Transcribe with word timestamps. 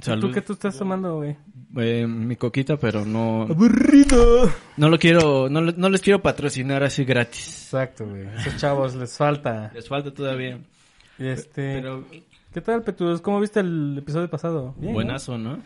Salud. 0.00 0.28
¿Tú 0.28 0.34
qué 0.34 0.40
tú 0.42 0.52
estás 0.54 0.76
tomando, 0.76 1.16
güey? 1.16 1.36
Eh, 1.76 2.06
mi 2.06 2.36
coquita, 2.36 2.76
pero 2.76 3.04
no... 3.04 3.42
¡Aburrido! 3.42 4.50
No 4.76 4.88
lo 4.88 4.98
quiero... 4.98 5.48
No, 5.48 5.60
no 5.60 5.88
les 5.88 6.00
quiero 6.00 6.20
patrocinar 6.20 6.82
así 6.82 7.04
gratis. 7.04 7.64
Exacto, 7.64 8.06
güey. 8.08 8.26
Esos 8.38 8.56
chavos 8.56 8.94
les 8.96 9.16
falta. 9.16 9.70
Les 9.74 9.88
falta 9.88 10.12
todavía. 10.12 10.58
Este... 11.18 11.80
Pero 11.80 12.04
¿Qué 12.52 12.60
tal, 12.60 12.82
Petus? 12.82 13.20
¿Cómo 13.20 13.40
viste 13.40 13.60
el 13.60 13.98
episodio 13.98 14.28
pasado? 14.28 14.74
Bien, 14.76 14.92
¿no? 14.92 14.94
buenazo, 14.94 15.38
¿no? 15.38 15.60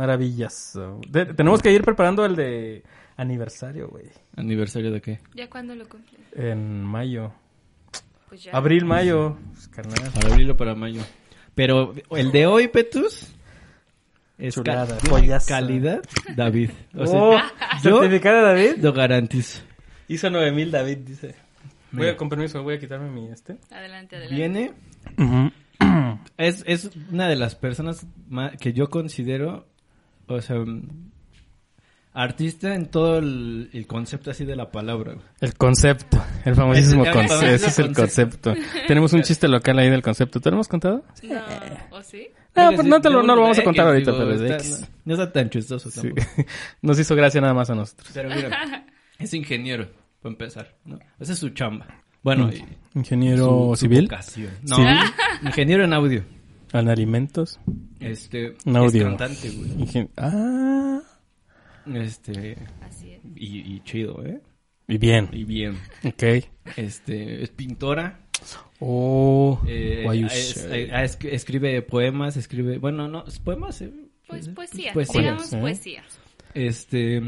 Maravilloso. 0.00 0.98
De- 1.08 1.26
tenemos 1.26 1.60
que 1.60 1.70
ir 1.72 1.82
preparando 1.82 2.24
el 2.24 2.34
de 2.34 2.82
aniversario, 3.18 3.88
güey. 3.88 4.06
¿Aniversario 4.34 4.90
de 4.90 5.02
qué? 5.02 5.20
¿Ya 5.34 5.50
cuándo 5.50 5.74
lo 5.74 5.86
cumple? 5.86 6.18
En 6.34 6.82
mayo. 6.82 7.32
Pues 8.30 8.44
ya. 8.44 8.52
Abril, 8.52 8.86
mayo. 8.86 9.36
Pues, 9.52 9.68
carnal. 9.68 10.10
Para 10.14 10.28
abrirlo 10.30 10.56
para 10.56 10.74
mayo. 10.74 11.02
Pero 11.54 11.92
el 12.16 12.32
de 12.32 12.46
hoy, 12.46 12.68
Petus... 12.68 13.26
Es 14.38 14.54
ca- 14.56 14.62
Chulada, 14.62 14.98
joyazo. 15.10 15.48
calidad, 15.48 16.00
David. 16.34 16.70
O 16.96 17.06
sea, 17.06 17.20
Oh, 17.20 17.36
yo 17.84 18.00
¿Certificado 18.00 18.40
David? 18.42 18.76
lo 18.78 18.94
garantizo. 18.94 19.60
Hizo 20.08 20.30
9000 20.30 20.70
David, 20.70 20.96
dice. 20.98 21.34
Voy 21.92 22.08
a, 22.08 22.16
con 22.16 22.30
permiso, 22.30 22.62
voy 22.62 22.76
a 22.76 22.78
quitarme 22.78 23.10
mi 23.10 23.28
este. 23.28 23.58
Adelante, 23.70 24.16
adelante. 24.16 24.34
Viene... 24.34 24.72
Es, 26.38 26.64
es 26.66 26.90
una 27.10 27.28
de 27.28 27.36
las 27.36 27.54
personas 27.54 28.06
que 28.60 28.72
yo 28.72 28.88
considero, 28.88 29.66
o 30.34 30.40
sea, 30.42 30.56
mm, 30.58 31.10
artista 32.12 32.74
en 32.74 32.86
todo 32.86 33.18
el, 33.18 33.70
el 33.72 33.86
concepto 33.86 34.30
así 34.30 34.44
de 34.44 34.56
la 34.56 34.70
palabra. 34.70 35.12
güey. 35.14 35.24
El 35.40 35.54
concepto, 35.54 36.22
el 36.44 36.54
famosísimo 36.54 37.04
concepto. 37.12 37.46
Ese 37.46 37.66
es 37.68 37.78
el 37.78 37.94
concepto. 37.94 38.54
Tenemos 38.86 39.12
un 39.12 39.22
chiste 39.22 39.48
local 39.48 39.78
ahí 39.78 39.90
del 39.90 40.02
concepto. 40.02 40.40
¿Te 40.40 40.50
lo 40.50 40.56
hemos 40.56 40.68
contado? 40.68 41.04
No, 41.22 41.40
¿o 41.96 42.02
sí? 42.02 42.28
No, 42.56 42.66
pues 42.70 42.80
sí, 42.82 42.88
no, 42.88 43.00
te 43.00 43.10
lo, 43.10 43.22
no 43.22 43.36
lo 43.36 43.42
vamos 43.42 43.58
a 43.58 43.60
X, 43.60 43.64
contar 43.64 43.86
ahorita, 43.86 44.10
pero 44.12 44.32
es 44.34 44.40
de 44.40 44.46
está- 44.56 44.56
X. 44.64 44.88
No, 45.04 45.14
está 45.14 45.32
tan 45.32 45.50
chistoso 45.50 45.88
Sí. 45.90 46.00
tampoco. 46.00 46.22
Nos 46.82 46.98
hizo 46.98 47.14
gracia 47.14 47.40
nada 47.40 47.54
más 47.54 47.70
a 47.70 47.74
nosotros. 47.76 48.10
Pero 48.12 48.28
mira, 48.28 48.86
es 49.20 49.32
ingeniero, 49.34 49.88
para 50.20 50.32
empezar, 50.32 50.74
¿no? 50.84 50.98
Esa 51.20 51.32
es 51.34 51.38
su 51.38 51.50
chamba. 51.50 51.86
Bueno, 52.22 52.50
y 52.52 52.64
Ingeniero 52.98 53.70
su- 53.74 53.82
civil. 53.82 54.10
No, 54.10 54.76
¿Civil? 54.76 54.98
ingeniero 55.42 55.84
en 55.84 55.92
audio. 55.94 56.24
En 56.72 56.88
alimentos, 56.88 57.58
Este, 58.00 58.54
audio. 58.66 59.02
es 59.02 59.08
cantante, 59.08 59.50
güey. 59.50 59.70
ingen- 59.78 60.10
Ah, 60.16 61.00
Este, 61.92 62.56
Así 62.82 63.12
es. 63.12 63.20
y, 63.36 63.74
y 63.74 63.80
chido, 63.84 64.24
¿eh? 64.24 64.40
y 64.86 64.98
bien, 64.98 65.28
Y 65.32 65.44
bien. 65.44 65.76
ok. 66.04 66.22
Este, 66.76 67.42
es 67.42 67.50
pintora. 67.50 68.20
Oh, 68.78 69.60
Eh, 69.66 70.06
es- 70.32 70.56
eh, 70.70 70.90
es- 71.04 71.18
escribe 71.22 71.82
poemas, 71.82 72.36
escribe, 72.36 72.78
bueno, 72.78 73.08
no, 73.08 73.24
es 73.26 73.38
poemas, 73.38 73.80
eh, 73.82 73.92
Pues 74.26 74.48
poesía, 74.48 74.92
Poesía, 74.92 75.20
digamos 75.20 75.52
¿eh? 75.52 75.58
poesía. 75.60 76.02
Este, 76.54 77.20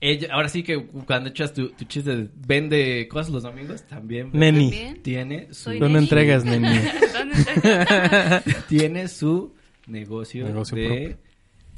ella, 0.00 0.28
ahora 0.32 0.48
sí 0.48 0.62
que 0.62 0.84
cuando 1.06 1.30
echas 1.30 1.52
tu, 1.54 1.70
tu 1.70 1.84
chiste 1.86 2.14
de 2.14 2.28
vende 2.34 3.08
cosas 3.08 3.32
los 3.32 3.42
domingos, 3.42 3.82
también 3.84 4.30
Neni, 4.32 4.70
También. 4.70 5.02
tiene 5.02 5.54
su, 5.54 5.70
¿dónde 5.70 5.88
neni. 5.88 5.98
entregas, 6.00 6.44
neni? 6.44 6.68
¿Dónde 7.12 8.42
tiene 8.68 9.08
su 9.08 9.54
negocio, 9.86 10.44
Negocio 10.46 10.76
de 10.76 11.16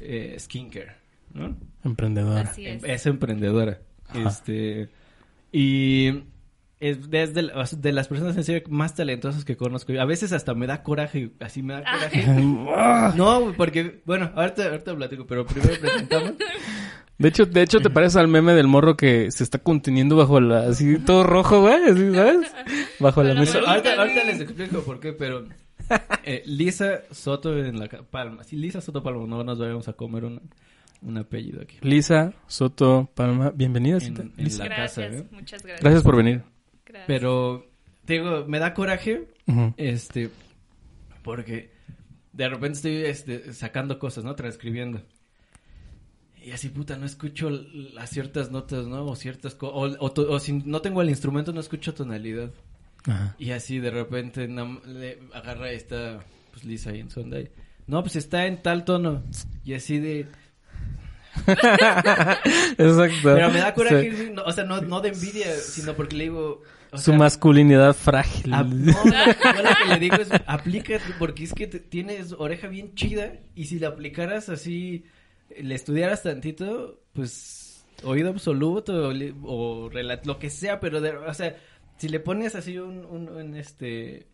eh, 0.01 0.35
skincare, 0.39 0.93
¿no? 1.33 1.55
Emprendedora. 1.83 2.41
Así 2.41 2.65
es. 2.65 2.83
Es 2.83 3.05
emprendedora. 3.05 3.79
Ajá. 4.07 4.27
Este, 4.29 4.89
y 5.51 6.23
es 6.79 7.09
desde 7.09 7.41
la- 7.41 7.67
de 7.77 7.91
las 7.91 8.07
personas 8.07 8.35
en 8.37 8.43
serio 8.43 8.63
más 8.69 8.95
talentosas 8.95 9.43
que 9.45 9.57
conozco. 9.57 9.93
A 9.99 10.05
veces 10.05 10.31
hasta 10.31 10.53
me 10.55 10.65
da 10.67 10.81
coraje, 10.83 11.31
así 11.39 11.61
me 11.61 11.73
da 11.73 11.83
coraje. 11.83 12.25
No, 13.17 13.53
porque, 13.57 14.01
bueno, 14.05 14.31
ahorita, 14.35 14.65
ahorita 14.69 14.95
platico, 14.95 15.25
pero 15.27 15.45
primero 15.45 15.73
presentamos. 15.79 16.33
De 17.19 17.27
hecho, 17.29 17.45
de 17.45 17.61
hecho 17.61 17.79
te 17.81 17.89
pareces 17.89 18.15
al 18.15 18.27
meme 18.29 18.53
del 18.53 18.67
morro 18.67 18.95
que 18.97 19.29
se 19.31 19.43
está 19.43 19.59
conteniendo 19.59 20.15
bajo 20.15 20.39
la, 20.39 20.67
así 20.69 20.97
todo 20.99 21.23
rojo, 21.23 21.59
güey, 21.61 21.83
así, 21.83 22.13
¿sabes? 22.15 22.51
Bajo 22.99 23.21
la 23.23 23.33
mesa. 23.35 23.59
ahorita, 23.59 23.93
ahorita 23.95 24.23
les 24.23 24.39
explico 24.39 24.81
por 24.83 24.99
qué, 25.01 25.11
pero 25.13 25.45
eh, 26.23 26.43
Lisa 26.45 27.01
Soto 27.11 27.57
en 27.57 27.77
la 27.77 27.87
ca- 27.89 28.03
Palma. 28.03 28.43
Sí, 28.45 28.55
Lisa 28.55 28.79
Soto 28.79 29.03
Palma, 29.03 29.27
no 29.27 29.43
nos 29.43 29.59
vayamos 29.59 29.87
a 29.89 29.93
comer 29.93 30.23
un, 30.23 30.41
un 31.01 31.17
apellido 31.17 31.61
aquí. 31.61 31.77
Lisa 31.81 32.31
Soto 32.47 33.09
Palma, 33.13 33.51
bienvenida. 33.53 33.95
En, 33.97 34.01
Cita. 34.01 34.21
en 34.21 34.33
Lisa. 34.37 34.63
la 34.63 34.69
casa, 34.77 35.01
Gracias, 35.01 35.21
¿eh? 35.21 35.27
muchas 35.31 35.61
gracias. 35.63 35.81
Gracias 35.81 36.03
por 36.03 36.15
venir. 36.15 36.41
Gracias. 36.85 37.05
Pero, 37.07 37.65
te 38.05 38.13
digo, 38.13 38.45
me 38.47 38.59
da 38.59 38.73
coraje. 38.73 39.27
Este, 39.75 40.29
porque 41.21 41.71
de 42.31 42.47
repente 42.47 42.77
estoy 42.77 42.95
este, 43.03 43.53
sacando 43.53 43.99
cosas, 43.99 44.23
¿no? 44.23 44.35
Transcribiendo. 44.35 45.01
Y 46.49 46.51
así, 46.51 46.69
puta, 46.69 46.97
no 46.97 47.05
escucho 47.05 47.51
las 47.51 48.09
ciertas 48.09 48.49
notas, 48.49 48.87
¿no? 48.87 49.05
O 49.05 49.15
ciertas 49.15 49.53
cosas. 49.53 49.97
O, 49.99 50.05
o 50.05 50.11
to- 50.11 50.31
o 50.31 50.39
si 50.39 50.53
no 50.53 50.81
tengo 50.81 51.03
el 51.03 51.09
instrumento, 51.09 51.53
no 51.53 51.59
escucho 51.59 51.93
tonalidad. 51.93 52.49
Ajá. 53.05 53.35
Y 53.37 53.51
así, 53.51 53.77
de 53.77 53.91
repente, 53.91 54.47
le 54.87 55.19
agarra 55.31 55.69
esta, 55.71 56.19
pues, 56.51 56.65
Lisa 56.65 56.89
ahí 56.89 57.01
en 57.01 57.09
y, 57.09 57.49
No, 57.85 58.01
pues 58.01 58.15
está 58.15 58.47
en 58.47 58.63
tal 58.63 58.83
tono. 58.83 59.21
Y 59.63 59.75
así 59.75 59.99
de... 59.99 60.25
Exacto. 61.45 63.15
Pero 63.35 63.51
me 63.51 63.59
da 63.59 63.73
coraje, 63.75 64.11
Sí. 64.11 64.31
no, 64.33 64.43
o 64.43 64.51
sea, 64.51 64.63
no, 64.63 64.81
no 64.81 65.01
de 65.01 65.09
envidia, 65.09 65.55
sino 65.57 65.93
porque 65.93 66.15
le 66.17 66.23
digo... 66.25 66.63
o 66.91 66.97
Su 66.97 67.11
sea, 67.11 67.17
masculinidad 67.17 67.93
frágil. 67.93 68.53
Ah, 68.53 68.63
no, 68.63 68.91
no, 68.91 68.93
yo 69.03 69.63
lo 69.63 69.69
que 69.83 69.89
le 69.93 69.99
digo 69.99 70.15
es, 70.17 70.29
aplica, 70.47 70.97
porque 71.19 71.43
es 71.43 71.53
que 71.53 71.67
te- 71.67 71.79
tienes 71.79 72.33
oreja 72.33 72.67
bien 72.67 72.95
chida 72.95 73.33
y 73.55 73.65
si 73.65 73.79
la 73.79 73.89
aplicaras 73.89 74.49
así, 74.49 75.05
le 75.59 75.75
estudiaras 75.75 76.23
tantito, 76.23 77.01
pues, 77.13 77.85
oído 78.03 78.29
absoluto 78.29 79.09
o, 79.09 79.89
lo 80.25 80.39
que 80.39 80.49
sea, 80.49 80.79
pero, 80.79 81.01
de- 81.01 81.15
o 81.17 81.33
sea, 81.33 81.55
si 81.97 82.09
le 82.09 82.19
pones 82.19 82.55
así 82.55 82.77
un, 82.77 83.05
un, 83.05 83.29
un, 83.29 83.55
este, 83.55 84.27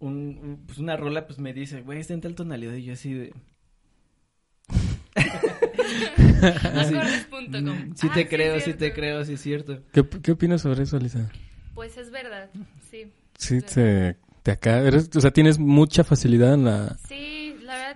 un, 0.00 0.38
un- 0.42 0.62
pues 0.66 0.78
una 0.78 0.96
rola, 0.96 1.26
pues 1.26 1.38
me 1.38 1.52
dice, 1.52 1.82
güey, 1.82 2.00
está 2.00 2.14
en 2.14 2.20
tal 2.20 2.34
tonalidad 2.34 2.74
y 2.74 2.84
yo 2.84 2.92
así 2.94 3.12
de... 3.14 3.32
No 5.14 6.84
Sí. 6.84 6.94
corres 6.94 7.24
punto 7.30 7.58
com. 7.64 7.78
"Mm, 7.78 7.94
Sí 7.96 8.08
Ah, 8.10 8.14
te 8.14 8.28
creo, 8.28 8.54
es 8.56 8.64
sí 8.64 8.74
te 8.74 8.92
creo, 8.92 9.24
sí 9.24 9.34
es 9.34 9.40
cierto. 9.40 9.80
¿Qué, 9.92 10.04
¿Qué 10.22 10.32
opinas 10.32 10.62
sobre 10.62 10.82
eso, 10.82 10.98
Lisa? 10.98 11.30
Pues 11.74 11.96
es 11.96 12.10
verdad, 12.10 12.50
sí. 12.90 13.10
Sí, 13.38 13.60
te, 13.60 14.16
te 14.42 14.50
acá, 14.50 14.80
eres, 14.80 15.10
o 15.14 15.20
sea, 15.20 15.30
tienes 15.30 15.58
mucha 15.58 16.04
facilidad 16.04 16.54
en 16.54 16.64
la... 16.64 16.96
Sí, 17.08 17.14
la 17.14 17.35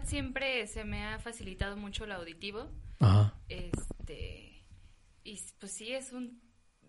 verdad 0.00 0.08
siempre 0.08 0.66
se 0.66 0.84
me 0.84 1.04
ha 1.04 1.18
facilitado 1.18 1.76
mucho 1.76 2.04
el 2.04 2.12
auditivo. 2.12 2.68
Ajá. 3.00 3.34
Este. 3.48 4.64
Y 5.24 5.38
pues 5.58 5.72
sí, 5.72 5.92
es 5.92 6.12
un. 6.12 6.40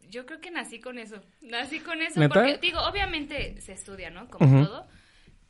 Yo 0.09 0.25
creo 0.25 0.41
que 0.41 0.51
nací 0.51 0.80
con 0.80 0.97
eso. 0.97 1.21
Nací 1.41 1.80
con 1.80 2.01
eso. 2.01 2.19
¿Neta? 2.19 2.33
Porque, 2.33 2.57
digo, 2.57 2.80
obviamente 2.81 3.59
se 3.62 3.74
estudia, 3.74 4.09
¿no? 4.09 4.27
Como 4.30 4.65
todo. 4.65 4.88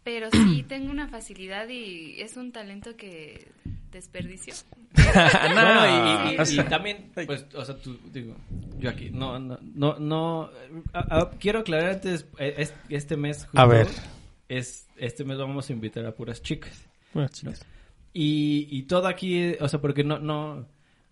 Pero 0.04 0.30
sí 0.32 0.64
tengo 0.68 0.92
una 0.92 1.08
facilidad 1.08 1.68
y 1.70 2.20
es 2.22 2.36
un 2.38 2.52
talento 2.52 2.96
que 2.96 3.52
desperdicio. 3.92 4.54
Bueno, 4.94 6.44
y, 6.44 6.58
también, 6.70 7.12
pues, 7.26 7.46
o 7.56 7.64
sea, 7.66 7.78
tú, 7.78 7.98
digo, 8.12 8.36
yo 8.78 8.90
aquí, 8.90 9.10
no, 9.10 9.40
no, 9.40 9.58
no, 9.62 10.00
no, 10.00 10.50
a- 10.94 11.20
a- 11.20 11.30
quiero 11.32 11.60
aclarar 11.60 11.92
antes, 11.92 12.26
es- 12.38 12.74
este 12.90 13.16
mes, 13.18 13.48
A 13.54 13.66
ver. 13.66 13.88
es, 14.50 14.88
este 14.98 15.24
mes 15.24 15.38
vamos 15.38 15.70
a 15.70 15.74
invitar 15.74 16.06
a 16.06 16.14
puras 16.14 16.42
chicas, 16.42 16.88
Chicas. 17.32 17.66
y, 18.14 18.68
y 18.70 18.84
todo 18.84 19.08
aquí, 19.08 19.56
o 19.60 19.68
sea, 19.68 19.82
porque 19.82 20.04
no, 20.04 20.20
no, 20.20 20.68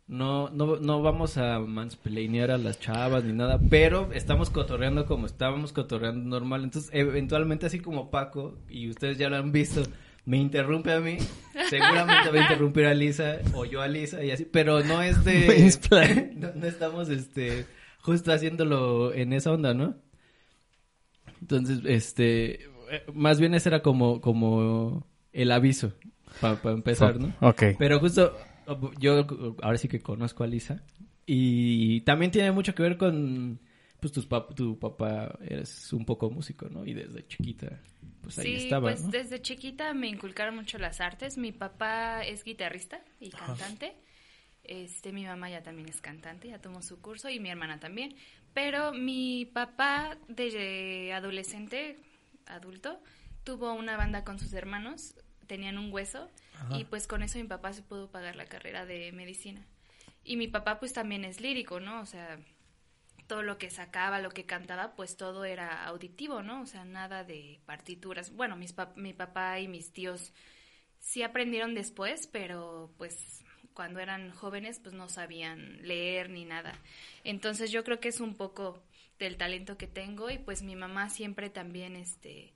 no, 0.09 0.49
no, 0.49 0.77
no 0.77 1.01
vamos 1.03 1.37
a 1.37 1.59
mansplainear 1.59 2.49
a 2.51 2.57
las 2.57 2.79
chavas 2.79 3.23
ni 3.23 3.31
nada, 3.31 3.59
pero 3.69 4.11
estamos 4.11 4.49
cotorreando 4.49 5.05
como 5.05 5.27
estábamos 5.27 5.71
cotorreando 5.71 6.27
normal, 6.27 6.63
entonces, 6.63 6.89
eventualmente, 6.93 7.67
así 7.67 7.79
como 7.79 8.09
Paco, 8.09 8.57
y 8.67 8.89
ustedes 8.89 9.19
ya 9.19 9.29
lo 9.29 9.37
han 9.37 9.51
visto, 9.51 9.83
me 10.25 10.37
interrumpe 10.37 10.91
a 10.93 10.99
mí, 10.99 11.17
seguramente 11.69 12.29
va 12.31 12.39
a 12.39 12.41
interrumpir 12.41 12.85
a 12.85 12.93
Lisa 12.95 13.37
o 13.53 13.65
yo 13.65 13.81
a 13.81 13.87
Lisa 13.87 14.23
y 14.23 14.31
así, 14.31 14.45
pero 14.45 14.83
no 14.83 15.01
es 15.01 15.23
de... 15.23 15.47
No, 16.35 16.53
no 16.55 16.65
estamos, 16.65 17.09
este, 17.09 17.67
justo 18.01 18.31
haciéndolo 18.31 19.13
en 19.13 19.33
esa 19.33 19.51
onda, 19.51 19.75
¿no? 19.75 19.95
Entonces, 21.41 21.81
este, 21.85 22.63
eh, 22.63 23.03
más 23.13 23.39
bien 23.39 23.53
ese 23.53 23.69
era 23.69 23.81
como, 23.81 24.21
como 24.21 25.05
el 25.33 25.51
aviso 25.51 25.93
para 26.41 26.59
empezar, 26.71 27.19
¿no? 27.19 27.33
Ok. 27.41 27.63
Pero 27.77 27.99
justo 27.99 28.37
yo 28.99 29.25
ahora 29.61 29.77
sí 29.77 29.87
que 29.87 29.99
conozco 29.99 30.43
a 30.43 30.47
Lisa 30.47 30.83
y 31.25 32.01
también 32.01 32.31
tiene 32.31 32.51
mucho 32.51 32.73
que 32.75 32.83
ver 32.83 32.97
con 32.97 33.59
pues 33.99 34.13
tus 34.13 34.29
pap- 34.29 34.55
tu 34.55 34.79
papá 34.79 35.37
es 35.41 35.91
un 35.91 36.05
poco 36.05 36.29
músico, 36.29 36.69
¿no? 36.69 36.85
Y 36.85 36.93
desde 36.93 37.27
chiquita 37.27 37.81
pues 38.21 38.39
ahí 38.39 38.45
sí, 38.57 38.63
estaba, 38.65 38.89
pues 38.91 39.03
¿no? 39.03 39.09
desde 39.09 39.41
chiquita 39.41 39.93
me 39.93 40.07
inculcaron 40.07 40.55
mucho 40.55 40.77
las 40.77 41.01
artes. 41.01 41.37
Mi 41.37 41.51
papá 41.51 42.23
es 42.23 42.43
guitarrista 42.43 43.01
y 43.19 43.29
cantante. 43.29 43.93
Este, 44.63 45.11
mi 45.11 45.25
mamá 45.25 45.49
ya 45.49 45.63
también 45.63 45.89
es 45.89 45.99
cantante, 45.99 46.47
ya 46.49 46.59
tomó 46.59 46.81
su 46.81 47.01
curso 47.01 47.29
y 47.29 47.39
mi 47.39 47.49
hermana 47.49 47.79
también. 47.79 48.15
Pero 48.53 48.93
mi 48.93 49.45
papá 49.45 50.17
desde 50.27 51.11
adolescente, 51.13 51.97
adulto, 52.45 52.99
tuvo 53.43 53.73
una 53.73 53.97
banda 53.97 54.23
con 54.23 54.39
sus 54.39 54.53
hermanos, 54.53 55.15
tenían 55.47 55.77
un 55.77 55.91
hueso 55.91 56.29
y 56.77 56.83
pues 56.85 57.07
con 57.07 57.23
eso 57.23 57.37
mi 57.39 57.45
papá 57.45 57.73
se 57.73 57.81
pudo 57.81 58.11
pagar 58.11 58.35
la 58.35 58.45
carrera 58.45 58.85
de 58.85 59.11
medicina. 59.11 59.65
Y 60.23 60.35
mi 60.37 60.47
papá 60.47 60.79
pues 60.79 60.93
también 60.93 61.25
es 61.25 61.41
lírico, 61.41 61.79
¿no? 61.79 62.01
O 62.01 62.05
sea, 62.05 62.37
todo 63.27 63.41
lo 63.43 63.57
que 63.57 63.69
sacaba, 63.69 64.19
lo 64.19 64.29
que 64.31 64.45
cantaba, 64.45 64.95
pues 64.95 65.15
todo 65.17 65.45
era 65.45 65.85
auditivo, 65.85 66.41
¿no? 66.41 66.61
O 66.61 66.65
sea, 66.65 66.83
nada 66.85 67.23
de 67.23 67.59
partituras. 67.65 68.31
Bueno, 68.35 68.55
mis 68.55 68.75
pap- 68.75 68.95
mi 68.95 69.13
papá 69.13 69.59
y 69.59 69.67
mis 69.67 69.91
tíos 69.93 70.33
sí 70.99 71.23
aprendieron 71.23 71.73
después, 71.73 72.27
pero 72.27 72.91
pues 72.97 73.43
cuando 73.73 73.99
eran 74.01 74.31
jóvenes 74.31 74.79
pues 74.79 74.93
no 74.93 75.07
sabían 75.09 75.79
leer 75.87 76.29
ni 76.29 76.43
nada. 76.43 76.73
Entonces 77.23 77.71
yo 77.71 77.83
creo 77.83 77.99
que 77.99 78.09
es 78.09 78.19
un 78.19 78.35
poco 78.35 78.83
del 79.17 79.37
talento 79.37 79.77
que 79.77 79.87
tengo 79.87 80.29
y 80.29 80.37
pues 80.37 80.61
mi 80.61 80.75
mamá 80.75 81.09
siempre 81.09 81.49
también 81.49 81.95
este 81.95 82.53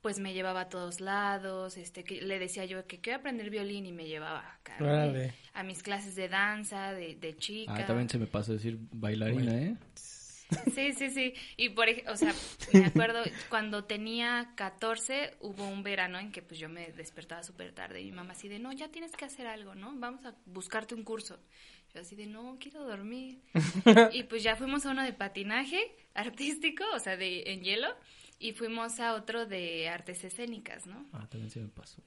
pues 0.00 0.18
me 0.18 0.32
llevaba 0.32 0.62
a 0.62 0.68
todos 0.68 1.00
lados, 1.00 1.76
este 1.76 2.04
que 2.04 2.22
le 2.22 2.38
decía 2.38 2.64
yo 2.64 2.86
que 2.86 3.00
quiero 3.00 3.18
aprender 3.18 3.50
violín 3.50 3.86
y 3.86 3.92
me 3.92 4.06
llevaba 4.06 4.58
a 5.52 5.62
mis 5.62 5.82
clases 5.82 6.14
de 6.14 6.28
danza, 6.28 6.92
de, 6.92 7.16
de 7.16 7.36
chica. 7.36 7.74
Ah, 7.76 7.86
también 7.86 8.08
se 8.08 8.18
me 8.18 8.26
pasó 8.26 8.52
decir 8.52 8.78
bailarina, 8.92 9.54
¿eh? 9.54 9.76
Sí, 10.74 10.92
sí, 10.92 11.10
sí. 11.10 11.34
Y 11.56 11.70
por 11.70 11.88
ejemplo, 11.88 12.12
o 12.12 12.16
sea, 12.16 12.34
me 12.72 12.86
acuerdo 12.86 13.22
cuando 13.48 13.84
tenía 13.84 14.52
14 14.56 15.36
hubo 15.40 15.66
un 15.66 15.82
verano 15.82 16.18
en 16.18 16.32
que 16.32 16.42
pues 16.42 16.58
yo 16.58 16.68
me 16.68 16.90
despertaba 16.92 17.42
súper 17.42 17.72
tarde 17.72 18.00
y 18.00 18.06
mi 18.06 18.12
mamá 18.12 18.32
así 18.32 18.48
de, 18.48 18.58
no, 18.58 18.72
ya 18.72 18.88
tienes 18.88 19.12
que 19.12 19.24
hacer 19.24 19.46
algo, 19.46 19.74
¿no? 19.74 19.92
Vamos 19.96 20.24
a 20.24 20.34
buscarte 20.46 20.94
un 20.94 21.04
curso. 21.04 21.38
Yo 21.94 22.00
así 22.00 22.14
de, 22.14 22.26
no, 22.26 22.56
quiero 22.60 22.84
dormir. 22.84 23.40
y 24.12 24.24
pues 24.24 24.42
ya 24.42 24.56
fuimos 24.56 24.86
a 24.86 24.90
uno 24.90 25.02
de 25.02 25.12
patinaje 25.12 25.80
artístico, 26.14 26.84
o 26.94 26.98
sea, 26.98 27.16
de 27.16 27.44
en 27.46 27.62
hielo, 27.62 27.88
y 28.40 28.52
fuimos 28.54 28.98
a 28.98 29.14
otro 29.14 29.46
de 29.46 29.88
artes 29.88 30.24
escénicas, 30.24 30.86
¿no? 30.86 31.06
Ah, 31.12 31.26
también 31.30 31.50
se 31.50 31.60
me 31.60 31.68
pasó. 31.68 32.02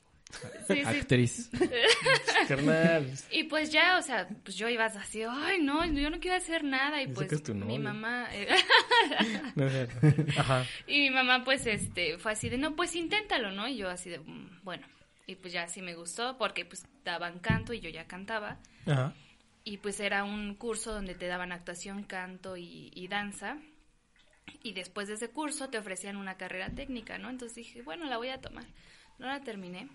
Sí, 0.67 0.73
sí. 0.73 0.79
Actriz. 0.81 1.51
Carnal. 2.47 3.07
Y 3.31 3.43
pues 3.43 3.71
ya, 3.71 3.97
o 3.99 4.01
sea, 4.01 4.27
pues 4.43 4.55
yo 4.57 4.67
iba 4.67 4.85
así, 4.85 5.21
ay, 5.29 5.61
no, 5.61 5.85
yo 5.85 6.09
no 6.09 6.19
quiero 6.19 6.37
hacer 6.37 6.63
nada. 6.63 7.01
Y 7.01 7.05
Dice 7.05 7.15
pues 7.15 7.27
que 7.29 7.35
es 7.35 7.43
tu 7.43 7.53
mi 7.53 7.77
mamá... 7.77 8.27
eh, 8.33 8.47
No 9.55 9.67
es 9.67 9.71
cierto. 9.73 10.39
Ajá. 10.39 10.65
Y 10.87 11.01
mi 11.01 11.09
mamá, 11.11 11.43
pues, 11.43 11.67
este, 11.67 12.17
fue 12.17 12.31
así 12.31 12.49
de, 12.49 12.57
no, 12.57 12.75
pues 12.75 12.95
inténtalo, 12.95 13.51
¿no? 13.51 13.67
Y 13.67 13.77
yo 13.77 13.89
así 13.89 14.09
de, 14.09 14.19
"Mm, 14.19 14.59
bueno. 14.63 14.87
Y 15.27 15.35
pues 15.35 15.53
ya 15.53 15.67
sí 15.67 15.81
me 15.81 15.95
gustó 15.95 16.37
porque 16.37 16.65
pues 16.65 16.83
daban 17.05 17.39
canto 17.39 17.71
y 17.73 17.79
yo 17.79 17.89
ya 17.89 18.07
cantaba. 18.07 18.57
Ajá. 18.85 19.13
Y 19.63 19.77
pues 19.77 19.99
era 20.01 20.23
un 20.25 20.55
curso 20.55 20.91
donde 20.93 21.15
te 21.15 21.27
daban 21.27 21.51
actuación, 21.53 22.03
canto 22.03 22.57
y, 22.57 22.91
y 22.93 23.07
danza. 23.07 23.57
Y 24.61 24.73
después 24.73 25.07
de 25.07 25.15
ese 25.15 25.29
curso 25.29 25.69
te 25.69 25.77
ofrecían 25.77 26.17
una 26.17 26.37
carrera 26.37 26.69
técnica, 26.69 27.17
¿no? 27.17 27.29
Entonces 27.29 27.55
dije, 27.55 27.81
bueno, 27.81 28.05
la 28.05 28.17
voy 28.17 28.29
a 28.29 28.41
tomar. 28.41 28.65
No 29.19 29.27
la 29.27 29.41
terminé 29.41 29.87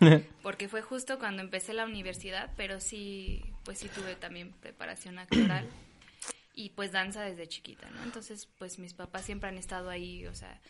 porque 0.42 0.68
fue 0.68 0.82
justo 0.82 1.18
cuando 1.18 1.42
empecé 1.42 1.74
la 1.74 1.84
universidad, 1.84 2.50
pero 2.56 2.80
sí, 2.80 3.42
pues 3.64 3.78
sí 3.78 3.88
tuve 3.88 4.14
también 4.14 4.52
preparación 4.60 5.18
actoral 5.18 5.68
y 6.54 6.70
pues 6.70 6.92
danza 6.92 7.22
desde 7.22 7.48
chiquita, 7.48 7.88
¿no? 7.90 8.02
Entonces, 8.02 8.48
pues 8.58 8.78
mis 8.78 8.94
papás 8.94 9.24
siempre 9.24 9.48
han 9.48 9.58
estado 9.58 9.90
ahí, 9.90 10.26
o 10.26 10.34
sea, 10.34 10.60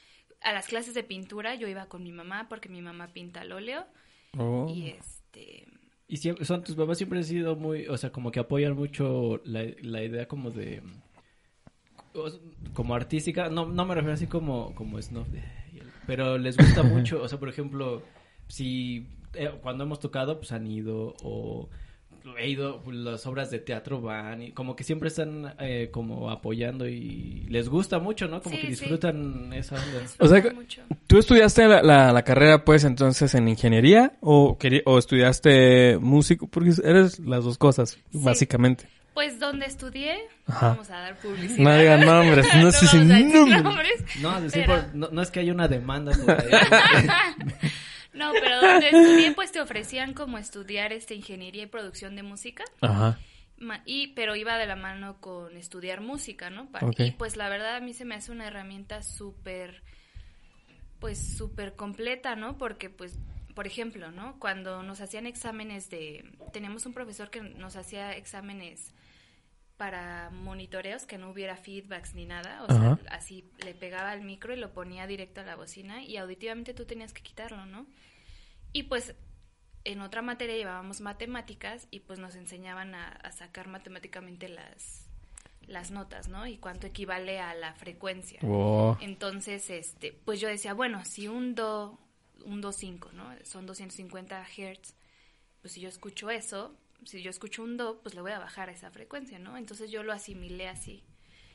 a 0.41 0.53
las 0.53 0.67
clases 0.67 0.95
de 0.95 1.05
pintura 1.05 1.55
yo 1.55 1.69
iba 1.69 1.87
con 1.87 2.03
mi 2.03 2.13
mamá 2.13 2.49
porque 2.49 2.69
mi 2.69 2.83
mamá 2.83 3.09
pinta 3.09 3.41
al 3.43 3.53
óleo 3.53 3.87
Oh. 4.37 4.67
y 4.69 4.89
este 4.91 5.67
Y 6.09 6.17
siempre, 6.17 6.45
son 6.45 6.63
tus 6.65 6.75
papás 6.75 6.99
siempre 6.99 7.19
han 7.19 7.25
sido 7.25 7.57
muy, 7.57 7.87
o 7.87 7.97
sea, 7.97 8.11
como 8.11 8.31
que 8.31 8.41
apoyan 8.41 8.75
mucho 8.75 9.41
la, 9.45 9.65
la 9.81 10.03
idea 10.03 10.27
como 10.27 10.51
de, 10.51 10.83
como 12.73 12.95
artística, 12.95 13.49
no, 13.49 13.67
no 13.67 13.85
me 13.85 13.95
refiero 13.95 14.15
así 14.15 14.27
como, 14.27 14.75
como 14.75 15.01
snob, 15.01 15.27
de- 15.29 15.43
pero 16.07 16.39
les 16.39 16.57
gusta 16.57 16.83
mucho, 16.83 17.23
o 17.23 17.29
sea, 17.29 17.39
por 17.39 17.49
ejemplo, 17.49 18.03
si 18.49 19.07
eh, 19.35 19.51
cuando 19.63 19.85
hemos 19.85 20.01
tocado, 20.01 20.39
pues 20.39 20.53
han 20.53 20.67
ido, 20.67 21.15
o 21.23 21.69
he 22.39 22.49
ido, 22.49 22.81
pues, 22.83 22.97
las 22.97 23.27
obras 23.27 23.51
de 23.51 23.59
teatro 23.59 24.01
van, 24.01 24.41
y 24.43 24.53
como 24.53 24.77
que 24.77 24.85
siempre 24.85 25.09
están 25.09 25.55
eh, 25.59 25.91
como 25.93 26.31
apoyando 26.31 26.89
y 26.89 27.47
les 27.51 27.69
gusta 27.69 27.99
mucho, 27.99 28.29
¿no? 28.29 28.41
Como 28.41 28.55
Sí, 28.57 28.63
que 28.63 28.67
sí. 28.69 28.81
disfrutan 28.81 29.53
esa 29.53 29.75
onda. 29.77 30.07
O 30.21 30.27
sea, 30.29 30.53
mucho. 30.55 30.83
¿Tú 31.07 31.19
estudiaste 31.19 31.67
la, 31.69 31.83
la, 31.83 32.13
la 32.13 32.23
carrera, 32.23 32.65
pues, 32.65 32.85
entonces 32.85 33.35
en 33.35 33.49
ingeniería 33.49 34.15
o, 34.21 34.57
querí- 34.59 34.83
o 34.87 34.99
estudiaste 34.99 35.99
músico? 35.99 36.47
Porque 36.47 36.71
eres 36.83 37.19
las 37.19 37.45
dos 37.45 37.59
cosas, 37.59 37.99
básicamente. 38.13 38.89
Pues 39.15 39.39
donde 39.39 39.67
estudié, 39.67 40.19
Ajá. 40.47 40.71
vamos 40.71 40.91
a 40.91 40.99
dar 40.99 41.17
publicidad. 41.19 41.63
No 41.65 41.79
digan 41.79 42.01
nombres, 42.05 42.47
no 42.57 42.71
sé 42.73 42.87
si 42.89 42.97
nombres. 42.99 43.63
nombres. 43.63 44.05
No, 44.21 44.41
decir, 44.41 44.65
Pero- 44.67 44.83
por- 44.83 44.95
no, 44.95 45.09
no 45.13 45.23
es 45.23 45.31
que 45.31 45.41
haya 45.41 45.53
una 45.53 45.69
demanda. 45.69 46.13
No, 48.13 48.31
pero 48.33 48.61
donde 48.61 48.87
estudié 48.91 49.33
pues 49.33 49.51
te 49.51 49.61
ofrecían 49.61 50.15
como 50.15 50.39
estudiar 50.39 50.93
este 50.93 51.17
ingeniería 51.17 51.65
y 51.65 51.67
producción 51.67 52.15
de 52.15 52.23
música. 52.23 52.63
Ajá. 52.81 53.19
Ma- 53.59 53.83
Y, 53.87 54.09
pero 54.15 54.37
iba 54.37 54.57
de 54.57 54.67
la 54.67 54.77
mano 54.77 55.17
con 55.21 55.57
estudiar 55.57 56.01
música, 56.01 56.49
¿no? 56.49 56.69
Y 56.99 57.11
pues 57.13 57.37
la 57.37 57.49
verdad 57.49 57.75
a 57.75 57.81
mí 57.81 57.93
se 57.93 58.05
me 58.05 58.15
hace 58.15 58.31
una 58.31 58.47
herramienta 58.47 59.03
súper, 59.03 59.83
pues 61.01 61.37
súper 61.37 61.75
completa, 61.75 62.37
¿no? 62.37 62.57
Porque 62.57 62.89
pues, 62.89 63.19
por 63.55 63.67
ejemplo, 63.67 64.11
¿no? 64.11 64.39
Cuando 64.39 64.83
nos 64.83 65.01
hacían 65.01 65.27
exámenes 65.27 65.91
de, 65.91 66.25
teníamos 66.53 66.87
un 66.87 66.95
profesor 66.95 67.31
que 67.31 67.41
nos 67.41 67.77
hacía 67.77 68.17
exámenes 68.17 68.93
para 69.77 70.31
monitoreos, 70.31 71.07
que 71.07 71.19
no 71.19 71.31
hubiera 71.31 71.57
feedbacks 71.57 72.15
ni 72.15 72.27
nada, 72.27 72.63
o 72.63 72.71
Ajá. 72.71 72.97
sea, 72.97 73.11
así 73.11 73.51
le 73.65 73.75
pegaba 73.75 74.11
al 74.11 74.23
micro 74.23 74.53
y 74.53 74.57
lo 74.57 74.73
ponía 74.73 75.07
directo 75.07 75.41
a 75.41 75.45
la 75.45 75.57
bocina 75.57 76.03
y 76.05 76.17
auditivamente 76.17 76.75
tú 76.75 76.85
tenías 76.85 77.13
que 77.13 77.23
quitarlo, 77.23 77.67
¿no? 77.67 77.87
Y 78.73 78.85
pues 78.85 79.15
en 79.85 80.01
otra 80.01 80.23
materia 80.23 80.57
llevábamos 80.57 81.01
matemáticas 81.01 81.89
y 81.91 82.01
pues 82.01 82.19
nos 82.19 82.37
enseñaban 82.37 82.95
a, 82.95 83.09
a 83.09 83.33
sacar 83.33 83.69
matemáticamente 83.69 84.49
las, 84.49 85.09
las 85.67 85.91
notas, 85.91 86.29
¿no? 86.29 86.47
Y 86.47 86.57
cuánto 86.59 86.87
equivale 86.87 87.41
a 87.41 87.55
la 87.55 87.75
frecuencia. 87.75 88.41
Wow. 88.43 88.99
Entonces, 89.01 89.71
este, 89.71 90.13
pues 90.13 90.41
yo 90.41 90.49
decía, 90.49 90.75
bueno, 90.75 91.05
si 91.05 91.29
un 91.29 91.55
do, 91.55 91.99
un 92.45 92.61
do 92.61 92.73
5, 92.73 93.13
¿no? 93.13 93.31
Son 93.45 93.67
250 93.67 94.47
hertz, 94.57 94.95
pues 95.61 95.75
si 95.75 95.81
yo 95.81 95.89
escucho 95.89 96.31
eso, 96.31 96.77
si 97.05 97.23
yo 97.23 97.31
escucho 97.31 97.63
un 97.63 97.77
do, 97.77 98.01
pues 98.03 98.15
le 98.15 98.21
voy 98.21 98.33
a 98.33 98.39
bajar 98.39 98.69
a 98.69 98.73
esa 98.73 98.91
frecuencia, 98.91 99.39
¿no? 99.39 99.57
Entonces 99.57 99.91
yo 99.91 100.03
lo 100.03 100.13
asimilé 100.13 100.69
así. 100.69 101.03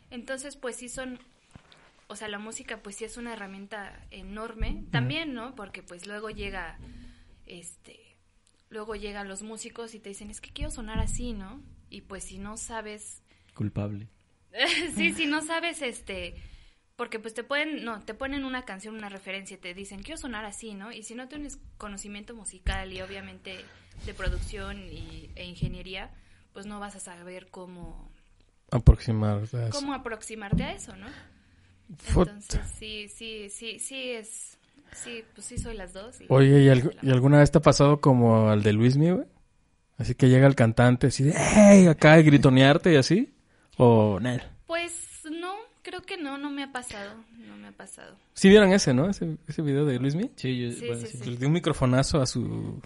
Entonces, 0.09 0.55
pues 0.55 0.75
sí 0.75 0.89
son, 0.89 1.19
o 2.07 2.15
sea, 2.15 2.27
la 2.27 2.39
música 2.39 2.81
pues 2.81 2.95
sí 2.95 3.05
es 3.05 3.17
una 3.17 3.33
herramienta 3.33 4.05
enorme, 4.11 4.83
también, 4.91 5.33
¿no? 5.33 5.55
Porque 5.55 5.83
pues 5.83 6.07
luego 6.07 6.29
llega, 6.29 6.77
este, 7.45 7.99
luego 8.69 8.95
llegan 8.95 9.27
los 9.27 9.43
músicos 9.43 9.93
y 9.95 9.99
te 9.99 10.09
dicen, 10.09 10.29
es 10.29 10.41
que 10.41 10.51
quiero 10.51 10.71
sonar 10.71 10.99
así, 10.99 11.33
¿no? 11.33 11.61
Y 11.89 12.01
pues 12.01 12.23
si 12.23 12.37
no 12.37 12.57
sabes 12.57 13.23
Culpable. 13.59 14.07
sí, 14.95 15.11
si 15.11 15.27
no 15.27 15.41
sabes, 15.41 15.81
este, 15.81 16.35
porque 16.99 17.17
pues 17.17 17.33
te 17.33 17.45
pueden, 17.45 17.85
no, 17.85 18.01
te 18.01 18.13
ponen 18.13 18.43
una 18.43 18.65
canción, 18.65 18.93
una 18.93 19.07
referencia 19.07 19.55
y 19.55 19.57
te 19.57 19.73
dicen, 19.73 20.03
quiero 20.03 20.17
sonar 20.19 20.43
así, 20.43 20.73
¿no? 20.73 20.91
Y 20.91 21.03
si 21.03 21.15
no 21.15 21.29
tienes 21.29 21.57
conocimiento 21.77 22.35
musical 22.35 22.91
y 22.91 23.01
obviamente 23.01 23.63
de 24.05 24.13
producción 24.13 24.77
y, 24.83 25.31
e 25.35 25.45
ingeniería, 25.45 26.11
pues 26.51 26.65
no 26.65 26.77
vas 26.81 26.97
a 26.97 26.99
saber 26.99 27.47
cómo, 27.49 28.11
Aproximar. 28.69 29.37
o 29.37 29.45
sea, 29.47 29.69
cómo 29.69 29.93
aproximarte 29.93 30.61
a 30.63 30.73
eso, 30.73 30.93
¿no? 30.97 31.07
Fut. 31.97 32.27
Entonces, 32.27 32.59
sí, 32.77 33.07
sí, 33.07 33.49
sí, 33.49 33.79
sí 33.79 34.11
es, 34.11 34.57
sí, 34.91 35.23
pues 35.33 35.47
sí 35.47 35.57
soy 35.57 35.77
las 35.77 35.93
dos. 35.93 36.19
y- 36.19 36.25
Oye, 36.27 36.61
¿y, 36.63 36.67
algu- 36.67 36.95
y 37.01 37.11
alguna 37.11 37.39
vez 37.39 37.49
te 37.49 37.59
ha 37.59 37.61
pasado 37.61 38.01
como 38.01 38.49
al 38.49 38.61
de 38.61 38.73
Luis 38.73 38.97
güey? 38.97 39.23
Así 39.97 40.15
que 40.15 40.27
llega 40.27 40.47
el 40.47 40.55
cantante 40.55 41.07
así 41.07 41.23
de, 41.23 41.33
¡hey! 41.33 41.87
Acá 41.87 42.13
a 42.15 42.21
gritonearte 42.21 42.91
y 42.91 42.97
así. 42.97 43.33
O, 43.77 44.19
no. 44.19 44.37
Pues 44.67 45.08
creo 45.81 46.01
que 46.01 46.17
no, 46.17 46.37
no 46.37 46.49
me 46.49 46.63
ha 46.63 46.71
pasado, 46.71 47.15
no 47.47 47.57
me 47.57 47.67
ha 47.67 47.71
pasado. 47.71 48.15
Sí 48.33 48.49
vieron 48.49 48.71
ese, 48.71 48.93
¿no? 48.93 49.09
Ese, 49.09 49.37
ese 49.47 49.61
video 49.61 49.85
de 49.85 49.99
Luismi. 49.99 50.31
Sí, 50.35 50.59
yo, 50.59 50.71
Sí, 50.71 50.87
bueno, 50.87 51.05
sí, 51.05 51.17
sí. 51.17 51.29
Le 51.29 51.37
dio 51.37 51.47
un 51.47 51.53
microfonazo 51.53 52.21
a 52.21 52.25
su 52.25 52.81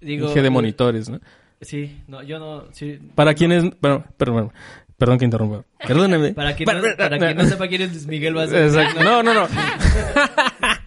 Digo, 0.00 0.30
eje 0.30 0.42
de 0.42 0.50
monitores, 0.50 1.08
¿no? 1.08 1.20
Sí, 1.60 2.02
no, 2.06 2.22
yo 2.22 2.38
no, 2.38 2.72
sí. 2.72 2.98
Para 3.14 3.34
quienes... 3.34 3.64
Perdón, 3.80 4.04
perdón, 4.16 4.52
perdón 4.96 5.18
que 5.18 5.24
interrumpa. 5.24 5.64
Perdóneme. 5.86 6.32
Para 6.34 6.54
quien, 6.54 6.68
no, 6.68 6.96
para 6.96 7.18
quien 7.18 7.36
no 7.36 7.44
sepa 7.46 7.68
quién 7.68 7.82
es 7.82 7.92
Luis 7.92 8.06
Miguel 8.06 8.34
Vázquez. 8.34 8.74
Exacto. 8.74 9.02
No, 9.02 9.22
no, 9.22 9.34
no. 9.34 9.48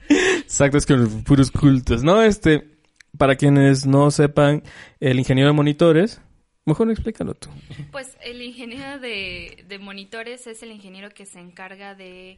Exacto, 0.10 0.78
es 0.78 0.86
que 0.86 0.96
puros 1.26 1.52
cultos. 1.52 2.04
No, 2.04 2.22
este, 2.22 2.70
para 3.18 3.36
quienes 3.36 3.86
no 3.86 4.12
sepan, 4.12 4.64
el 5.00 5.20
ingeniero 5.20 5.50
de 5.50 5.54
monitores, 5.54 6.22
mejor 6.66 6.92
explícalo 6.92 7.34
tú. 7.34 7.50
Pues 7.92 8.18
el 8.22 8.42
ingeniero 8.42 9.00
de, 9.00 9.64
de 9.68 9.80
monitores 9.80 10.48
es 10.48 10.64
el 10.64 10.72
ingeniero 10.72 11.10
que 11.10 11.26
se 11.26 11.40
encarga 11.40 11.96
de, 11.96 12.38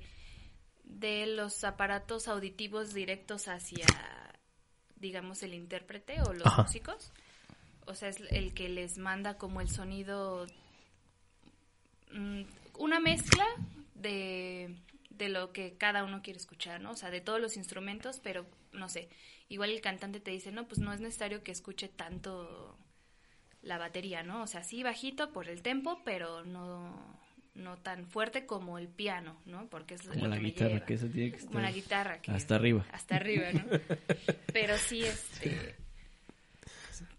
de 0.83 1.25
los 1.27 1.63
aparatos 1.63 2.27
auditivos 2.27 2.93
directos 2.93 3.47
hacia, 3.47 3.85
digamos, 4.95 5.43
el 5.43 5.53
intérprete 5.53 6.21
o 6.21 6.33
los 6.33 6.45
Ajá. 6.45 6.63
músicos. 6.63 7.11
O 7.85 7.95
sea, 7.95 8.09
es 8.09 8.17
el 8.31 8.53
que 8.53 8.69
les 8.69 8.97
manda 8.97 9.37
como 9.37 9.59
el 9.59 9.69
sonido, 9.69 10.47
mm, 12.13 12.43
una 12.77 12.99
mezcla 12.99 13.45
de, 13.95 14.75
de 15.09 15.29
lo 15.29 15.51
que 15.51 15.75
cada 15.77 16.03
uno 16.03 16.21
quiere 16.21 16.39
escuchar, 16.39 16.81
¿no? 16.81 16.91
O 16.91 16.95
sea, 16.95 17.11
de 17.11 17.21
todos 17.21 17.41
los 17.41 17.57
instrumentos, 17.57 18.19
pero 18.23 18.45
no 18.71 18.87
sé, 18.89 19.09
igual 19.49 19.71
el 19.71 19.81
cantante 19.81 20.19
te 20.19 20.31
dice, 20.31 20.51
no, 20.51 20.67
pues 20.67 20.79
no 20.79 20.93
es 20.93 21.01
necesario 21.01 21.43
que 21.43 21.51
escuche 21.51 21.89
tanto 21.89 22.77
la 23.63 23.77
batería, 23.77 24.21
¿no? 24.23 24.43
O 24.43 24.47
sea, 24.47 24.63
sí 24.63 24.83
bajito 24.83 25.31
por 25.31 25.47
el 25.49 25.61
tempo, 25.61 25.99
pero 26.05 26.43
no, 26.45 26.93
no 27.55 27.77
tan 27.77 28.05
fuerte 28.05 28.45
como 28.45 28.77
el 28.77 28.87
piano, 28.89 29.37
¿no? 29.45 29.67
Porque 29.69 29.95
es 29.95 30.01
Como 30.03 30.21
lo 30.23 30.27
la 30.27 30.35
que 30.35 30.41
me 30.41 30.47
guitarra, 30.49 30.69
lleva. 30.73 30.85
que 30.85 30.93
eso 30.95 31.07
tiene 31.07 31.31
que 31.31 31.45
Como 31.45 31.59
la 31.59 31.71
guitarra. 31.71 32.21
Que 32.21 32.31
hasta 32.31 32.55
arriba. 32.55 32.85
Hasta 32.91 33.15
arriba, 33.15 33.45
¿no? 33.53 33.63
pero 34.53 34.77
sí, 34.77 35.03
este... 35.03 35.75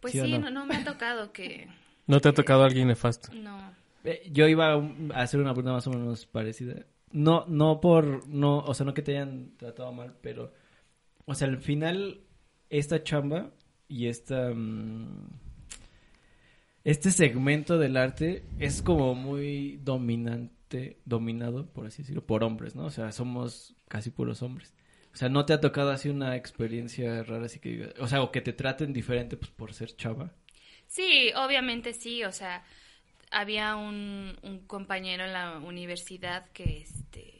Pues 0.00 0.12
¿Sí 0.12 0.20
no? 0.32 0.38
no? 0.38 0.50
No, 0.50 0.66
me 0.66 0.76
ha 0.76 0.84
tocado 0.84 1.32
que... 1.32 1.68
¿No 2.06 2.20
te 2.20 2.28
ha 2.28 2.32
tocado 2.34 2.62
alguien 2.64 2.88
nefasto? 2.88 3.32
No. 3.34 3.72
Eh, 4.04 4.28
Yo 4.30 4.46
iba 4.46 4.72
a 4.72 4.76
un- 4.76 5.10
a 5.14 5.22
hacer 5.22 5.40
una 5.40 5.52
pregunta 5.54 5.72
más 5.72 5.86
o 5.86 5.90
menos 5.90 6.26
parecida. 6.26 6.84
No, 7.10 7.46
no 7.48 7.80
por, 7.80 8.28
no, 8.28 8.58
o 8.58 8.74
sea, 8.74 8.84
no 8.84 8.92
que 8.92 9.00
te 9.02 9.12
hayan 9.12 9.56
tratado 9.56 9.92
mal, 9.92 10.14
pero, 10.20 10.52
o 11.24 11.34
sea, 11.34 11.48
al 11.48 11.58
final, 11.58 12.20
esta 12.68 13.02
chamba 13.02 13.50
y 13.88 14.08
esta, 14.08 14.50
mm, 14.52 15.28
este 16.84 17.10
segmento 17.10 17.78
del 17.78 17.96
arte 17.96 18.44
es 18.58 18.82
como 18.82 19.14
muy 19.14 19.78
dominante, 19.82 21.00
dominado, 21.06 21.66
por 21.72 21.86
así 21.86 22.02
decirlo, 22.02 22.26
por 22.26 22.44
hombres, 22.44 22.74
¿no? 22.74 22.84
O 22.84 22.90
sea, 22.90 23.10
somos 23.10 23.74
casi 23.88 24.10
puros 24.10 24.42
hombres. 24.42 24.74
O 25.12 25.16
sea, 25.16 25.28
¿no 25.28 25.46
te 25.46 25.54
ha 25.54 25.60
tocado 25.60 25.90
así 25.90 26.08
una 26.10 26.36
experiencia 26.36 27.22
rara 27.22 27.46
así 27.46 27.60
que 27.60 27.94
o 28.00 28.08
sea, 28.08 28.22
o 28.22 28.32
que 28.32 28.40
te 28.40 28.52
traten 28.52 28.92
diferente 28.92 29.36
pues 29.36 29.50
por 29.50 29.72
ser 29.72 29.96
chava? 29.96 30.32
Sí, 30.86 31.30
obviamente 31.36 31.94
sí, 31.94 32.24
o 32.24 32.32
sea, 32.32 32.64
había 33.30 33.76
un, 33.76 34.36
un 34.42 34.66
compañero 34.66 35.24
en 35.24 35.32
la 35.32 35.58
universidad 35.58 36.50
que 36.50 36.82
este 36.82 37.32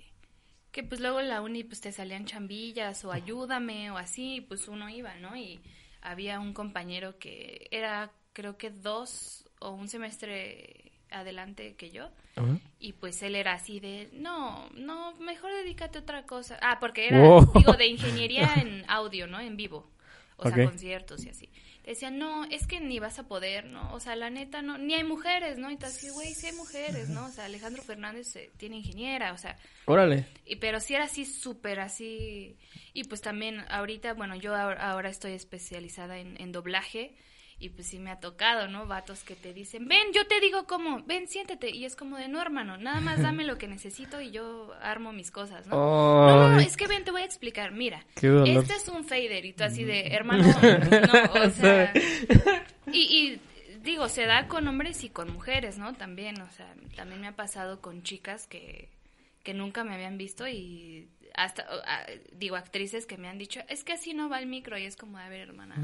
que 0.71 0.83
pues 0.83 1.01
luego 1.01 1.21
en 1.21 1.29
la 1.29 1.41
uni 1.41 1.63
pues 1.65 1.81
te 1.81 1.93
salían 1.93 2.25
chambillas 2.25 3.05
o 3.05 3.13
ayúdame 3.13 3.91
o 3.91 3.99
así, 3.99 4.41
pues 4.41 4.69
uno 4.69 4.89
iba, 4.89 5.15
¿no? 5.17 5.37
Y 5.37 5.61
había 6.01 6.41
un 6.41 6.53
compañero 6.53 7.19
que 7.19 7.69
era 7.71 8.13
creo 8.35 8.59
que 8.59 8.69
dos 8.71 9.49
o 9.61 9.71
un 9.71 9.89
semestre 9.89 10.93
adelante 11.11 11.75
que 11.77 11.91
yo 11.91 12.11
y 12.81 12.93
pues 12.95 13.23
él 13.23 13.37
era 13.37 13.53
así 13.53 13.79
de, 13.81 14.11
no, 14.13 14.69
no, 14.75 15.15
mejor 15.15 15.53
dedícate 15.53 15.99
a 15.99 16.03
otra 16.03 16.27
cosa. 16.27 16.59
Ah, 16.61 16.79
porque 16.81 17.07
era, 17.07 17.19
Wow. 17.21 17.53
digo, 17.55 17.73
de 17.75 17.87
ingeniería 17.87 18.55
en 18.61 18.85
audio, 18.89 19.27
¿no? 19.27 19.41
En 19.41 19.57
vivo. 19.57 19.89
O 20.37 20.49
sea, 20.51 20.65
conciertos 20.65 21.25
y 21.25 21.29
así. 21.29 21.49
Decían, 21.85 22.19
no, 22.19 22.45
es 22.47 22.67
que 22.67 22.81
ni 22.81 22.99
vas 22.99 23.21
a 23.21 23.29
poder, 23.29 23.67
¿no? 23.67 23.93
O 23.95 24.01
sea, 24.01 24.17
la 24.17 24.31
neta, 24.31 24.63
no, 24.63 24.79
ni 24.79 24.95
hay 24.95 25.05
mujeres, 25.05 25.59
¿no? 25.59 25.71
Y 25.71 25.77
te 25.77 25.87
así, 25.87 26.09
güey, 26.09 26.35
sí 26.35 26.47
hay 26.47 26.53
mujeres, 26.55 27.09
¿no? 27.09 27.27
O 27.27 27.29
sea, 27.29 27.45
Alejandro 27.45 27.83
Fernández 27.85 28.35
eh, 28.35 28.51
tiene 28.57 28.79
ingeniera, 28.79 29.33
o 29.33 29.39
sea, 29.39 29.57
Órale. 29.85 30.27
y, 30.45 30.57
pero 30.57 30.81
sí 30.81 30.95
era 30.95 31.05
así, 31.05 31.25
súper 31.25 31.79
así. 31.79 32.57
Y 32.95 33.05
pues 33.05 33.21
también 33.21 33.65
ahorita, 33.71 34.15
bueno, 34.15 34.35
yo 34.35 34.57
ahora, 34.57 34.91
ahora 34.91 35.09
estoy 35.09 35.33
especializada 35.33 36.19
en, 36.19 36.41
en 36.41 36.51
doblaje. 36.51 37.15
Y 37.59 37.71
pues 37.71 37.87
sí 37.87 37.99
me 37.99 38.11
ha 38.11 38.21
tocado, 38.21 38.69
¿no? 38.69 38.87
Vatos 38.87 39.23
que 39.23 39.37
te 39.37 39.55
dicen, 39.55 39.87
ven, 39.89 40.13
yo 40.13 40.27
te 40.27 40.41
digo 40.41 40.67
cómo, 40.67 41.03
ven, 41.05 41.29
siéntete. 41.29 41.71
Y 41.71 41.85
es 41.85 41.97
como 41.97 42.17
de, 42.17 42.29
no, 42.29 42.41
hermano, 42.41 42.77
nada 42.77 43.01
más 43.01 43.23
dame 43.23 43.45
lo 43.45 43.59
que 43.59 43.69
necesito 43.69 44.21
y 44.21 44.31
yo 44.31 44.73
armo 44.83 45.13
mis 45.13 45.31
cosas, 45.31 45.67
¿no? 45.67 45.77
No, 45.77 46.49
no, 46.51 46.61
es 46.61 46.77
que 46.77 46.87
ven, 46.87 47.05
te 47.05 47.11
voy 47.11 47.23
a 47.23 47.27
explicar. 47.27 47.73
Mira, 47.73 48.05
este 48.17 48.75
es 48.75 48.89
un 48.89 49.05
fader 49.05 49.45
y 49.45 49.53
tú 49.53 49.65
así 49.65 49.85
de, 49.85 50.09
hermano, 50.09 50.45
no, 50.45 51.43
o 51.43 51.51
sea. 51.51 51.93
Y, 52.93 52.99
y 52.99 53.41
digo, 53.83 54.09
se 54.09 54.27
da 54.27 54.49
con 54.49 54.67
hombres 54.67 55.05
y 55.05 55.11
con 55.11 55.33
mujeres, 55.33 55.79
¿no? 55.79 55.95
También, 55.95 56.41
o 56.41 56.51
sea, 56.51 56.75
también 56.97 57.21
me 57.21 57.29
ha 57.29 57.37
pasado 57.37 57.81
con 57.81 58.03
chicas 58.03 58.47
que, 58.47 58.89
que 59.43 59.55
nunca 59.55 59.85
me 59.85 59.95
habían 59.95 60.19
visto 60.19 60.49
y 60.49 61.09
hasta, 61.35 61.67
ah, 61.87 62.07
digo, 62.33 62.57
actrices 62.57 63.07
que 63.07 63.19
me 63.19 63.29
han 63.29 63.39
dicho, 63.39 63.61
es 63.69 63.85
que 63.85 63.93
así 63.93 64.15
no 64.15 64.29
va 64.29 64.39
el 64.39 64.47
micro 64.47 64.79
y 64.79 64.85
es 64.85 64.97
como, 64.97 65.19
a 65.19 65.29
ver, 65.29 65.49
hermana. 65.49 65.77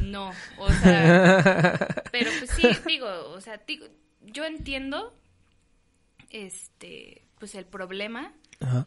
No, 0.00 0.32
o 0.58 0.70
sea, 0.72 2.04
pero 2.12 2.30
pues 2.38 2.50
sí, 2.50 2.68
digo, 2.86 3.08
o 3.30 3.40
sea, 3.40 3.58
digo, 3.66 3.86
yo 4.22 4.44
entiendo, 4.44 5.14
este, 6.30 7.26
pues 7.38 7.54
el 7.54 7.66
problema 7.66 8.32
Ajá. 8.60 8.86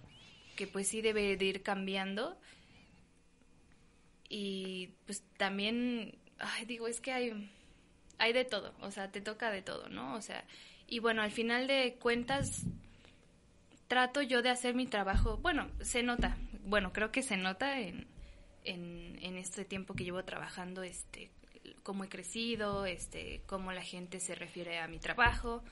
que 0.56 0.68
pues 0.68 0.88
sí 0.88 1.02
debe 1.02 1.38
de 1.38 1.46
ir 1.46 1.64
cambiando 1.64 2.38
y 4.28 4.90
pues 5.06 5.24
también 5.38 6.18
ay, 6.38 6.66
digo 6.66 6.88
es 6.88 7.02
que 7.02 7.12
hay 7.12 7.52
hay 8.18 8.34
de 8.34 8.46
todo 8.46 8.74
o 8.82 8.92
sea 8.92 9.12
te 9.12 9.22
toca 9.22 9.52
de 9.52 9.62
todo 9.62 9.90
no 9.90 10.16
o 10.16 10.22
sea 10.22 10.44
y 10.88 11.00
bueno 11.00 11.22
al 11.22 11.32
final 11.32 11.68
de 11.68 11.98
cuentas 12.00 12.64
trato 13.88 14.22
yo 14.22 14.42
de 14.42 14.50
hacer 14.50 14.76
mi 14.76 14.86
trabajo 14.86 15.38
bueno 15.38 15.70
se 15.82 16.04
nota 16.04 16.38
bueno 16.66 16.94
creo 16.94 17.12
que 17.12 17.24
se 17.24 17.38
nota 17.38 17.80
en 17.80 18.06
en, 18.70 19.18
en 19.22 19.36
este 19.38 19.66
tiempo 19.66 19.94
que 19.94 20.04
llevo 20.04 20.24
trabajando 20.24 20.84
este 20.84 21.30
cómo 21.84 22.04
he 22.04 22.10
crecido 22.10 22.86
este 22.86 23.42
cómo 23.48 23.72
la 23.72 23.82
gente 23.84 24.20
se 24.20 24.34
refiere 24.36 24.80
a 24.80 24.88
mi 24.88 25.00
trabajo 25.00 25.64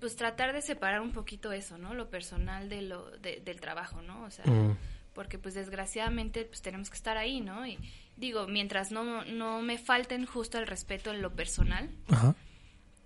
pues 0.00 0.14
tratar 0.16 0.52
de 0.52 0.62
separar 0.62 1.00
un 1.00 1.12
poquito 1.12 1.50
eso, 1.52 1.76
¿no? 1.76 1.92
Lo 1.94 2.08
personal 2.08 2.68
de 2.68 2.82
lo 2.82 3.10
de- 3.18 3.40
del 3.40 3.60
trabajo, 3.60 4.00
¿no? 4.02 4.22
O 4.24 4.30
sea, 4.30 4.44
Mm. 4.46 4.76
porque 5.12 5.38
pues 5.38 5.54
desgraciadamente 5.54 6.44
pues 6.44 6.62
tenemos 6.62 6.88
que 6.90 6.96
estar 6.96 7.16
ahí, 7.16 7.40
¿no? 7.40 7.66
Y 7.66 7.78
digo, 8.16 8.46
mientras 8.46 8.92
no 8.92 9.24
no 9.24 9.60
me 9.62 9.76
falten 9.78 10.24
justo 10.26 10.58
el 10.58 10.66
respeto 10.68 11.10
en 11.10 11.20
lo 11.20 11.32
personal, 11.34 11.90
Ajá. 12.08 12.36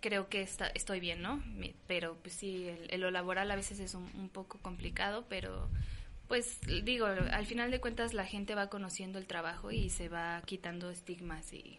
creo 0.01 0.29
que 0.29 0.43
está, 0.43 0.67
estoy 0.75 1.01
bien, 1.01 1.23
¿no? 1.23 1.43
Pero 1.87 2.17
pues 2.23 2.35
sí, 2.35 2.69
el, 2.69 2.89
el 2.91 3.01
lo 3.01 3.11
laboral 3.11 3.51
a 3.51 3.57
veces 3.57 3.79
es 3.81 3.95
un, 3.95 4.11
un 4.15 4.29
poco 4.29 4.59
complicado, 4.59 5.25
pero 5.31 5.71
pues 6.29 6.59
digo, 6.85 7.07
al 7.07 7.47
final 7.47 7.71
de 7.71 7.81
cuentas 7.81 8.15
la 8.15 8.25
gente 8.25 8.55
va 8.55 8.69
conociendo 8.69 9.19
el 9.19 9.27
trabajo 9.27 9.71
y 9.71 9.91
se 9.91 10.09
va 10.09 10.41
quitando 10.47 10.91
estigmas 10.91 11.53
y 11.53 11.79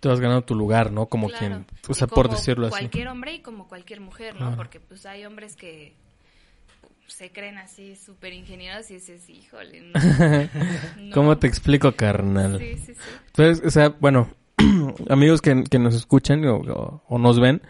Tú 0.00 0.10
has 0.10 0.20
ganado 0.20 0.42
tu 0.42 0.54
lugar, 0.54 0.92
¿no? 0.92 1.06
Como 1.06 1.28
Claro. 1.28 1.38
quien, 1.38 1.66
o 1.88 1.94
sea, 1.94 2.06
por 2.06 2.28
decirlo 2.28 2.66
así. 2.66 2.72
Cualquier 2.80 3.08
hombre 3.08 3.34
y 3.36 3.40
como 3.40 3.66
cualquier 3.66 4.00
mujer, 4.02 4.38
¿no? 4.38 4.48
Ajá. 4.48 4.56
Porque 4.56 4.78
pues 4.78 5.06
hay 5.06 5.24
hombres 5.24 5.56
que 5.56 5.94
se 7.06 7.30
creen 7.32 7.56
así 7.56 7.96
súper 7.96 8.34
ingenieros 8.34 8.90
y 8.90 8.94
dices, 8.94 9.26
híjole, 9.30 9.80
no. 9.80 9.92
no. 11.00 11.14
¿Cómo 11.14 11.38
te 11.38 11.46
explico, 11.46 11.92
carnal? 11.92 12.58
Sí, 12.58 12.76
sí, 12.84 12.94
sí. 12.94 13.00
Entonces, 13.28 13.64
o 13.66 13.70
sea, 13.70 13.88
bueno, 13.88 14.28
amigos 15.08 15.40
que, 15.40 15.64
que 15.64 15.78
nos 15.78 15.94
escuchan 15.94 16.44
o, 16.44 16.56
o- 16.56 17.02
o 17.08 17.18
nos 17.18 17.40
ven, 17.40 17.62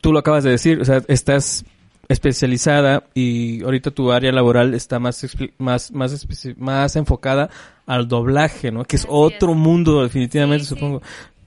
tú 0.00 0.12
lo 0.12 0.18
acabas 0.18 0.42
de 0.44 0.50
decir, 0.50 0.80
o 0.80 0.84
sea, 0.84 1.02
estás 1.08 1.64
especializada 2.10 3.04
y 3.14 3.62
ahorita 3.62 3.92
tu 3.92 4.10
área 4.10 4.32
laboral 4.32 4.74
está 4.74 4.98
más 4.98 5.24
más 5.58 5.92
más 5.92 6.26
más 6.56 6.96
enfocada 6.96 7.50
al 7.86 8.08
doblaje, 8.08 8.70
¿no? 8.72 8.84
Que 8.84 8.96
es 8.96 9.06
otro 9.08 9.54
mundo 9.54 10.02
definitivamente, 10.02 10.64
Sí, 10.64 10.70
sí. 10.70 10.74
supongo. 10.74 11.02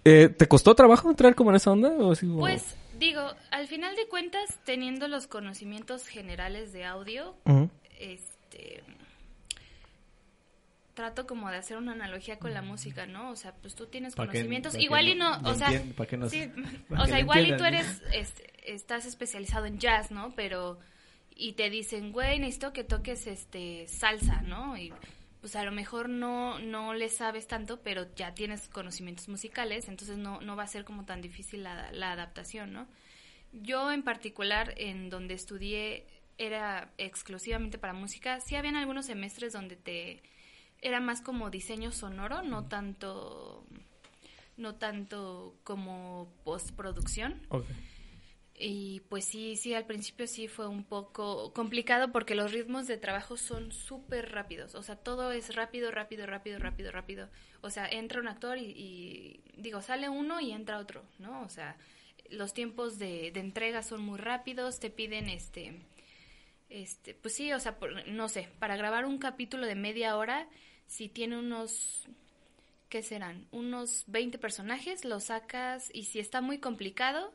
Eh, 0.05 0.29
¿Te 0.29 0.47
costó 0.47 0.73
trabajo 0.73 1.09
entrar 1.09 1.35
como 1.35 1.49
en 1.49 1.57
esa 1.57 1.71
onda? 1.71 1.89
O 1.89 2.11
así, 2.13 2.25
Pues 2.27 2.75
digo, 2.97 3.21
al 3.51 3.67
final 3.67 3.95
de 3.95 4.07
cuentas, 4.07 4.43
teniendo 4.65 5.07
los 5.07 5.27
conocimientos 5.27 6.07
generales 6.07 6.71
de 6.73 6.85
audio, 6.85 7.35
este 7.99 8.83
trato 10.93 11.25
como 11.25 11.49
de 11.49 11.57
hacer 11.57 11.77
una 11.77 11.93
analogía 11.93 12.37
con 12.39 12.53
la 12.53 12.61
música, 12.61 13.05
¿no? 13.05 13.31
O 13.31 13.35
sea, 13.35 13.53
pues 13.55 13.75
tú 13.75 13.87
tienes 13.87 14.15
conocimientos, 14.15 14.73
que 14.75 14.83
igual 14.83 15.07
y 15.07 15.15
no- 15.15 15.39
no, 15.39 15.49
o 15.49 15.53
sea, 15.55 15.69
entien- 15.71 15.93
pa' 15.95 16.05
que 16.05 16.17
nos- 16.17 16.31
sí, 16.31 16.51
o 16.89 17.05
sea, 17.05 17.19
igual 17.19 17.47
y 17.47 17.57
tú 17.57 17.63
eres, 17.65 18.01
es- 18.13 18.43
estás 18.65 19.05
especializado 19.05 19.65
en 19.65 19.79
jazz, 19.79 20.11
¿no? 20.11 20.33
Pero, 20.35 20.79
y 21.35 21.53
te 21.53 21.69
dicen, 21.69 22.11
güey, 22.11 22.37
necesito 22.39 22.73
que 22.73 22.83
toques, 22.83 23.25
este, 23.27 23.87
salsa, 23.87 24.41
¿no? 24.43 24.77
Y 24.77 24.93
pues 25.41 25.55
a 25.57 25.63
lo 25.63 25.71
mejor 25.71 26.07
no, 26.09 26.59
no 26.59 26.93
le 26.93 27.09
sabes 27.09 27.47
tanto, 27.47 27.81
pero 27.81 28.05
ya 28.15 28.33
tienes 28.33 28.69
conocimientos 28.69 29.27
musicales, 29.27 29.89
entonces 29.89 30.17
no, 30.17 30.39
no 30.41 30.55
va 30.55 30.63
a 30.63 30.67
ser 30.67 30.85
como 30.85 31.03
tan 31.05 31.21
difícil 31.21 31.63
la, 31.63 31.91
la 31.91 32.11
adaptación, 32.13 32.71
¿no? 32.71 32.87
Yo 33.51 33.91
en 33.91 34.03
particular, 34.03 34.73
en 34.77 35.09
donde 35.09 35.33
estudié, 35.33 36.05
era 36.37 36.91
exclusivamente 36.97 37.77
para 37.77 37.93
música. 37.93 38.39
Sí 38.39 38.55
habían 38.55 38.75
algunos 38.75 39.05
semestres 39.05 39.53
donde 39.53 39.75
te 39.75 40.23
era 40.83 40.99
más 40.99 41.21
como 41.21 41.49
diseño 41.49 41.91
sonoro, 41.91 42.43
no 42.43 42.65
tanto 42.67 43.65
no 44.55 44.75
tanto 44.75 45.55
como 45.63 46.31
postproducción. 46.43 47.41
Y 48.55 48.99
pues 49.09 49.25
sí, 49.25 49.55
sí, 49.55 49.73
al 49.73 49.85
principio 49.87 50.27
sí 50.27 50.47
fue 50.47 50.67
un 50.67 50.83
poco 50.83 51.51
complicado 51.53 52.11
porque 52.11 52.35
los 52.35 52.51
ritmos 52.51 52.85
de 52.85 52.97
trabajo 52.97 53.35
son 53.35 53.71
súper 53.71 54.31
rápidos. 54.31 54.75
O 54.75 54.83
sea, 54.83 54.95
todo 54.95 55.31
es 55.31 55.55
rápido, 55.55 55.89
rápido, 55.89 56.27
rápido, 56.27 56.59
rápido, 56.59 56.91
rápido. 56.91 57.29
O 57.61 57.71
sea, 57.71 57.87
entra 57.89 58.19
un 58.21 58.27
actor 58.27 58.59
y, 58.59 58.65
y, 58.65 59.41
digo, 59.57 59.81
sale 59.81 60.07
uno 60.07 60.39
y 60.39 60.51
entra 60.51 60.77
otro, 60.77 61.03
¿no? 61.17 61.41
O 61.41 61.49
sea, 61.49 61.75
los 62.29 62.53
tiempos 62.53 62.99
de, 62.99 63.31
de 63.31 63.39
entrega 63.39 63.81
son 63.81 64.01
muy 64.01 64.19
rápidos, 64.19 64.79
te 64.79 64.91
piden 64.91 65.29
este, 65.29 65.81
este, 66.69 67.15
pues 67.15 67.33
sí, 67.35 67.51
o 67.53 67.59
sea, 67.59 67.79
por- 67.79 68.07
no 68.07 68.29
sé, 68.29 68.49
para 68.59 68.75
grabar 68.77 69.05
un 69.05 69.17
capítulo 69.17 69.65
de 69.65 69.75
media 69.75 70.15
hora, 70.15 70.47
si 70.87 71.09
tiene 71.09 71.37
unos, 71.37 72.03
¿qué 72.89 73.03
serán? 73.03 73.47
Unos 73.51 74.03
20 74.07 74.37
personajes, 74.37 75.05
lo 75.05 75.19
sacas 75.19 75.89
y 75.93 76.05
si 76.05 76.19
está 76.19 76.41
muy 76.41 76.59
complicado, 76.59 77.33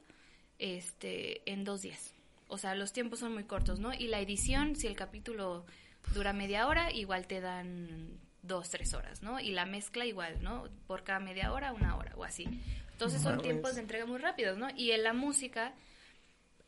este, 0.59 1.43
en 1.51 1.65
dos 1.65 1.83
días. 1.83 2.13
O 2.49 2.59
sea, 2.59 2.75
los 2.75 2.93
tiempos 2.93 3.21
son 3.21 3.35
muy 3.35 3.45
cortos, 3.45 3.79
¿no? 3.79 3.93
Y 3.93 4.09
la 4.09 4.21
edición, 4.21 4.77
si 4.77 4.87
el 4.87 4.97
capítulo 4.97 5.67
dura 6.15 6.33
media 6.33 6.67
hora, 6.67 6.91
igual 6.93 7.27
te 7.27 7.41
dan 7.41 8.19
dos, 8.43 8.71
tres 8.71 8.95
horas, 8.95 9.23
¿no? 9.23 9.39
Y 9.39 9.51
la 9.51 9.67
mezcla 9.67 10.07
igual, 10.07 10.43
¿no? 10.43 10.69
Por 10.87 11.05
cada 11.05 11.21
media 11.21 11.53
hora, 11.53 11.73
una 11.73 11.97
hora 11.97 12.13
o 12.17 12.25
así. 12.25 12.49
Entonces 12.93 13.23
son 13.23 13.41
tiempos 13.41 13.75
de 13.75 13.83
entrega 13.83 14.07
muy 14.07 14.19
rápidos, 14.19 14.59
¿no? 14.59 14.69
Y 14.75 14.91
en 14.91 15.05
la 15.05 15.13
música, 15.13 15.75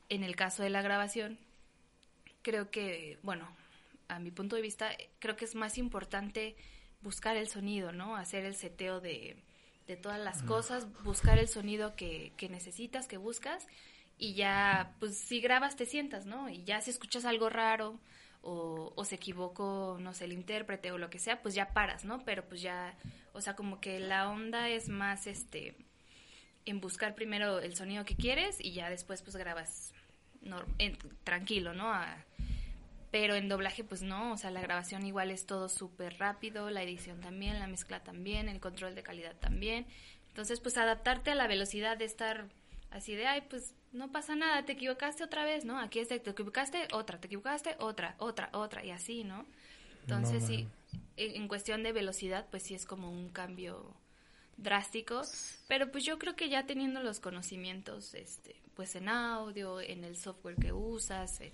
en 0.09 0.23
el 0.23 0.37
caso 0.37 0.63
de 0.63 0.71
la 0.71 0.83
grabación, 0.83 1.39
creo 2.43 2.71
que, 2.71 3.19
bueno, 3.23 3.49
a 4.15 4.19
mi 4.19 4.31
punto 4.31 4.57
de 4.57 4.63
vista, 4.63 4.91
creo 5.19 5.37
que 5.37 5.45
es 5.45 5.55
más 5.55 5.79
importante 5.79 6.57
buscar 7.03 7.37
el 7.37 7.49
sonido, 7.49 7.93
¿no? 7.93 8.17
Hacer 8.17 8.45
el 8.45 8.55
seteo 8.55 9.01
de, 9.01 9.37
de 9.87 9.97
todas 9.97 10.19
las 10.21 10.43
cosas, 10.43 10.87
buscar 11.03 11.39
el 11.39 11.49
sonido 11.49 11.95
que, 11.97 12.33
que 12.37 12.49
necesitas, 12.49 13.07
que 13.09 13.17
buscas, 13.17 13.67
y 14.19 14.35
ya, 14.35 14.95
pues 15.01 15.17
si 15.17 15.41
grabas 15.41 15.77
te 15.77 15.87
sientas, 15.87 16.27
¿no? 16.27 16.49
Y 16.51 16.63
ya 16.65 16.81
si 16.83 16.91
escuchas 16.91 17.25
algo 17.25 17.49
raro 17.49 17.99
o, 18.43 18.93
o 18.95 19.05
se 19.05 19.15
equivocó, 19.15 19.97
no 20.01 20.13
sé, 20.13 20.27
el 20.27 20.33
intérprete 20.33 20.93
o 20.93 20.99
lo 20.99 21.09
que 21.09 21.19
sea, 21.19 21.41
pues 21.41 21.55
ya 21.55 21.73
paras, 21.73 22.05
¿no? 22.05 22.23
Pero 22.25 22.45
pues 22.47 22.61
ya, 22.61 22.97
o 23.33 23.41
sea, 23.41 23.57
como 23.57 23.81
que 23.81 23.99
la 23.99 24.29
onda 24.29 24.69
es 24.69 24.89
más, 24.91 25.27
este, 25.27 25.75
en 26.67 26.81
buscar 26.81 27.15
primero 27.15 27.61
el 27.61 27.75
sonido 27.75 28.05
que 28.05 28.15
quieres 28.17 28.59
y 28.61 28.73
ya 28.73 28.91
después 28.91 29.23
pues 29.23 29.37
grabas 29.37 29.93
en- 30.79 30.99
tranquilo, 31.25 31.73
¿no? 31.73 31.93
A- 31.93 32.25
pero 33.11 33.35
en 33.35 33.49
doblaje 33.49 33.85
pues 33.85 34.03
no, 34.03 34.33
o 34.33 34.37
sea, 34.37 34.51
la 34.51 34.61
grabación 34.61 35.05
igual 35.05 35.31
es 35.31 35.47
todo 35.47 35.69
súper 35.69 36.19
rápido, 36.19 36.71
la 36.71 36.83
edición 36.83 37.21
también, 37.21 37.59
la 37.59 37.67
mezcla 37.67 38.01
también, 38.01 38.49
el 38.49 38.61
control 38.61 38.95
de 38.95 39.03
calidad 39.03 39.37
también. 39.37 39.87
Entonces 40.29 40.61
pues 40.61 40.77
adaptarte 40.79 41.33
a 41.33 41.35
la 41.35 41.49
velocidad 41.49 41.97
de 41.97 42.05
estar 42.05 42.49
así 42.91 43.15
de, 43.15 43.27
ay, 43.27 43.43
pues 43.49 43.75
no 43.93 44.13
pasa 44.13 44.37
nada, 44.37 44.65
te 44.65 44.73
equivocaste 44.73 45.25
otra 45.25 45.45
vez, 45.45 45.65
¿no? 45.65 45.79
Aquí 45.81 45.99
es 45.99 46.09
de, 46.09 46.21
te 46.21 46.31
equivocaste, 46.31 46.89
otra, 46.93 47.19
te 47.19 47.27
equivocaste, 47.27 47.77
otra, 47.81 48.15
otra, 48.19 48.51
otra, 48.53 48.85
y 48.85 48.91
así, 48.91 49.25
¿no? 49.25 49.47
Entonces 50.03 50.43
No 50.43 50.47
sí, 50.47 50.69
en 51.17 51.43
en 51.43 51.49
cuestión 51.49 51.83
de 51.83 51.93
velocidad 51.93 52.47
pues 52.51 52.63
sí 52.63 52.75
es 52.75 52.87
como 52.87 53.11
un 53.11 53.29
cambio 53.29 53.95
drástico, 54.57 55.23
pero 55.69 55.91
pues 55.91 56.05
yo 56.05 56.19
creo 56.19 56.37
que 56.37 56.49
ya 56.49 56.67
teniendo 56.67 57.03
los 57.03 57.19
conocimientos, 57.19 58.15
este, 58.15 58.57
pues 58.75 58.95
en 58.95 59.09
audio, 59.09 59.81
en 59.81 60.05
el 60.05 60.17
software 60.17 60.57
que 60.57 60.73
usas, 60.73 61.41
en, 61.41 61.53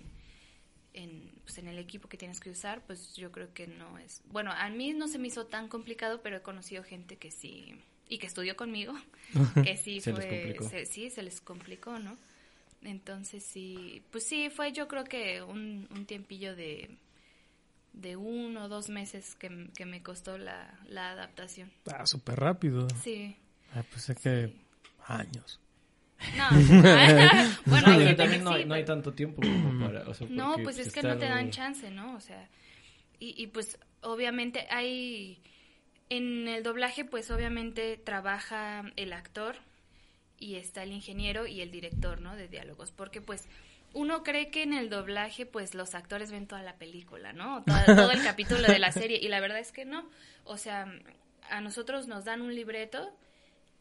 en, 0.97 1.31
pues 1.43 1.57
en 1.59 1.67
el 1.67 1.77
equipo 1.79 2.09
que 2.09 2.17
tienes 2.17 2.39
que 2.39 2.49
usar, 2.49 2.81
pues 2.85 3.15
yo 3.15 3.31
creo 3.31 3.53
que 3.53 3.67
no 3.67 3.97
es, 3.99 4.21
bueno, 4.25 4.51
a 4.51 4.69
mí 4.69 4.93
no 4.93 5.07
se 5.07 5.19
me 5.19 5.27
hizo 5.27 5.45
tan 5.45 5.67
complicado, 5.69 6.21
pero 6.21 6.37
he 6.37 6.41
conocido 6.41 6.83
gente 6.83 7.17
que 7.17 7.31
sí, 7.31 7.75
y 8.09 8.17
que 8.17 8.27
estudió 8.27 8.55
conmigo, 8.55 8.93
que 9.63 9.77
sí 9.77 10.01
Se 10.01 10.11
fue, 10.11 10.57
se- 10.69 10.85
sí, 10.85 11.09
se 11.09 11.23
les 11.23 11.39
complicó, 11.41 11.99
¿no? 11.99 12.17
Entonces 12.81 13.43
sí, 13.43 14.01
pues 14.11 14.23
sí, 14.25 14.49
fue 14.49 14.71
yo 14.71 14.87
creo 14.87 15.03
que 15.03 15.41
un, 15.41 15.87
un 15.91 16.05
tiempillo 16.05 16.55
de, 16.55 16.97
de 17.93 18.15
uno 18.15 18.65
o 18.65 18.67
dos 18.69 18.89
meses 18.89 19.35
que, 19.35 19.69
que 19.75 19.85
me 19.85 20.01
costó 20.03 20.37
la, 20.37 20.79
la 20.87 21.11
adaptación. 21.11 21.71
Ah, 21.91 22.05
súper 22.05 22.39
rápido. 22.39 22.87
Sí. 23.03 23.35
Ah, 23.73 23.83
pues 23.89 24.09
es 24.09 24.17
que 24.19 24.53
años. 25.07 25.59
No, 26.35 26.49
bueno, 27.65 27.87
hay 27.87 27.97
Pero 27.97 28.07
gente 28.07 28.15
también 28.15 28.39
que 28.39 28.45
no, 28.45 28.51
sí, 28.51 28.57
hay, 28.57 28.65
no 28.65 28.73
hay 28.73 28.85
tanto 28.85 29.13
tiempo 29.13 29.41
como 29.41 29.85
para... 29.85 30.09
o 30.09 30.13
sea, 30.13 30.27
No, 30.29 30.55
pues 30.63 30.79
es 30.79 30.91
que 30.91 31.03
no 31.03 31.17
te 31.17 31.25
dan 31.25 31.51
chance, 31.51 31.89
¿no? 31.91 32.15
O 32.15 32.19
sea, 32.19 32.49
y, 33.19 33.41
y 33.41 33.47
pues 33.47 33.77
obviamente 34.01 34.67
hay, 34.69 35.39
en 36.09 36.47
el 36.47 36.63
doblaje 36.63 37.05
pues 37.05 37.29
obviamente 37.31 37.97
trabaja 37.97 38.83
el 38.95 39.13
actor 39.13 39.57
y 40.39 40.55
está 40.55 40.83
el 40.83 40.91
ingeniero 40.91 41.47
y 41.47 41.61
el 41.61 41.71
director, 41.71 42.21
¿no? 42.21 42.35
De 42.35 42.47
diálogos, 42.47 42.91
porque 42.91 43.21
pues 43.21 43.47
uno 43.93 44.23
cree 44.23 44.49
que 44.49 44.63
en 44.63 44.73
el 44.73 44.89
doblaje 44.89 45.45
pues 45.45 45.73
los 45.73 45.95
actores 45.95 46.31
ven 46.31 46.47
toda 46.47 46.61
la 46.61 46.75
película, 46.75 47.33
¿no? 47.33 47.63
Todo, 47.63 47.95
todo 47.95 48.11
el 48.11 48.23
capítulo 48.23 48.67
de 48.67 48.79
la 48.79 48.91
serie 48.91 49.19
y 49.21 49.27
la 49.27 49.39
verdad 49.39 49.59
es 49.59 49.71
que 49.71 49.85
no. 49.85 50.09
O 50.43 50.57
sea, 50.57 50.87
a 51.49 51.61
nosotros 51.61 52.07
nos 52.07 52.25
dan 52.25 52.41
un 52.41 52.53
libreto 52.53 53.11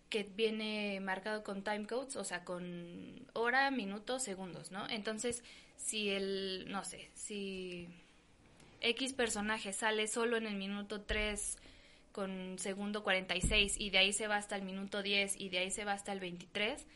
que 0.08 0.22
viene 0.22 1.00
marcado 1.00 1.42
con 1.42 1.62
time 1.62 1.86
codes, 1.86 2.16
o 2.16 2.24
sea, 2.24 2.44
con 2.44 3.26
hora, 3.32 3.70
minutos, 3.70 4.22
segundos, 4.22 4.70
¿no? 4.70 4.88
Entonces, 4.88 5.42
si 5.76 6.10
el, 6.10 6.66
no 6.68 6.84
sé, 6.84 7.10
si 7.14 7.88
X 8.80 9.12
personaje 9.14 9.72
sale 9.72 10.06
solo 10.06 10.36
en 10.36 10.46
el 10.46 10.56
minuto 10.56 11.02
3 11.02 11.58
con 12.12 12.58
segundo 12.58 13.02
46 13.02 13.78
y 13.78 13.90
de 13.90 13.98
ahí 13.98 14.12
se 14.12 14.28
va 14.28 14.36
hasta 14.36 14.56
el 14.56 14.62
minuto 14.62 15.02
10 15.02 15.38
y 15.38 15.48
de 15.48 15.58
ahí 15.58 15.70
se 15.70 15.84
va 15.84 15.92
hasta 15.92 16.12
el 16.12 16.20
23, 16.20 16.86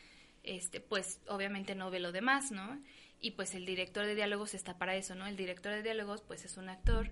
este, 0.43 0.79
pues 0.79 1.19
obviamente 1.27 1.75
no 1.75 1.91
ve 1.91 1.99
lo 1.99 2.11
demás, 2.11 2.51
¿no? 2.51 2.81
Y 3.19 3.31
pues 3.31 3.53
el 3.53 3.65
director 3.65 4.05
de 4.05 4.15
diálogos 4.15 4.55
está 4.55 4.77
para 4.77 4.95
eso, 4.95 5.13
¿no? 5.13 5.27
El 5.27 5.35
director 5.35 5.73
de 5.73 5.83
diálogos 5.83 6.21
pues 6.21 6.43
es 6.45 6.57
un 6.57 6.69
actor 6.69 7.11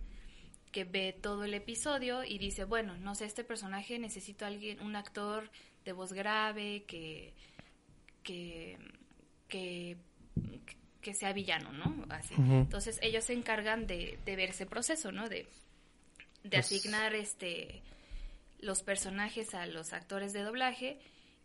que 0.71 0.83
ve 0.85 1.17
todo 1.19 1.43
el 1.43 1.53
episodio 1.53 2.23
y 2.23 2.37
dice, 2.37 2.63
bueno, 2.63 2.97
no 2.97 3.15
sé, 3.15 3.25
este 3.25 3.43
personaje 3.43 3.99
necesito 3.99 4.45
a 4.45 4.47
alguien, 4.47 4.79
un 4.81 4.95
actor 4.95 5.51
de 5.89 5.93
voz 5.93 6.13
grave 6.13 6.83
que 6.87 7.33
que 8.21 8.77
que, 9.47 9.97
que 11.01 11.13
sea 11.15 11.33
villano, 11.33 11.71
¿no? 11.73 12.05
Así. 12.09 12.35
Entonces 12.37 12.99
ellos 13.01 13.23
se 13.23 13.33
encargan 13.33 13.87
de, 13.87 14.19
de 14.23 14.35
ver 14.35 14.49
ese 14.51 14.67
proceso, 14.67 15.11
¿no? 15.11 15.27
De, 15.29 15.47
de 16.43 16.49
Pues- 16.51 16.65
asignar 16.67 17.15
este 17.15 17.81
los 18.59 18.83
personajes 18.83 19.55
a 19.55 19.65
los 19.65 19.93
actores 19.93 20.31
de 20.33 20.41
doblaje 20.43 20.99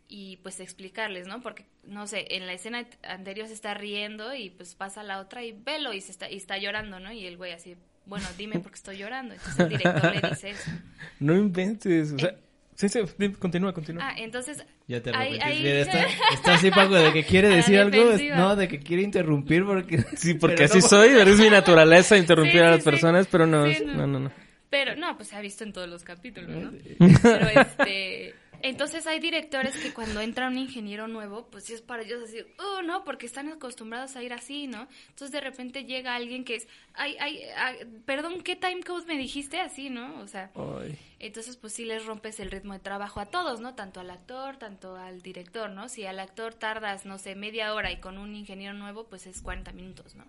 y 0.07 0.37
pues 0.43 0.59
explicarles, 0.59 1.25
¿no? 1.25 1.41
Porque, 1.41 1.65
no 1.83 2.05
sé, 2.05 2.27
en 2.35 2.45
la 2.45 2.53
escena 2.53 2.85
anterior 3.01 3.47
se 3.47 3.53
está 3.53 3.73
riendo 3.73 4.35
y 4.35 4.51
pues 4.51 4.75
pasa 4.75 5.01
la 5.01 5.19
otra 5.19 5.43
y 5.43 5.51
velo 5.53 5.93
y, 5.93 6.01
se 6.01 6.11
está, 6.11 6.29
y 6.29 6.35
está 6.35 6.59
llorando, 6.59 6.99
¿no? 6.99 7.11
Y 7.11 7.25
el 7.25 7.37
güey 7.37 7.53
así, 7.53 7.75
bueno, 8.05 8.27
dime 8.37 8.59
por 8.59 8.71
qué 8.71 8.75
estoy 8.75 8.97
llorando. 8.99 9.33
Entonces 9.33 9.59
el 9.61 9.69
director 9.69 10.13
le 10.13 10.29
dice 10.29 10.49
eso. 10.51 10.69
No 11.19 11.33
inventes. 11.35 12.11
O 12.11 12.19
sea, 12.19 12.35
sí, 12.75 12.87
sí, 12.89 12.99
continúa, 13.39 13.73
continúa. 13.73 14.07
Ah, 14.09 14.13
entonces... 14.17 14.63
Ya 14.87 15.01
te 15.01 15.09
ahí- 15.09 15.39
arrepentiste. 15.39 15.45
ahí- 15.47 15.63
Mira, 15.63 15.79
está, 15.79 16.05
está 16.33 16.53
así, 16.55 16.71
Paco, 16.71 16.93
de 16.95 17.11
que 17.13 17.23
quiere 17.23 17.47
decir 17.49 17.79
algo. 17.79 18.11
No, 18.35 18.55
de 18.55 18.67
que 18.67 18.79
quiere 18.79 19.01
interrumpir 19.03 19.65
porque... 19.65 19.97
sí, 20.17 20.35
porque 20.35 20.55
pero 20.57 20.65
así 20.65 20.79
no- 20.79 20.87
soy, 20.87 21.09
pero 21.15 21.31
es 21.31 21.39
mi 21.39 21.49
naturaleza 21.49 22.17
interrumpir 22.17 22.53
Sí, 22.53 22.59
a 22.59 22.69
las 22.71 22.83
sí. 22.83 22.89
personas, 22.89 23.27
pero 23.31 23.47
no, 23.47 23.65
Sí, 23.65 23.71
es- 23.71 23.85
no. 23.85 23.93
no, 23.95 24.07
no, 24.07 24.19
no. 24.19 24.31
Pero 24.69 24.95
no, 24.95 25.15
pues 25.15 25.29
se 25.29 25.35
ha 25.37 25.41
visto 25.41 25.63
en 25.63 25.71
todos 25.71 25.87
los 25.87 26.03
capítulos, 26.03 26.49
¿no? 26.49 26.71
Pero 27.21 27.47
este, 27.47 28.33
entonces 28.61 29.07
hay 29.07 29.19
directores 29.19 29.75
que 29.77 29.93
cuando 29.93 30.21
entra 30.21 30.47
un 30.47 30.57
ingeniero 30.57 31.07
nuevo, 31.07 31.47
pues 31.47 31.65
sí 31.65 31.73
es 31.73 31.81
para 31.81 32.03
ellos 32.03 32.23
así, 32.23 32.39
oh, 32.59 32.81
no, 32.81 33.03
porque 33.03 33.25
están 33.25 33.49
acostumbrados 33.49 34.15
a 34.15 34.23
ir 34.23 34.33
así, 34.33 34.67
¿no? 34.67 34.87
Entonces 35.09 35.31
de 35.31 35.41
repente 35.41 35.85
llega 35.85 36.15
alguien 36.15 36.43
que 36.43 36.55
es, 36.55 36.67
ay, 36.93 37.15
ay, 37.19 37.41
ay, 37.57 37.77
perdón, 38.05 38.41
¿qué 38.41 38.55
time 38.55 38.83
code 38.83 39.05
me 39.05 39.17
dijiste 39.17 39.59
así, 39.59 39.89
no? 39.89 40.19
O 40.19 40.27
sea, 40.27 40.51
Ay. 40.55 40.97
entonces 41.19 41.57
pues 41.57 41.73
sí 41.73 41.85
les 41.85 42.05
rompes 42.05 42.39
el 42.39 42.51
ritmo 42.51 42.73
de 42.73 42.79
trabajo 42.79 43.19
a 43.19 43.25
todos, 43.25 43.59
¿no? 43.59 43.75
Tanto 43.75 43.99
al 43.99 44.09
actor, 44.09 44.57
tanto 44.57 44.95
al 44.95 45.21
director, 45.21 45.69
¿no? 45.69 45.89
Si 45.89 46.05
al 46.05 46.19
actor 46.19 46.53
tardas, 46.53 47.05
no 47.05 47.17
sé, 47.17 47.35
media 47.35 47.73
hora 47.73 47.91
y 47.91 47.99
con 47.99 48.17
un 48.17 48.35
ingeniero 48.35 48.73
nuevo, 48.73 49.05
pues 49.05 49.27
es 49.27 49.41
40 49.41 49.71
minutos, 49.73 50.15
¿no? 50.15 50.25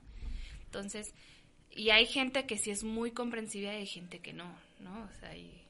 Entonces, 0.64 1.14
y 1.70 1.90
hay 1.90 2.06
gente 2.06 2.46
que 2.46 2.56
sí 2.58 2.70
es 2.70 2.84
muy 2.84 3.10
comprensiva 3.10 3.72
y 3.72 3.76
hay 3.76 3.86
gente 3.86 4.20
que 4.20 4.32
no, 4.32 4.52
¿no? 4.80 5.04
O 5.04 5.20
sea, 5.20 5.36
y, 5.36 5.65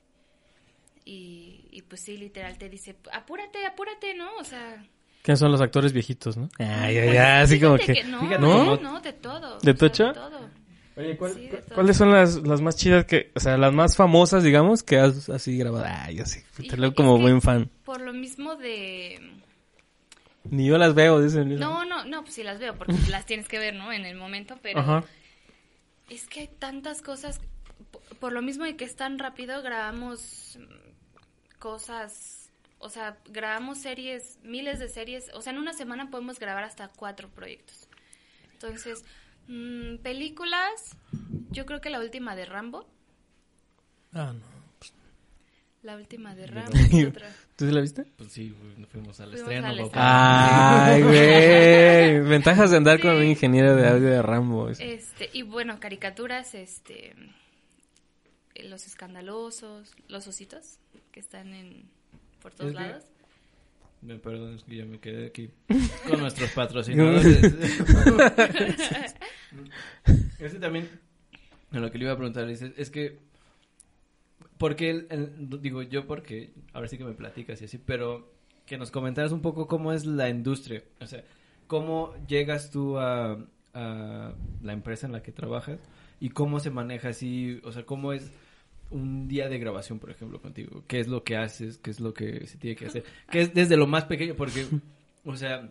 y, 1.06 1.68
y 1.70 1.80
pues 1.82 2.02
sí, 2.02 2.18
literal 2.18 2.58
te 2.58 2.68
dice, 2.68 2.96
apúrate, 3.12 3.64
apúrate, 3.64 4.14
¿no? 4.14 4.28
O 4.38 4.44
sea... 4.44 4.84
¿Quiénes 5.22 5.40
son 5.40 5.50
los 5.50 5.60
actores 5.62 5.92
viejitos, 5.94 6.36
no? 6.36 6.48
Ay, 6.58 6.98
ay, 6.98 7.06
pues, 7.08 7.18
ay, 7.18 7.42
así 7.42 7.58
como 7.60 7.78
fíjate 7.78 8.02
que... 8.02 8.04
no, 8.04 8.38
no, 8.38 8.76
no, 8.76 9.00
de 9.00 9.12
todo. 9.14 9.56
¿De 9.58 9.62
sea, 9.72 9.74
tocho? 9.74 10.12
todo. 10.12 10.50
Oye, 10.96 11.16
¿cuál- 11.16 11.32
Sí, 11.34 11.46
de. 11.48 11.58
¿cuáles 11.74 11.96
son 11.96 12.10
las, 12.12 12.36
las 12.46 12.60
más 12.60 12.76
chidas 12.76 13.04
que, 13.06 13.30
o 13.34 13.40
sea, 13.40 13.56
las 13.56 13.72
más 13.72 13.96
famosas, 13.96 14.42
digamos, 14.44 14.82
que 14.82 14.98
has 14.98 15.28
así 15.28 15.56
grabado? 15.58 15.84
Ay, 15.88 16.18
así, 16.20 16.40
te 16.68 16.76
leo 16.76 16.94
como 16.94 17.16
que 17.16 17.22
buen 17.22 17.40
fan. 17.42 17.70
Por 17.84 18.00
lo 18.00 18.12
mismo 18.12 18.56
de... 18.56 19.20
Ni 20.48 20.66
yo 20.68 20.78
las 20.78 20.94
veo, 20.94 21.20
dicen. 21.20 21.56
No, 21.56 21.84
no, 21.84 22.04
no, 22.04 22.22
pues 22.22 22.34
sí 22.34 22.42
las 22.44 22.58
veo, 22.60 22.76
porque 22.78 22.94
las 23.10 23.26
tienes 23.26 23.48
que 23.48 23.58
ver, 23.58 23.74
¿no? 23.74 23.92
En 23.92 24.04
el 24.04 24.16
momento, 24.16 24.56
pero... 24.62 24.80
Ajá. 24.80 25.04
Es 26.08 26.28
que 26.28 26.40
hay 26.40 26.48
tantas 26.48 27.02
cosas, 27.02 27.40
po- 27.90 28.00
por 28.20 28.32
lo 28.32 28.40
mismo 28.42 28.64
de 28.64 28.76
que 28.76 28.84
es 28.84 28.94
tan 28.94 29.18
rápido, 29.18 29.60
grabamos 29.62 30.56
cosas, 31.66 32.48
o 32.78 32.88
sea, 32.88 33.16
grabamos 33.28 33.78
series, 33.78 34.38
miles 34.44 34.78
de 34.78 34.88
series, 34.88 35.30
o 35.34 35.42
sea, 35.42 35.52
en 35.52 35.58
una 35.58 35.72
semana 35.72 36.10
podemos 36.10 36.38
grabar 36.38 36.62
hasta 36.62 36.86
cuatro 36.94 37.28
proyectos. 37.28 37.88
Entonces, 38.52 39.04
mm, 39.48 39.96
películas, 39.96 40.96
yo 41.50 41.66
creo 41.66 41.80
que 41.80 41.90
la 41.90 41.98
última 41.98 42.36
de 42.36 42.44
Rambo, 42.44 42.86
Ah, 44.12 44.32
no. 44.32 44.44
la 45.82 45.96
última 45.96 46.36
de 46.36 46.46
Rambo. 46.46 46.70
¿Tú 47.56 47.66
sí 47.66 47.72
la 47.72 47.80
viste? 47.80 48.04
Pues 48.16 48.30
sí, 48.30 48.54
fuimos 48.92 49.18
al 49.18 49.30
Fuimos 49.32 49.40
estreno. 49.52 49.66
al. 49.66 49.90
Ay, 49.94 51.02
güey. 52.22 52.28
Ventajas 52.28 52.70
de 52.70 52.76
andar 52.76 53.00
con 53.00 53.10
un 53.16 53.24
ingeniero 53.24 53.74
de 53.74 53.88
audio 53.88 54.08
de 54.10 54.22
Rambo. 54.22 54.68
Este, 54.68 55.30
y 55.32 55.42
bueno, 55.42 55.80
caricaturas, 55.80 56.54
este, 56.54 57.12
los 58.64 58.86
escandalosos, 58.86 59.94
los 60.08 60.26
ositos, 60.26 60.78
que 61.12 61.20
están 61.20 61.54
en, 61.54 61.84
por 62.42 62.52
todos 62.52 62.72
Es 62.72 62.76
que- 62.76 62.82
lados. 62.82 63.04
Me 64.02 64.16
perdón, 64.18 64.54
es 64.56 64.62
que 64.64 64.76
ya 64.76 64.84
me 64.84 65.00
quedé 65.00 65.26
aquí 65.26 65.50
con 66.08 66.20
nuestros 66.20 66.50
patrocinadores. 66.52 67.42
Ese 70.38 70.58
también, 70.58 70.88
en 71.72 71.82
lo 71.82 71.90
que 71.90 71.98
le 71.98 72.04
iba 72.04 72.12
a 72.12 72.16
preguntar, 72.16 72.48
es, 72.48 72.62
es 72.62 72.90
que, 72.90 73.18
porque, 74.58 74.90
el- 74.90 75.06
el- 75.10 75.60
digo 75.60 75.82
yo 75.82 76.06
porque, 76.06 76.52
ahora 76.72 76.88
sí 76.88 76.98
que 76.98 77.04
me 77.04 77.14
platicas 77.14 77.60
y 77.62 77.64
así, 77.64 77.78
pero 77.78 78.32
que 78.66 78.78
nos 78.78 78.90
comentaras 78.90 79.32
un 79.32 79.40
poco 79.40 79.66
cómo 79.66 79.92
es 79.92 80.04
la 80.06 80.28
industria, 80.28 80.82
o 81.00 81.06
sea, 81.06 81.24
cómo 81.66 82.14
llegas 82.28 82.70
tú 82.70 82.98
a, 82.98 83.38
a 83.74 84.34
la 84.62 84.72
empresa 84.72 85.06
en 85.06 85.12
la 85.12 85.22
que 85.22 85.32
trabajas 85.32 85.78
y 86.20 86.30
cómo 86.30 86.60
se 86.60 86.70
maneja 86.70 87.08
así, 87.10 87.60
o 87.64 87.72
sea, 87.72 87.84
cómo 87.84 88.12
es 88.12 88.30
un 88.90 89.28
día 89.28 89.48
de 89.48 89.58
grabación, 89.58 89.98
por 89.98 90.10
ejemplo, 90.10 90.40
contigo, 90.40 90.84
qué 90.86 91.00
es 91.00 91.08
lo 91.08 91.24
que 91.24 91.36
haces, 91.36 91.78
qué 91.78 91.90
es 91.90 92.00
lo 92.00 92.14
que 92.14 92.46
se 92.46 92.58
tiene 92.58 92.76
que 92.76 92.86
hacer, 92.86 93.04
que 93.30 93.40
es 93.42 93.54
desde 93.54 93.76
lo 93.76 93.86
más 93.86 94.04
pequeño, 94.04 94.34
porque, 94.34 94.66
o 95.24 95.36
sea, 95.36 95.68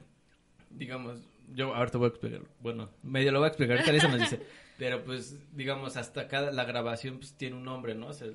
digamos, 0.69 1.19
yo 1.53 1.73
ahorita 1.73 1.97
voy 1.97 2.05
a 2.05 2.09
explicar, 2.09 2.41
bueno, 2.61 2.89
medio 3.03 3.31
lo 3.31 3.39
voy 3.39 3.45
a 3.45 3.49
explicar, 3.49 3.77
ahorita 3.77 3.91
Teresa 3.91 4.07
nos 4.09 4.19
dice, 4.19 4.41
pero 4.77 5.03
pues, 5.03 5.37
digamos, 5.55 5.97
hasta 5.97 6.27
cada, 6.27 6.51
la 6.51 6.65
grabación 6.65 7.17
pues 7.17 7.33
tiene 7.33 7.55
un 7.55 7.63
nombre, 7.63 7.95
¿no? 7.95 8.07
O 8.07 8.13
sea, 8.13 8.27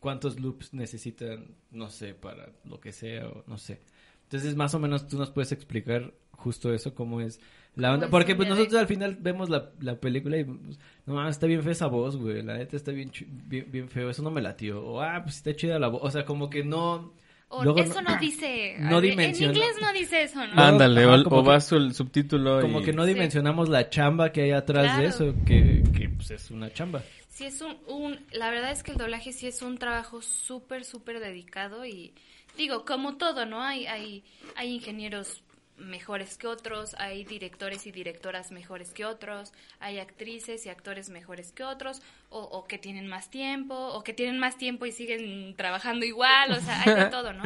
cuántos 0.00 0.40
loops 0.40 0.74
necesitan, 0.74 1.54
no 1.70 1.90
sé, 1.90 2.14
para 2.14 2.52
lo 2.64 2.80
que 2.80 2.92
sea, 2.92 3.28
o 3.28 3.44
no 3.46 3.58
sé. 3.58 3.80
Entonces, 4.24 4.56
más 4.56 4.74
o 4.74 4.78
menos 4.78 5.08
tú 5.08 5.18
nos 5.18 5.30
puedes 5.30 5.52
explicar 5.52 6.12
justo 6.32 6.72
eso, 6.72 6.94
cómo 6.94 7.20
es 7.20 7.40
la 7.76 7.88
¿Cómo 7.88 7.94
onda, 7.94 8.06
es 8.06 8.10
porque 8.10 8.34
pues 8.34 8.48
nosotros 8.48 8.74
al 8.80 8.86
final 8.88 9.16
vemos 9.20 9.48
la, 9.50 9.70
la 9.80 9.94
película 10.00 10.36
y, 10.36 10.44
pues, 10.44 10.78
no, 11.06 11.14
mames, 11.14 11.36
está 11.36 11.46
bien 11.46 11.62
fea 11.62 11.72
esa 11.72 11.86
voz, 11.86 12.16
güey, 12.16 12.42
la 12.42 12.56
neta 12.56 12.76
está 12.76 12.90
bien, 12.92 13.12
bien, 13.46 13.66
bien 13.70 13.88
feo, 13.88 14.10
eso 14.10 14.22
no 14.22 14.30
me 14.30 14.40
latió, 14.42 14.84
o, 14.84 15.00
ah, 15.00 15.20
pues 15.22 15.36
está 15.36 15.54
chida 15.54 15.78
la 15.78 15.88
voz, 15.88 16.00
o 16.02 16.10
sea, 16.10 16.24
como 16.24 16.50
que 16.50 16.64
no... 16.64 17.12
O 17.50 17.64
luego 17.64 17.78
eso 17.80 18.02
no, 18.02 18.14
dice. 18.18 18.76
no 18.78 18.98
a 18.98 19.00
ver, 19.00 19.10
dimenciona. 19.12 19.52
En 19.52 19.56
inglés 19.58 19.76
no 19.80 19.92
dice 19.94 20.22
eso, 20.22 20.46
¿no? 20.46 20.60
Ándale, 20.60 21.06
o, 21.06 21.14
o 21.14 21.42
que- 21.42 21.48
vas 21.48 21.72
el 21.72 21.94
subtítulo 21.94 22.60
Como 22.60 22.82
y- 22.82 22.84
que 22.84 22.92
no 22.92 23.04
Sí. 23.06 23.14
dimensionamos 23.14 23.70
la 23.70 23.88
chamba 23.88 24.32
que 24.32 24.42
hay 24.42 24.50
atrás 24.50 24.98
de 24.98 25.06
eso, 25.06 25.34
que, 25.46 25.82
que 25.96 26.10
pues 26.10 26.30
es 26.32 26.50
una 26.50 26.70
chamba. 26.70 27.02
Sí, 27.30 27.46
es 27.46 27.62
un, 27.62 27.78
un- 27.86 28.18
La 28.32 28.50
verdad 28.50 28.70
es 28.72 28.82
que 28.82 28.90
el 28.90 28.98
doblaje 28.98 29.32
sí 29.32 29.46
es 29.46 29.62
un 29.62 29.78
trabajo 29.78 30.20
súper, 30.20 30.84
súper 30.84 31.20
dedicado 31.20 31.86
y. 31.86 32.12
Digo, 32.58 32.84
como 32.84 33.16
todo, 33.16 33.46
¿no? 33.46 33.62
Hay, 33.62 33.86
hay, 33.86 34.24
hay 34.56 34.74
ingenieros 34.74 35.42
mejores 35.78 36.36
que 36.36 36.46
otros, 36.46 36.94
hay 36.98 37.24
directores 37.24 37.86
y 37.86 37.92
directoras 37.92 38.50
mejores 38.52 38.90
que 38.92 39.04
otros, 39.04 39.52
hay 39.80 39.98
actrices 39.98 40.66
y 40.66 40.68
actores 40.68 41.08
mejores 41.10 41.52
que 41.52 41.64
otros, 41.64 42.02
o, 42.30 42.40
o 42.40 42.64
que 42.66 42.78
tienen 42.78 43.06
más 43.06 43.30
tiempo, 43.30 43.74
o 43.74 44.02
que 44.04 44.12
tienen 44.12 44.38
más 44.38 44.56
tiempo 44.58 44.86
y 44.86 44.92
siguen 44.92 45.54
trabajando 45.56 46.04
igual, 46.04 46.52
o 46.52 46.60
sea, 46.60 46.82
hay 46.82 46.94
de 46.94 47.06
todo, 47.10 47.32
¿no? 47.32 47.42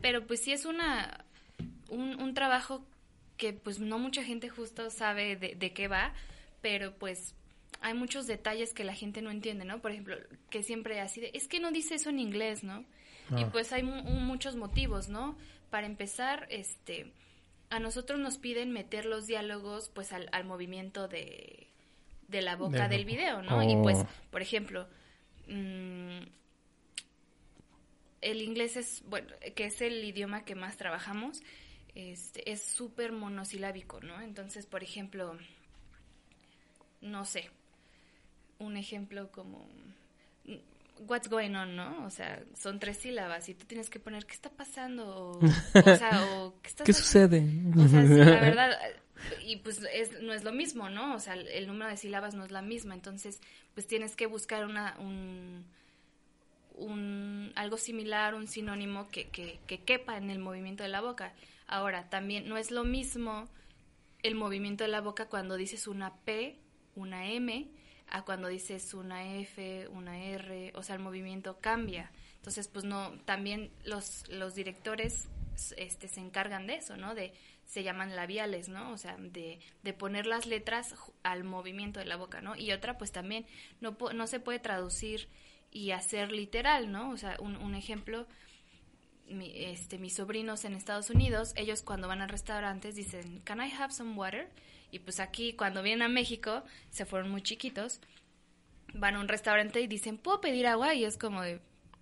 Pero 0.00 0.26
pues 0.26 0.40
sí 0.42 0.52
es 0.52 0.64
una 0.64 1.24
un, 1.88 2.20
un 2.22 2.34
trabajo 2.34 2.84
que 3.36 3.52
pues 3.52 3.78
no 3.80 3.98
mucha 3.98 4.22
gente 4.22 4.48
justo 4.48 4.88
sabe 4.90 5.36
de, 5.36 5.54
de 5.54 5.72
qué 5.72 5.88
va, 5.88 6.12
pero 6.60 6.94
pues 6.94 7.34
hay 7.80 7.94
muchos 7.94 8.26
detalles 8.26 8.72
que 8.72 8.84
la 8.84 8.94
gente 8.94 9.22
no 9.22 9.30
entiende, 9.30 9.64
¿no? 9.64 9.80
Por 9.80 9.90
ejemplo, 9.90 10.16
que 10.50 10.62
siempre 10.62 11.00
así 11.00 11.20
de, 11.20 11.30
es 11.34 11.48
que 11.48 11.58
no 11.58 11.72
dice 11.72 11.96
eso 11.96 12.10
en 12.10 12.20
inglés, 12.20 12.62
¿no? 12.62 12.84
Y 13.36 13.44
Ah. 13.44 13.48
pues 13.50 13.72
hay 13.72 13.82
mu- 13.82 14.02
muchos 14.02 14.56
motivos, 14.56 15.08
¿no? 15.08 15.36
Para 15.70 15.86
empezar, 15.86 16.46
este, 16.50 17.10
a 17.74 17.78
nosotros 17.80 18.18
nos 18.20 18.38
piden 18.38 18.70
meter 18.70 19.06
los 19.06 19.26
diálogos 19.26 19.88
pues 19.88 20.12
al, 20.12 20.28
al 20.32 20.44
movimiento 20.44 21.08
de, 21.08 21.66
de 22.28 22.42
la 22.42 22.56
boca 22.56 22.88
De- 22.88 22.96
del 22.96 23.04
video, 23.06 23.42
¿no? 23.42 23.62
Y 23.62 23.76
pues, 23.82 23.98
Oh. 23.98 24.06
por 24.30 24.42
ejemplo, 24.42 24.86
mm, 25.48 26.20
el 28.20 28.42
inglés 28.42 28.76
es, 28.76 29.02
bueno, 29.06 29.28
que 29.56 29.64
es 29.64 29.80
el 29.80 30.04
idioma 30.04 30.44
que 30.44 30.54
más 30.54 30.76
trabajamos, 30.76 31.42
este, 31.94 32.50
es 32.52 32.62
súper 32.62 33.12
monosilábico, 33.12 34.00
¿no? 34.00 34.20
Entonces, 34.20 34.66
por 34.66 34.82
ejemplo, 34.82 35.36
no 37.00 37.24
sé, 37.24 37.50
un 38.58 38.76
ejemplo 38.76 39.30
como 39.32 39.66
what's 41.00 41.28
going 41.28 41.54
on, 41.54 41.76
¿no? 41.76 42.04
O 42.04 42.10
sea, 42.10 42.42
son 42.54 42.78
tres 42.78 42.98
sílabas 42.98 43.48
y 43.48 43.54
tú 43.54 43.66
tienes 43.66 43.90
que 43.90 43.98
poner 43.98 44.26
qué 44.26 44.34
está 44.34 44.50
pasando 44.50 45.06
o, 45.06 45.38
o 45.40 45.96
sea, 45.96 46.26
o 46.30 46.54
qué 46.62 46.68
estás 46.68 46.84
¿Qué 46.84 46.92
haciendo? 46.92 47.78
sucede? 47.78 47.84
O 47.84 47.88
sea, 47.88 48.06
sí, 48.06 48.14
la 48.14 48.40
verdad, 48.40 48.78
y 49.44 49.56
pues 49.56 49.80
es, 49.92 50.22
no 50.22 50.32
es 50.32 50.44
lo 50.44 50.52
mismo, 50.52 50.88
¿no? 50.88 51.14
O 51.14 51.18
sea, 51.20 51.34
el, 51.34 51.48
el 51.48 51.66
número 51.66 51.90
de 51.90 51.96
sílabas 51.96 52.34
no 52.34 52.44
es 52.44 52.50
la 52.50 52.62
misma, 52.62 52.94
entonces 52.94 53.40
pues 53.74 53.86
tienes 53.86 54.16
que 54.16 54.26
buscar 54.26 54.64
una, 54.64 54.96
un, 54.98 55.64
un, 56.74 57.52
algo 57.54 57.76
similar, 57.76 58.34
un 58.34 58.46
sinónimo 58.46 59.08
que, 59.08 59.28
que, 59.28 59.58
que 59.66 59.78
quepa 59.78 60.16
en 60.16 60.30
el 60.30 60.38
movimiento 60.38 60.82
de 60.82 60.88
la 60.88 61.00
boca. 61.00 61.34
Ahora, 61.66 62.08
también 62.10 62.48
no 62.48 62.56
es 62.56 62.70
lo 62.70 62.84
mismo 62.84 63.48
el 64.22 64.34
movimiento 64.34 64.84
de 64.84 64.88
la 64.90 65.00
boca 65.00 65.26
cuando 65.26 65.56
dices 65.56 65.86
una 65.86 66.14
P, 66.14 66.56
una 66.94 67.30
M, 67.30 67.68
a 68.14 68.22
cuando 68.22 68.48
dices 68.48 68.94
una 68.94 69.36
F, 69.38 69.88
una 69.88 70.18
R, 70.22 70.72
o 70.76 70.82
sea, 70.82 70.94
el 70.96 71.02
movimiento 71.02 71.58
cambia. 71.60 72.10
Entonces, 72.36 72.68
pues 72.68 72.84
no, 72.84 73.12
también 73.24 73.70
los, 73.84 74.28
los 74.28 74.54
directores 74.54 75.28
este, 75.76 76.08
se 76.08 76.20
encargan 76.20 76.66
de 76.66 76.74
eso, 76.76 76.96
¿no? 76.96 77.14
De, 77.14 77.32
se 77.64 77.82
llaman 77.82 78.14
labiales, 78.14 78.68
¿no? 78.68 78.92
O 78.92 78.98
sea, 78.98 79.16
de, 79.16 79.60
de 79.82 79.92
poner 79.94 80.26
las 80.26 80.44
letras 80.46 80.94
al 81.22 81.44
movimiento 81.44 82.00
de 82.00 82.06
la 82.06 82.16
boca, 82.16 82.42
¿no? 82.42 82.54
Y 82.54 82.72
otra, 82.72 82.98
pues 82.98 83.12
también, 83.12 83.46
no, 83.80 83.96
no 84.14 84.26
se 84.26 84.40
puede 84.40 84.58
traducir 84.58 85.28
y 85.70 85.92
hacer 85.92 86.32
literal, 86.32 86.92
¿no? 86.92 87.10
O 87.10 87.16
sea, 87.16 87.36
un, 87.40 87.56
un 87.56 87.74
ejemplo, 87.74 88.26
mi- 89.28 89.52
este, 89.54 89.96
mis 89.98 90.14
sobrinos 90.16 90.64
en 90.66 90.74
Estados 90.74 91.08
Unidos, 91.08 91.52
ellos 91.56 91.82
cuando 91.82 92.08
van 92.08 92.20
a 92.20 92.26
restaurantes 92.26 92.94
dicen, 92.94 93.40
¿Can 93.44 93.62
I 93.64 93.70
have 93.72 93.92
some 93.92 94.14
water? 94.16 94.50
Y 94.92 95.00
pues 95.00 95.18
aquí, 95.18 95.54
cuando 95.54 95.82
vienen 95.82 96.02
a 96.02 96.08
México, 96.08 96.62
se 96.90 97.04
fueron 97.04 97.30
muy 97.30 97.42
chiquitos, 97.42 98.00
van 98.94 99.16
a 99.16 99.20
un 99.20 99.26
restaurante 99.26 99.80
y 99.80 99.86
dicen, 99.88 100.18
¿puedo 100.18 100.40
pedir 100.40 100.66
agua? 100.68 100.94
Y 100.94 101.04
es 101.04 101.18
como 101.18 101.42
de... 101.42 101.60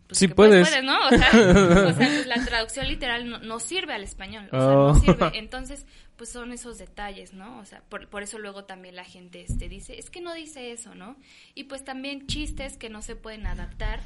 Pues 0.08 0.18
Sí 0.18 0.26
puedes, 0.26 0.68
puedes. 0.68 0.84
¿no? 0.84 1.06
O 1.06 1.10
sea, 1.10 1.28
o 1.32 1.94
sea, 1.94 1.94
pues 1.96 2.26
la 2.26 2.44
traducción 2.44 2.88
literal 2.88 3.30
no, 3.30 3.38
no 3.38 3.60
sirve 3.60 3.92
al 3.94 4.02
español, 4.02 4.48
o 4.52 4.56
sea, 4.58 4.68
Oh. 4.68 4.92
no 4.92 5.00
sirve. 5.00 5.30
Entonces, 5.38 5.86
pues 6.16 6.30
son 6.30 6.52
esos 6.52 6.78
detalles, 6.78 7.32
¿no? 7.32 7.60
O 7.60 7.64
sea, 7.64 7.80
por, 7.88 8.08
por 8.08 8.24
eso 8.24 8.38
luego 8.40 8.64
también 8.64 8.96
la 8.96 9.04
gente 9.04 9.40
este, 9.42 9.68
dice, 9.68 9.96
es 10.00 10.10
que 10.10 10.20
no 10.20 10.34
dice 10.34 10.72
eso, 10.72 10.96
¿no? 10.96 11.16
Y 11.54 11.64
pues 11.64 11.84
también 11.84 12.26
chistes 12.26 12.76
que 12.76 12.90
no 12.90 13.02
se 13.02 13.14
pueden 13.14 13.46
adaptar, 13.46 14.00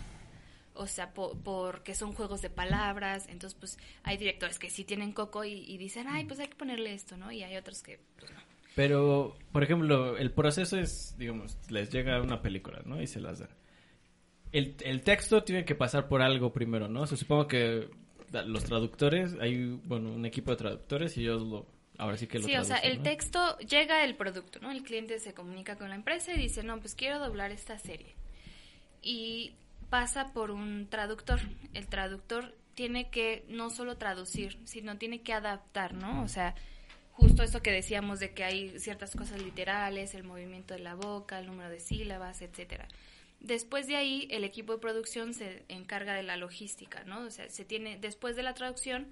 o 0.74 0.86
sea, 0.86 1.14
po- 1.14 1.38
porque 1.42 1.94
son 1.94 2.12
juegos 2.12 2.42
de 2.42 2.50
palabras, 2.50 3.24
entonces 3.30 3.58
pues 3.58 3.78
hay 4.02 4.18
directores 4.18 4.58
que 4.58 4.68
sí 4.68 4.84
tienen 4.84 5.12
coco 5.12 5.42
y, 5.44 5.52
y 5.66 5.78
dicen, 5.78 6.06
ay, 6.06 6.26
pues 6.26 6.38
hay 6.38 6.48
que 6.48 6.56
ponerle 6.56 6.92
esto, 6.92 7.16
¿no? 7.16 7.32
Y 7.32 7.42
hay 7.42 7.56
otros 7.56 7.82
que, 7.82 7.98
pues 8.18 8.30
no. 8.30 8.40
Pero, 8.74 9.36
por 9.52 9.62
ejemplo, 9.62 10.16
el 10.16 10.32
proceso 10.32 10.78
es, 10.78 11.14
digamos, 11.16 11.56
les 11.70 11.90
llega 11.90 12.20
una 12.20 12.42
película, 12.42 12.82
¿no? 12.84 13.00
Y 13.00 13.06
se 13.06 13.20
las 13.20 13.38
dan. 13.38 13.50
El, 14.52 14.76
el 14.84 15.02
texto 15.02 15.42
tiene 15.44 15.64
que 15.64 15.74
pasar 15.74 16.08
por 16.08 16.22
algo 16.22 16.52
primero, 16.52 16.88
¿no? 16.88 17.02
O 17.02 17.06
sea, 17.06 17.16
supongo 17.16 17.46
que 17.46 17.88
los 18.46 18.64
traductores, 18.64 19.36
hay, 19.40 19.78
bueno, 19.84 20.12
un 20.12 20.26
equipo 20.26 20.50
de 20.50 20.56
traductores 20.56 21.16
y 21.16 21.22
ellos 21.22 21.42
lo, 21.42 21.66
ahora 21.98 22.16
sí 22.16 22.26
que 22.26 22.38
lo 22.38 22.46
Sí, 22.46 22.56
o 22.56 22.64
sea, 22.64 22.78
el 22.78 22.98
¿no? 22.98 23.02
texto 23.04 23.58
llega 23.58 24.04
el 24.04 24.16
producto, 24.16 24.58
¿no? 24.60 24.70
El 24.70 24.82
cliente 24.82 25.18
se 25.20 25.34
comunica 25.34 25.76
con 25.76 25.88
la 25.88 25.94
empresa 25.94 26.32
y 26.32 26.38
dice, 26.38 26.62
no, 26.62 26.80
pues 26.80 26.94
quiero 26.94 27.18
doblar 27.18 27.52
esta 27.52 27.78
serie. 27.78 28.14
Y 29.02 29.54
pasa 29.90 30.32
por 30.32 30.50
un 30.50 30.88
traductor. 30.88 31.40
El 31.74 31.86
traductor 31.86 32.54
tiene 32.74 33.10
que 33.10 33.44
no 33.48 33.70
solo 33.70 33.96
traducir, 33.96 34.58
sino 34.64 34.98
tiene 34.98 35.22
que 35.22 35.32
adaptar, 35.32 35.94
¿no? 35.94 36.22
O 36.22 36.28
sea, 36.28 36.54
justo 37.14 37.42
eso 37.42 37.62
que 37.62 37.70
decíamos 37.70 38.20
de 38.20 38.34
que 38.34 38.44
hay 38.44 38.78
ciertas 38.78 39.14
cosas 39.14 39.40
literales, 39.40 40.14
el 40.14 40.24
movimiento 40.24 40.74
de 40.74 40.80
la 40.80 40.94
boca, 40.94 41.38
el 41.38 41.46
número 41.46 41.70
de 41.70 41.80
sílabas, 41.80 42.42
etcétera. 42.42 42.88
Después 43.40 43.86
de 43.86 43.96
ahí, 43.96 44.26
el 44.30 44.42
equipo 44.42 44.72
de 44.72 44.78
producción 44.78 45.32
se 45.32 45.64
encarga 45.68 46.14
de 46.14 46.22
la 46.22 46.36
logística, 46.36 47.04
¿no? 47.04 47.20
O 47.20 47.30
sea, 47.30 47.48
se 47.48 47.64
tiene, 47.64 47.98
después 47.98 48.36
de 48.36 48.42
la 48.42 48.54
traducción, 48.54 49.06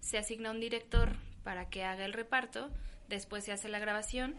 se 0.00 0.18
asigna 0.18 0.50
un 0.50 0.60
director 0.60 1.16
para 1.44 1.68
que 1.68 1.84
haga 1.84 2.04
el 2.04 2.12
reparto, 2.12 2.70
después 3.08 3.44
se 3.44 3.52
hace 3.52 3.68
la 3.68 3.78
grabación, 3.78 4.36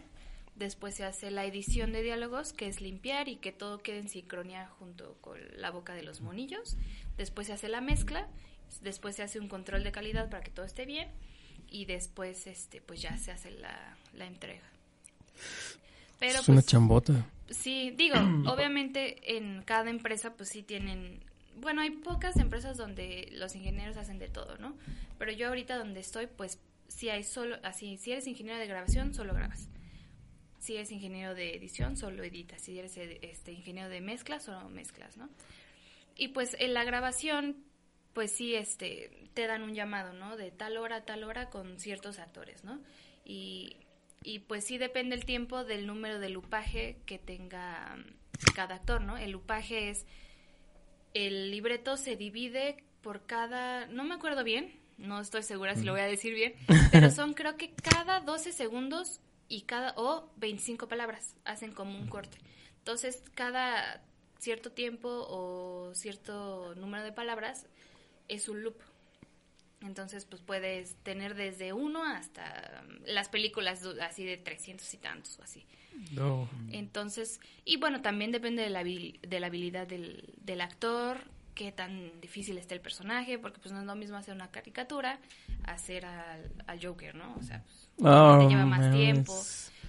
Después 0.56 0.94
se 0.94 1.04
hace 1.04 1.32
la 1.32 1.44
edición 1.44 1.90
de 1.90 2.02
diálogos, 2.02 2.52
que 2.52 2.68
es 2.68 2.80
limpiar 2.80 3.28
y 3.28 3.36
que 3.36 3.50
todo 3.50 3.78
quede 3.78 3.98
en 3.98 4.08
sincronía 4.08 4.68
junto 4.68 5.16
con 5.20 5.40
la 5.56 5.72
boca 5.72 5.94
de 5.94 6.04
los 6.04 6.20
monillos. 6.20 6.76
Después 7.16 7.48
se 7.48 7.54
hace 7.54 7.68
la 7.68 7.80
mezcla, 7.80 8.28
después 8.80 9.16
se 9.16 9.24
hace 9.24 9.40
un 9.40 9.48
control 9.48 9.82
de 9.82 9.90
calidad 9.90 10.30
para 10.30 10.44
que 10.44 10.52
todo 10.52 10.64
esté 10.64 10.86
bien 10.86 11.08
y 11.74 11.86
después 11.86 12.46
este 12.46 12.80
pues 12.80 13.02
ya 13.02 13.18
se 13.18 13.32
hace 13.32 13.50
la, 13.50 13.96
la 14.14 14.26
entrega. 14.26 14.62
Pero 16.20 16.38
es 16.38 16.48
una 16.48 16.60
pues, 16.60 16.66
chambota. 16.66 17.26
Sí, 17.50 17.90
digo, 17.96 18.14
obviamente 18.46 19.36
en 19.36 19.62
cada 19.64 19.90
empresa 19.90 20.34
pues 20.34 20.50
sí 20.50 20.62
tienen, 20.62 21.20
bueno, 21.56 21.80
hay 21.80 21.90
pocas 21.90 22.36
empresas 22.36 22.76
donde 22.76 23.28
los 23.32 23.56
ingenieros 23.56 23.96
hacen 23.96 24.20
de 24.20 24.28
todo, 24.28 24.56
¿no? 24.58 24.76
Pero 25.18 25.32
yo 25.32 25.48
ahorita 25.48 25.76
donde 25.76 25.98
estoy 25.98 26.28
pues 26.28 26.60
si 26.86 27.08
hay 27.08 27.24
solo, 27.24 27.56
así, 27.64 27.96
si 27.96 28.12
eres 28.12 28.28
ingeniero 28.28 28.60
de 28.60 28.68
grabación, 28.68 29.12
solo 29.12 29.34
grabas. 29.34 29.68
Si 30.60 30.76
eres 30.76 30.92
ingeniero 30.92 31.34
de 31.34 31.56
edición, 31.56 31.96
solo 31.96 32.22
editas. 32.22 32.62
Si 32.62 32.78
eres 32.78 32.96
este 32.96 33.50
ingeniero 33.50 33.88
de 33.88 34.00
mezclas, 34.00 34.44
solo 34.44 34.68
mezclas, 34.68 35.16
¿no? 35.16 35.28
Y 36.14 36.28
pues 36.28 36.56
en 36.60 36.72
la 36.72 36.84
grabación, 36.84 37.56
pues 38.14 38.32
sí, 38.32 38.54
este, 38.54 39.28
te 39.34 39.46
dan 39.46 39.62
un 39.62 39.74
llamado, 39.74 40.12
¿no? 40.12 40.36
De 40.36 40.50
tal 40.50 40.76
hora 40.76 40.96
a 40.96 41.04
tal 41.04 41.24
hora 41.24 41.50
con 41.50 41.78
ciertos 41.78 42.18
actores, 42.18 42.64
¿no? 42.64 42.80
Y, 43.24 43.76
y 44.22 44.38
pues 44.40 44.64
sí 44.64 44.78
depende 44.78 45.16
el 45.16 45.24
tiempo 45.24 45.64
del 45.64 45.86
número 45.86 46.18
de 46.18 46.30
lupaje 46.30 46.96
que 47.06 47.18
tenga 47.18 47.96
cada 48.54 48.76
actor, 48.76 49.02
¿no? 49.02 49.18
El 49.18 49.32
lupaje 49.32 49.90
es, 49.90 50.06
el 51.12 51.50
libreto 51.50 51.96
se 51.96 52.16
divide 52.16 52.82
por 53.02 53.26
cada, 53.26 53.86
no 53.86 54.04
me 54.04 54.14
acuerdo 54.14 54.44
bien, 54.44 54.80
no 54.96 55.20
estoy 55.20 55.42
segura 55.42 55.74
si 55.74 55.82
lo 55.82 55.92
voy 55.92 56.00
a 56.00 56.06
decir 56.06 56.34
bien, 56.34 56.54
pero 56.92 57.10
son 57.10 57.34
creo 57.34 57.56
que 57.56 57.74
cada 57.74 58.20
12 58.20 58.52
segundos 58.52 59.20
y 59.48 59.62
cada, 59.62 59.92
o 59.96 60.32
25 60.36 60.88
palabras, 60.88 61.36
hacen 61.44 61.72
como 61.72 61.98
un 61.98 62.06
corte. 62.06 62.38
Entonces, 62.78 63.22
cada 63.34 64.02
cierto 64.38 64.72
tiempo 64.72 65.08
o 65.08 65.94
cierto 65.94 66.74
número 66.76 67.04
de 67.04 67.12
palabras 67.12 67.66
es 68.28 68.48
un 68.48 68.62
loop. 68.62 68.76
Entonces, 69.82 70.24
pues 70.24 70.40
puedes 70.40 70.94
tener 71.02 71.34
desde 71.34 71.72
uno 71.72 72.04
hasta 72.04 72.84
las 73.06 73.28
películas 73.28 73.84
así 74.00 74.24
de 74.24 74.38
300 74.38 74.94
y 74.94 74.96
tantos, 74.96 75.38
así. 75.40 75.66
No. 76.12 76.48
Entonces, 76.72 77.40
y 77.64 77.76
bueno, 77.76 78.00
también 78.00 78.32
depende 78.32 78.62
de 78.62 78.70
la, 78.70 78.82
de 78.82 79.40
la 79.40 79.46
habilidad 79.46 79.86
del, 79.86 80.32
del 80.42 80.60
actor, 80.62 81.18
qué 81.54 81.70
tan 81.70 82.20
difícil 82.20 82.58
está 82.58 82.74
el 82.74 82.80
personaje, 82.80 83.38
porque 83.38 83.60
pues 83.60 83.72
no 83.72 83.80
es 83.80 83.86
lo 83.86 83.94
mismo 83.94 84.16
hacer 84.16 84.34
una 84.34 84.50
caricatura, 84.50 85.18
hacer 85.64 86.06
al, 86.06 86.50
al 86.66 86.84
Joker, 86.84 87.14
¿no? 87.14 87.34
O 87.38 87.42
sea, 87.42 87.62
pues, 87.62 87.84
Oh, 88.00 88.38
te 88.40 88.48
lleva 88.48 88.66
más 88.66 88.80
man, 88.80 88.92
tiempo 88.92 89.40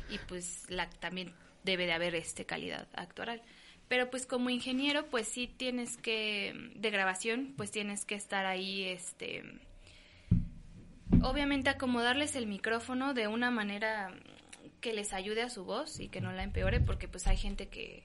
y 0.10 0.20
pues 0.28 0.66
la, 0.70 0.90
también 0.90 1.34
debe 1.64 1.86
de 1.86 1.94
haber 1.94 2.16
este 2.16 2.46
calidad 2.46 2.88
actoral. 2.94 3.42
Pero 3.88 4.10
pues 4.10 4.26
como 4.26 4.50
ingeniero, 4.50 5.06
pues 5.08 5.28
sí 5.28 5.48
tienes 5.48 5.98
que, 5.98 6.54
de 6.76 6.90
grabación, 6.90 7.54
pues 7.56 7.72
tienes 7.72 8.04
que 8.06 8.16
estar 8.16 8.46
ahí, 8.46 8.84
este, 8.84 9.44
obviamente 11.22 11.70
acomodarles 11.70 12.36
el 12.36 12.48
micrófono 12.48 13.14
de 13.14 13.28
una 13.28 13.52
manera 13.52 14.12
que 14.82 14.94
les 14.94 15.14
ayude 15.14 15.42
a 15.44 15.50
su 15.50 15.66
voz 15.66 16.00
y 16.00 16.10
que 16.10 16.22
no 16.22 16.32
la 16.32 16.44
empeore, 16.44 16.80
porque 16.80 17.08
pues 17.08 17.28
hay 17.28 17.38
gente 17.38 17.68
que, 17.68 18.04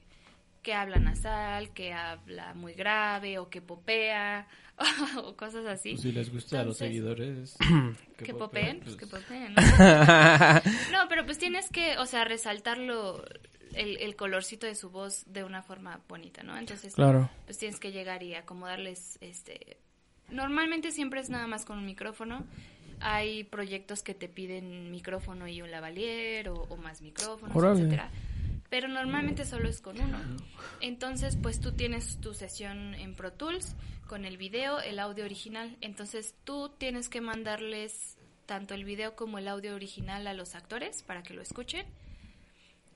que 0.61 0.73
habla 0.73 0.97
nasal, 0.97 1.71
que 1.73 1.93
habla 1.93 2.53
muy 2.53 2.73
grave 2.73 3.39
o 3.39 3.49
que 3.49 3.61
popea 3.61 4.47
o 5.23 5.35
cosas 5.35 5.65
así. 5.65 5.91
Pues 5.91 6.01
si 6.01 6.11
les 6.11 6.31
gusta 6.31 6.61
a 6.61 6.63
los 6.63 6.77
seguidores. 6.77 7.57
Que 8.21 8.35
popeen, 8.35 8.77
popeen, 8.77 8.79
pues 8.81 8.95
que 8.97 9.07
pues, 9.07 9.23
popeen. 9.23 9.55
¿no? 9.55 9.61
No, 10.91 11.09
pero 11.09 11.25
pues 11.25 11.39
tienes 11.39 11.69
que, 11.69 11.97
o 11.97 12.05
sea, 12.05 12.23
resaltarlo, 12.23 13.25
el, 13.73 13.97
el 13.97 14.15
colorcito 14.15 14.65
de 14.67 14.75
su 14.75 14.89
voz 14.89 15.23
de 15.27 15.43
una 15.43 15.61
forma 15.63 16.01
bonita, 16.07 16.43
¿no? 16.43 16.57
Entonces, 16.57 16.93
Claro. 16.95 17.29
pues 17.45 17.57
tienes 17.57 17.79
que 17.79 17.91
llegar 17.91 18.23
y 18.23 18.35
acomodarles, 18.35 19.17
este... 19.21 19.77
Normalmente 20.29 20.91
siempre 20.91 21.19
es 21.19 21.29
nada 21.29 21.45
más 21.47 21.65
con 21.65 21.77
un 21.77 21.85
micrófono. 21.85 22.45
Hay 23.01 23.43
proyectos 23.43 24.01
que 24.03 24.13
te 24.13 24.29
piden 24.29 24.89
micrófono 24.91 25.47
y 25.47 25.61
un 25.61 25.71
lavalier 25.71 26.47
o, 26.49 26.55
o 26.69 26.77
más 26.77 27.01
micrófonos, 27.01 27.53
Órale. 27.55 27.79
etcétera. 27.81 28.09
Pero 28.69 28.87
normalmente 28.87 29.43
solo 29.45 29.67
es 29.67 29.81
con 29.81 29.99
uno. 29.99 30.17
Entonces, 30.79 31.35
pues 31.35 31.59
tú 31.59 31.73
tienes 31.73 32.21
tu 32.21 32.33
sesión 32.33 32.93
en 32.95 33.13
Pro 33.15 33.33
Tools 33.33 33.75
con 34.07 34.23
el 34.23 34.37
video, 34.37 34.79
el 34.79 34.99
audio 34.99 35.25
original. 35.25 35.75
Entonces, 35.81 36.35
tú 36.45 36.69
tienes 36.77 37.09
que 37.09 37.19
mandarles 37.19 38.17
tanto 38.45 38.73
el 38.73 38.85
video 38.85 39.15
como 39.17 39.37
el 39.39 39.49
audio 39.49 39.75
original 39.75 40.25
a 40.27 40.33
los 40.33 40.55
actores 40.55 41.03
para 41.03 41.23
que 41.23 41.33
lo 41.33 41.41
escuchen 41.41 41.85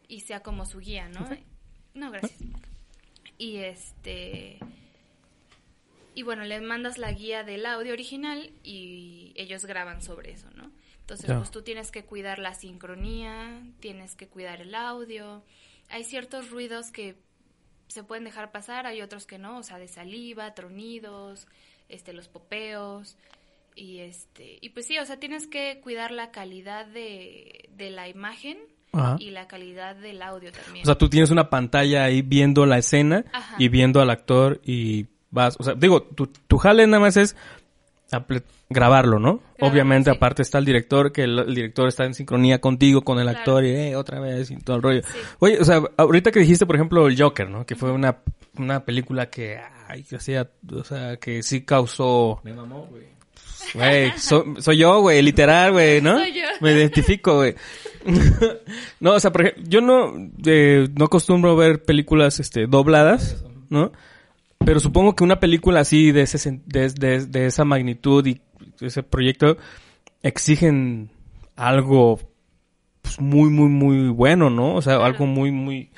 y 0.08 0.22
sea 0.22 0.42
como 0.42 0.66
su 0.66 0.80
guía, 0.80 1.10
¿no? 1.10 1.28
No, 1.94 2.12
gracias. 2.12 2.40
Y 3.38 3.58
este 3.58 4.60
y 6.16 6.24
bueno, 6.24 6.46
les 6.46 6.62
mandas 6.62 6.98
la 6.98 7.12
guía 7.12 7.44
del 7.44 7.66
audio 7.66 7.92
original 7.92 8.52
y 8.64 9.34
ellos 9.36 9.66
graban 9.66 10.02
sobre 10.02 10.32
eso, 10.32 10.50
¿no? 10.52 10.72
Entonces, 11.02 11.32
pues 11.32 11.52
tú 11.52 11.62
tienes 11.62 11.92
que 11.92 12.06
cuidar 12.06 12.40
la 12.40 12.54
sincronía, 12.56 13.62
tienes 13.80 14.16
que 14.16 14.28
cuidar 14.28 14.62
el 14.62 14.74
audio. 14.74 15.44
Hay 15.90 16.04
ciertos 16.04 16.50
ruidos 16.50 16.90
que 16.92 17.18
se 17.88 18.04
pueden 18.04 18.24
dejar 18.24 18.52
pasar, 18.52 18.88
hay 18.88 19.02
otros 19.02 19.28
que 19.28 19.38
no, 19.38 19.60
o 19.60 19.64
sea, 19.64 19.78
de 19.78 19.88
saliva, 19.88 20.56
tronidos, 20.56 21.48
este 21.90 22.14
los 22.14 22.28
popeos 22.28 23.18
y 23.76 24.00
este 24.00 24.58
y 24.62 24.70
pues 24.70 24.88
sí, 24.88 24.98
o 24.98 25.06
sea, 25.06 25.20
tienes 25.20 25.48
que 25.48 25.80
cuidar 25.82 26.12
la 26.12 26.32
calidad 26.32 26.86
de, 26.86 27.70
de 27.74 27.92
la 27.92 28.08
imagen 28.08 28.58
Ajá. 28.96 29.16
y 29.20 29.32
la 29.32 29.48
calidad 29.48 29.96
del 29.96 30.22
audio 30.22 30.52
también. 30.52 30.84
O 30.84 30.86
sea, 30.86 30.96
tú 30.98 31.10
tienes 31.10 31.32
una 31.32 31.50
pantalla 31.50 32.04
ahí 32.06 32.22
viendo 32.22 32.66
la 32.66 32.78
escena 32.78 33.26
Ajá. 33.34 33.56
y 33.60 33.70
viendo 33.70 34.02
al 34.02 34.10
actor 34.10 34.62
y 34.66 35.08
vas, 35.32 35.56
o 35.60 35.64
sea, 35.64 35.74
digo, 35.76 36.02
tu, 36.04 36.28
tu 36.28 36.58
jale 36.58 36.88
nada 36.88 37.00
más 37.02 37.18
es 37.18 37.36
grabarlo, 38.70 39.20
¿no? 39.20 39.42
Obviamente, 39.60 40.10
sí. 40.10 40.16
aparte 40.16 40.42
está 40.42 40.58
el 40.60 40.66
director, 40.66 41.12
que 41.12 41.24
el, 41.24 41.40
el 41.40 41.56
director 41.56 41.88
está 41.88 42.06
en 42.06 42.14
sincronía 42.14 42.62
contigo 42.62 43.02
con 43.02 43.18
el 43.20 43.26
Claro. 43.26 43.40
actor 43.40 43.66
y 43.66 43.70
eh, 43.72 43.96
otra 43.96 44.20
vez 44.20 44.52
y 44.52 44.58
todo 44.58 44.78
el 44.78 44.82
rollo. 44.84 45.02
Sí. 45.04 45.18
Oye, 45.40 45.60
o 45.60 45.66
sea, 45.66 45.82
ahorita 45.98 46.32
que 46.32 46.40
dijiste, 46.40 46.66
por 46.66 46.76
ejemplo, 46.76 47.08
el 47.08 47.20
Joker, 47.22 47.50
¿no? 47.50 47.66
Que 47.66 47.76
fue 47.76 47.92
una, 47.92 48.18
una 48.58 48.86
película 48.86 49.30
que, 49.30 49.60
ay, 49.88 50.04
que 50.04 50.16
hacía, 50.16 50.50
o 50.74 50.84
sea, 50.84 51.18
que 51.18 51.44
sí 51.44 51.62
causó 51.66 52.40
Me 52.44 52.54
mamó, 52.54 52.86
güey. 52.86 53.15
Güey, 53.74 54.12
so- 54.18 54.46
soy 54.60 54.78
yo, 54.78 55.00
güey, 55.02 55.22
literal, 55.22 55.72
güey, 55.74 56.02
¿no? 56.02 56.18
Soy 56.20 56.34
yo. 56.34 56.42
Me 56.62 56.72
identifico, 56.74 57.36
güey. 57.36 57.56
no, 59.00 59.14
o 59.14 59.20
sea, 59.20 59.32
por 59.32 59.42
ejemplo, 59.42 59.64
yo 59.68 59.82
no, 59.82 60.14
eh, 60.46 60.88
no 60.96 61.06
acostumbro 61.06 61.56
ver 61.56 61.84
películas, 61.84 62.40
este, 62.40 62.68
dobladas, 62.68 63.44
¿no? 63.70 63.92
Pero 64.66 64.80
supongo 64.80 65.16
que 65.16 65.24
una 65.24 65.40
película 65.40 65.82
así 65.82 66.12
de 66.12 66.22
ese, 66.22 66.62
de, 66.66 66.90
de- 66.90 67.26
de 67.26 67.46
esa 67.48 67.66
magnitud 67.66 68.26
y 68.26 68.42
ese 68.82 69.04
proyecto 69.04 69.58
exigen 70.24 71.10
algo 71.56 72.20
pues, 73.02 73.20
muy, 73.20 73.50
muy, 73.50 73.70
muy 73.70 74.10
bueno, 74.10 74.50
¿no? 74.50 74.76
O 74.76 74.82
sea, 74.82 74.94
Claro. 74.96 75.06
algo 75.06 75.26
muy, 75.26 75.52
muy... 75.52 75.92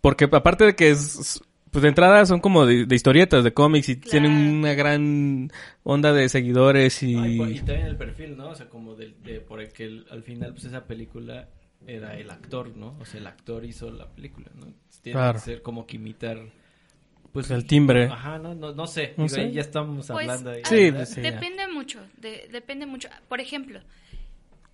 Porque 0.00 0.28
aparte 0.30 0.64
de 0.64 0.74
que 0.76 0.90
es... 0.90 1.40
Pues 1.72 1.82
de 1.82 1.88
entrada 1.88 2.24
son 2.26 2.40
como 2.40 2.66
de, 2.66 2.84
de 2.86 2.94
historietas, 2.94 3.42
de 3.42 3.52
cómics 3.54 3.88
y 3.88 3.96
tienen 3.96 4.32
Claro. 4.36 4.52
una 4.58 4.74
gran 4.74 5.50
onda 5.84 6.12
de 6.12 6.28
seguidores 6.28 7.02
y... 7.02 7.16
Ah, 7.16 7.26
y, 7.26 7.56
también 7.56 7.86
el 7.86 7.96
perfil, 7.96 8.36
¿no? 8.36 8.50
O 8.50 8.54
sea, 8.54 8.68
como 8.68 8.94
de, 8.94 9.14
de 9.24 9.40
por 9.40 9.58
el 9.60 9.72
que 9.72 9.84
el- 9.86 10.06
al 10.10 10.22
final, 10.22 10.52
pues 10.52 10.66
esa 10.66 10.84
película 10.86 11.48
era 11.86 12.14
el 12.18 12.30
actor, 12.30 12.76
¿no? 12.76 12.94
O 13.00 13.06
sea, 13.06 13.20
el 13.20 13.26
actor 13.26 13.64
hizo 13.64 13.90
la 13.90 14.06
película, 14.06 14.48
¿no? 14.54 14.66
Tiene 15.00 15.14
Claro. 15.18 15.32
que 15.32 15.38
ser 15.40 15.62
como 15.62 15.86
que 15.86 15.96
imitar, 15.96 16.38
pues... 17.32 17.50
El 17.50 17.66
timbre. 17.66 18.04
Ajá, 18.04 18.38
no, 18.38 18.54
no, 18.54 18.74
no 18.74 18.86
sé. 18.86 19.14
No 19.16 19.24
Digo, 19.24 19.34
sé. 19.36 19.40
ahí 19.40 19.52
ya 19.52 19.62
estamos 19.62 20.06
Pues, 20.08 20.28
hablando 20.28 20.50
ahí. 20.50 20.60
Sí, 20.66 20.88
ah, 20.90 20.94
pues, 20.94 21.08
sí, 21.08 21.22
ya. 21.22 21.30
depende 21.32 21.66
mucho, 21.68 22.00
de- 22.18 22.48
depende 22.52 22.84
mucho. 22.84 23.08
Por 23.30 23.40
ejemplo, 23.40 23.80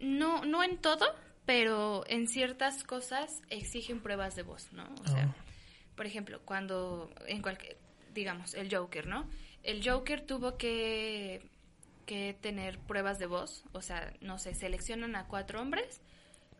no, 0.01 0.45
no 0.45 0.65
en 0.65 0.77
todo, 0.79 1.07
pero 1.47 2.03
en 2.09 2.27
ciertas 2.27 2.83
cosas 2.83 3.41
exigen 3.51 4.01
pruebas 4.01 4.35
de 4.35 4.43
voz, 4.43 4.69
¿no? 4.73 4.83
O 5.05 5.07
sea, 5.09 5.29
Ah. 5.33 5.45
Por 5.99 6.07
ejemplo, 6.07 6.41
cuando 6.47 7.11
en 7.27 7.43
cualquier, 7.43 7.77
digamos, 8.15 8.55
el 8.55 8.75
Joker, 8.75 9.07
¿no? 9.07 9.29
El 9.63 9.87
Joker 9.87 10.23
tuvo 10.25 10.57
que, 10.57 11.43
que 12.07 12.35
tener 12.41 12.79
pruebas 12.79 13.19
de 13.19 13.27
voz, 13.27 13.65
o 13.73 13.83
sea, 13.83 14.15
no 14.23 14.39
sé, 14.39 14.55
seleccionan 14.55 15.15
a 15.17 15.27
cuatro 15.27 15.61
hombres, 15.61 16.01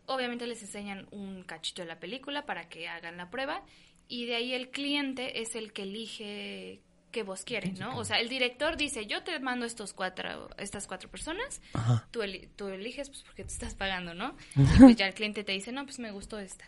obviamente 0.05 0.45
les 0.45 0.61
enseñan 0.61 1.07
un 1.11 1.43
cachito 1.43 1.81
de 1.81 1.87
la 1.87 1.99
película 1.99 2.45
para 2.45 2.69
que 2.69 2.87
hagan 2.87 3.17
la 3.17 3.29
prueba 3.31 3.63
y 4.07 4.25
de 4.25 4.35
ahí 4.35 4.53
el 4.53 4.69
cliente 4.69 5.41
es 5.41 5.55
el 5.55 5.71
que 5.71 5.83
elige 5.83 6.81
qué 7.11 7.23
voz 7.23 7.43
quiere, 7.43 7.71
¿no? 7.71 7.97
O 7.97 8.03
sea, 8.05 8.19
el 8.19 8.29
director 8.29 8.75
dice, 8.77 9.07
yo 9.07 9.23
te 9.23 9.39
mando 9.39 9.65
estos 9.65 9.93
cuatro, 9.93 10.49
estas 10.57 10.85
cuatro 10.85 11.09
personas, 11.09 11.61
Ajá. 11.73 12.07
tú, 12.11 12.21
eli- 12.21 12.47
tú 12.55 12.67
eliges 12.67 13.09
pues 13.09 13.23
porque 13.23 13.43
te 13.45 13.53
estás 13.53 13.73
pagando, 13.73 14.13
¿no? 14.13 14.35
Y 14.55 14.79
pues 14.79 14.95
ya 14.97 15.07
el 15.07 15.13
cliente 15.15 15.43
te 15.43 15.53
dice, 15.53 15.71
no, 15.71 15.85
pues 15.85 15.97
me 15.99 16.11
gustó 16.11 16.37
esta. 16.39 16.65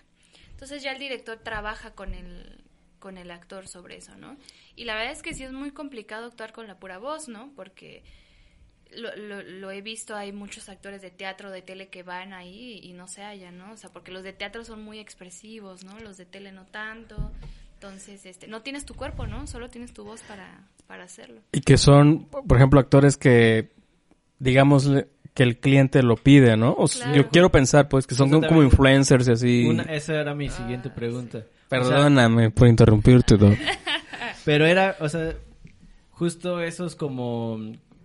Entonces 0.61 0.83
ya 0.83 0.91
el 0.91 0.99
director 0.99 1.39
trabaja 1.39 1.95
con 1.95 2.13
el, 2.13 2.63
con 2.99 3.17
el 3.17 3.31
actor 3.31 3.67
sobre 3.67 3.97
eso, 3.97 4.15
¿no? 4.15 4.37
Y 4.75 4.85
la 4.85 4.93
verdad 4.93 5.11
es 5.11 5.23
que 5.23 5.33
sí 5.33 5.43
es 5.43 5.51
muy 5.51 5.71
complicado 5.71 6.27
actuar 6.27 6.53
con 6.53 6.67
la 6.67 6.77
pura 6.77 6.99
voz, 6.99 7.27
¿no? 7.27 7.51
Porque 7.55 8.03
lo, 8.91 9.15
lo, 9.15 9.41
lo 9.41 9.71
he 9.71 9.81
visto, 9.81 10.15
hay 10.15 10.31
muchos 10.31 10.69
actores 10.69 11.01
de 11.01 11.09
teatro, 11.09 11.49
de 11.49 11.63
tele 11.63 11.89
que 11.89 12.03
van 12.03 12.31
ahí 12.31 12.79
y 12.83 12.93
no 12.93 13.07
se 13.07 13.23
hallan, 13.23 13.57
¿no? 13.57 13.71
O 13.71 13.77
sea, 13.77 13.91
porque 13.91 14.11
los 14.11 14.21
de 14.21 14.33
teatro 14.33 14.63
son 14.63 14.83
muy 14.83 14.99
expresivos, 14.99 15.83
¿no? 15.83 15.99
Los 15.99 16.17
de 16.17 16.27
tele 16.27 16.51
no 16.51 16.67
tanto. 16.67 17.31
Entonces, 17.73 18.23
este, 18.27 18.47
no 18.47 18.61
tienes 18.61 18.85
tu 18.85 18.93
cuerpo, 18.93 19.25
¿no? 19.25 19.47
Solo 19.47 19.67
tienes 19.71 19.93
tu 19.93 20.03
voz 20.03 20.21
para, 20.21 20.67
para 20.85 21.05
hacerlo. 21.05 21.41
Y 21.53 21.61
que 21.61 21.79
son, 21.79 22.25
por 22.25 22.55
ejemplo, 22.55 22.79
actores 22.79 23.17
que, 23.17 23.71
digamos, 24.37 24.87
que 25.33 25.43
el 25.43 25.57
cliente 25.59 26.03
lo 26.03 26.15
pide, 26.17 26.57
¿no? 26.57 26.73
O 26.77 26.87
sea, 26.87 27.05
Claro. 27.07 27.21
Yo 27.23 27.29
quiero 27.29 27.51
pensar, 27.51 27.87
pues, 27.89 28.05
que 28.07 28.15
son 28.15 28.29
como, 28.29 28.61
influencers 28.63 29.27
y 29.27 29.31
así. 29.31 29.65
Una- 29.65 29.83
esa 29.83 30.19
era 30.19 30.35
mi 30.35 30.49
siguiente 30.49 30.89
Ah, 30.91 30.95
pregunta. 30.95 31.37
O 31.39 31.41
sea, 31.41 31.49
Perdóname 31.69 32.49
por 32.51 32.67
interrumpirte, 32.67 33.37
Doc. 33.37 33.53
pero 34.45 34.65
era, 34.65 34.97
o 34.99 35.07
sea, 35.07 35.33
justo 36.09 36.61
esos 36.61 36.95
como, 36.95 37.57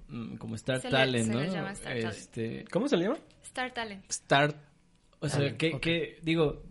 mm, 0.08 0.36
como 0.36 0.54
Star 0.54 0.80
Se 0.80 0.88
le- 0.88 0.96
Talent, 0.96 1.26
se 1.26 1.32
¿no? 1.32 1.40
les 1.40 1.52
llama 1.52 1.72
Star 1.72 1.92
Talent. 1.94 2.12
este, 2.16 2.64
¿Cómo 2.70 2.88
se 2.88 2.96
le 2.96 3.04
llama? 3.04 3.18
Star 3.42 3.72
Talent. 3.74 4.04
Start. 4.10 4.56
O 5.20 5.28
sea, 5.28 5.38
Talent, 5.40 5.56
que, 5.56 5.80
que, 5.80 6.18
digo, 6.22 6.62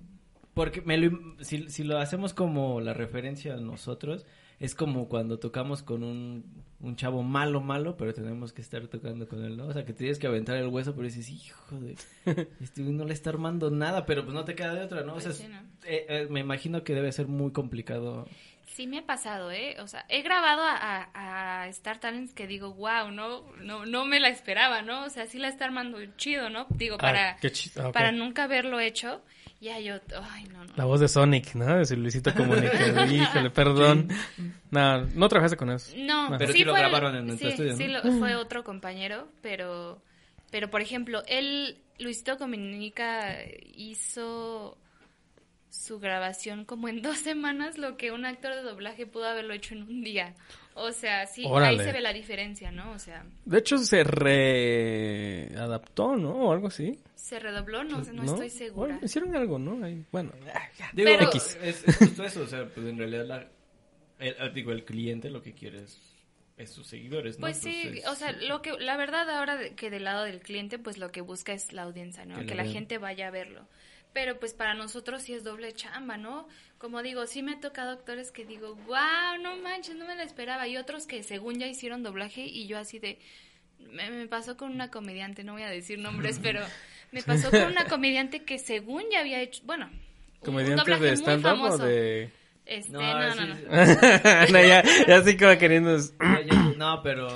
porque 0.54 0.82
me 0.82 0.98
lo, 0.98 1.08
im- 1.12 1.36
si, 1.44 1.70
si 1.70 1.84
lo 1.84 1.98
hacemos 2.00 2.34
como 2.34 2.80
la 2.80 2.94
referencia 2.94 3.56
a 3.56 3.58
nosotros, 3.58 4.26
es 4.60 4.74
como 4.74 5.10
cuando 5.10 5.38
tocamos 5.38 5.84
con 5.84 6.02
un, 6.04 6.46
un 6.82 6.96
chavo 6.96 7.24
malo, 7.24 7.62
malo, 7.62 7.96
pero 7.98 8.14
tenemos 8.14 8.52
que 8.54 8.62
estar 8.62 8.86
tocando 8.88 9.28
con 9.28 9.44
él, 9.44 9.56
¿no? 9.58 9.68
O 9.68 9.74
sea, 9.74 9.86
que 9.86 9.94
tienes 9.94 10.20
que 10.20 10.28
aventar 10.28 10.58
el 10.58 10.68
hueso, 10.68 10.94
pero 10.94 11.06
dices, 11.06 11.30
hijo 11.30 11.80
de, 11.80 11.96
este 12.62 12.82
no 12.82 13.06
le 13.06 13.14
está 13.14 13.30
armando 13.30 13.72
nada, 13.72 14.06
pero 14.06 14.24
pues 14.24 14.34
no 14.34 14.44
te 14.46 14.56
queda 14.56 14.74
de 14.74 14.84
otra, 14.84 15.02
¿no? 15.04 15.16
O 15.16 15.20
sea, 15.20 15.30
Pues 15.32 15.38
sí, 15.38 15.48
¿no? 15.48 15.60
eh, 15.86 16.06
eh, 16.10 16.28
me 16.30 16.42
imagino 16.42 16.84
que 16.84 16.94
debe 16.94 17.12
ser 17.12 17.28
muy 17.28 17.52
complicado. 17.52 18.28
Sí 18.68 18.88
me 18.88 18.98
ha 19.00 19.06
pasado, 19.06 19.52
¿eh? 19.52 19.78
O 19.80 19.88
sea, 19.88 20.06
he 20.10 20.22
grabado 20.22 20.62
a, 20.64 20.76
a- 21.14 21.62
a 21.64 21.68
Star 21.70 22.00
Talents 22.00 22.34
que 22.34 22.46
digo, 22.46 22.74
wow, 22.74 23.10
no, 23.10 23.44
no, 23.62 23.86
no 23.86 24.06
me 24.06 24.20
la 24.20 24.28
esperaba, 24.28 24.82
¿no? 24.82 25.06
O 25.06 25.10
sea, 25.10 25.28
sí 25.28 25.38
la 25.40 25.48
está 25.48 25.64
armando 25.66 25.98
chido, 26.18 26.50
¿no? 26.50 26.68
Digo, 26.72 26.98
para, 26.98 27.32
Ah, 27.32 27.38
qué 27.40 27.52
chi- 27.52 27.72
ah, 27.80 27.92
para 27.94 28.12
nunca 28.12 28.44
haberlo 28.44 28.80
hecho. 28.82 29.22
Ya 29.66 29.80
yo, 29.80 29.96
ay, 30.32 30.44
no, 30.54 30.64
no. 30.64 30.74
La 30.76 30.86
voz 30.86 31.00
de 31.00 31.08
Sonic, 31.08 31.56
¿no? 31.56 31.78
De 31.84 31.96
Luisito 31.98 32.32
Comunica. 32.36 33.06
Híjole, 33.12 33.50
perdón. 33.50 34.10
No, 34.70 35.02
no 35.02 35.28
trabajaste 35.28 35.58
con 35.58 35.72
eso. 35.72 35.92
No, 35.98 36.30
No. 36.30 36.38
Pero 36.38 36.54
sí 36.54 36.64
lo 36.64 36.72
fue- 36.74 36.82
grabaron 36.82 37.16
en 37.16 37.26
nuestro 37.28 37.50
sí, 37.50 37.54
estudio, 37.54 37.72
¿no? 37.72 37.78
Sí, 37.78 37.88
lo- 37.88 38.20
fue 38.20 38.36
otro 38.36 38.64
compañero, 38.64 39.28
pero, 39.42 40.00
pero 40.52 40.70
por 40.70 40.82
ejemplo, 40.82 41.24
él, 41.28 41.80
Luisito 41.98 42.38
Comunica, 42.38 43.36
hizo 43.76 44.78
su 45.72 46.00
grabación 46.00 46.64
como 46.66 46.88
en 46.88 47.02
dos 47.02 47.18
semanas, 47.18 47.78
lo 47.80 47.98
que 47.98 48.12
un 48.12 48.26
actor 48.26 48.54
de 48.56 48.62
doblaje 48.62 49.06
pudo 49.08 49.26
haberlo 49.28 49.54
hecho 49.54 49.74
en 49.74 49.82
un 49.84 50.04
día. 50.04 50.36
O 50.76 50.92
sea, 50.92 51.26
sí, 51.26 51.44
Órale. 51.48 51.80
ahí 51.80 51.86
se 51.86 51.92
ve 51.92 52.02
la 52.02 52.14
diferencia, 52.14 52.72
¿no? 52.72 52.92
O 52.92 53.00
sea, 53.00 53.26
De 53.46 53.58
hecho, 53.60 53.78
se 53.80 54.04
readaptó, 55.46 56.16
¿no? 56.18 56.32
O 56.32 56.52
algo 56.54 56.68
así. 56.68 57.00
Se 57.26 57.40
redobló, 57.40 57.84
no, 57.84 58.04
sé, 58.04 58.14
no, 58.14 58.24
estoy 58.24 58.52
segura. 58.52 58.94
Bueno, 58.94 59.06
hicieron 59.06 59.36
algo, 59.36 59.58
¿no? 59.58 59.84
Ahí, 59.84 60.06
bueno. 60.12 60.32
Digo, 60.94 61.10
Pero- 61.18 61.32
es, 61.34 61.58
es 61.62 61.96
justo 61.98 62.24
eso, 62.24 62.42
o 62.42 62.48
sea, 62.48 62.68
pues 62.70 62.86
en 62.86 63.00
realidad 63.00 63.26
la, 63.26 63.48
el, 64.20 64.36
ah, 64.40 64.50
digo, 64.50 64.72
el 64.72 64.86
cliente 64.86 65.32
lo 65.32 65.42
que 65.42 65.54
quiere 65.54 65.82
es, 65.82 66.00
es 66.58 66.70
sus 66.70 66.86
seguidores, 66.86 67.40
¿no? 67.40 67.42
Pues 67.42 67.58
sí, 67.58 68.00
o 68.08 68.14
sea, 68.14 68.32
lo 68.32 68.62
que 68.62 68.74
la 68.74 68.96
verdad 68.96 69.28
ahora 69.32 69.58
que 69.76 69.90
del 69.90 70.04
lado 70.04 70.24
del 70.24 70.40
cliente 70.40 70.78
pues 70.78 71.00
lo 71.00 71.12
que 71.12 71.22
busca 71.22 71.52
es 71.52 71.74
la 71.74 71.82
audiencia, 71.82 72.26
¿no? 72.26 72.36
Que 72.42 72.46
Que, 72.46 72.52
lo 72.52 72.58
la 72.58 72.64
vean. 72.64 72.74
gente 72.74 72.98
vaya 73.00 73.28
a 73.28 73.32
verlo. 73.32 73.68
Pero 74.14 74.40
pues 74.40 74.54
para 74.54 74.76
nosotros 74.76 75.24
sí 75.24 75.34
es 75.34 75.44
doble 75.44 75.74
chamba, 75.74 76.18
¿no? 76.18 76.48
Como 76.78 77.02
digo, 77.02 77.26
sí 77.26 77.42
me 77.42 77.54
ha 77.54 77.60
tocado 77.60 77.90
actores 77.92 78.32
que 78.32 78.46
digo, 78.46 78.76
wow, 78.86 79.42
no 79.42 79.58
manches, 79.58 79.96
no 79.96 80.06
me 80.06 80.16
la 80.16 80.24
esperaba. 80.24 80.68
Y 80.68 80.78
otros 80.78 81.08
que 81.08 81.24
según 81.24 81.58
ya 81.60 81.66
hicieron 81.68 82.04
doblaje 82.04 82.42
y 82.46 82.68
yo 82.68 82.78
así 82.78 83.00
de... 83.00 83.18
Me, 83.80 84.10
me 84.12 84.28
pasó 84.28 84.56
con 84.56 84.72
una 84.72 84.90
comediante, 84.90 85.44
no 85.44 85.52
voy 85.54 85.64
a 85.64 85.70
decir 85.70 86.00
nombres, 86.00 86.40
pero 86.42 86.62
me 87.16 87.24
pasó 87.24 87.50
con 87.50 87.64
una 87.64 87.86
comediante 87.90 88.44
que 88.44 88.60
según 88.60 89.04
ya 89.10 89.22
había 89.22 89.42
hecho, 89.42 89.64
bueno, 89.66 89.90
¿Comediantes 90.44 91.00
de 91.00 91.08
muy 91.08 91.18
stand-up 91.18 91.54
o 91.54 91.56
famoso. 91.56 91.86
de...? 91.86 92.30
Este, 92.66 92.92
No, 92.92 93.02
no, 93.02 93.36
no, 93.36 93.56
sí, 93.56 93.64
no. 93.68 93.86
sí. 93.86 94.52
no, 94.52 94.62
ya, 94.62 94.84
ya 95.08 95.16
así 95.18 95.38
como 95.38 95.58
queriendo... 95.58 95.98
No, 96.78 97.02
pero 97.02 97.28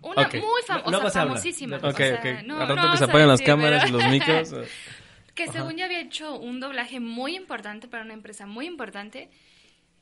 Una 0.00 0.28
muy 0.28 0.62
famosa, 0.64 1.10
famosísima. 1.10 1.78
Ok, 1.78 1.84
o 1.84 1.92
sea, 1.92 2.14
ok. 2.20 2.46
no, 2.46 2.60
Al 2.60 2.68
rato 2.68 2.82
no 2.86 2.92
que 2.92 2.98
se 2.98 3.04
a 3.04 3.06
apagan 3.08 3.28
las 3.28 3.42
cámaras 3.42 3.88
y 3.88 3.92
los 3.92 4.04
micros. 4.06 4.54
que 5.34 5.48
según 5.48 5.76
yo 5.76 5.84
había 5.86 6.00
hecho 6.00 6.38
un 6.38 6.60
doblaje 6.60 7.00
muy 7.00 7.36
importante 7.36 7.88
para 7.88 8.04
una 8.04 8.14
empresa 8.14 8.46
muy 8.46 8.66
importante 8.66 9.28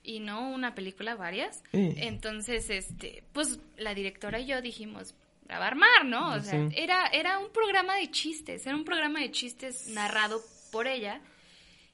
y 0.03 0.21
no 0.21 0.51
una 0.51 0.75
película, 0.75 1.17
varias. 1.17 1.63
Entonces, 1.73 2.69
este, 2.69 3.25
pues 3.33 3.59
la 3.79 3.95
directora 3.95 4.39
y 4.39 4.47
yo 4.47 4.61
dijimos, 4.61 5.15
la 5.49 5.59
va 5.59 5.65
a 5.65 5.69
armar, 5.69 6.05
¿no? 6.05 6.35
O 6.35 6.41
sea, 6.41 6.69
Sí. 6.69 6.75
era, 6.77 7.07
era 7.07 7.39
un 7.39 7.51
programa 7.53 7.97
de 7.97 8.11
chistes, 8.11 8.67
era 8.67 8.77
un 8.77 8.85
programa 8.85 9.21
de 9.21 9.31
chistes 9.31 9.87
narrado 9.89 10.41
por 10.71 10.87
ella 10.87 11.21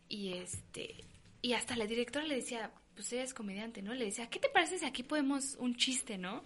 y 0.09 0.35
este, 0.35 0.95
y 1.43 1.53
hasta 1.55 1.77
la 1.77 1.87
directora 1.87 2.27
le 2.27 2.37
decía, 2.37 2.71
pues 2.95 3.13
ella 3.13 3.23
es 3.23 3.35
comediante, 3.35 3.83
¿no? 3.83 3.95
Le 3.95 4.07
decía, 4.07 4.29
¿qué 4.29 4.39
te 4.39 4.49
parece 4.49 4.79
si 4.79 4.85
aquí 4.85 5.03
podemos 5.03 5.57
un 5.59 5.77
chiste, 5.77 6.19
¿no? 6.19 6.45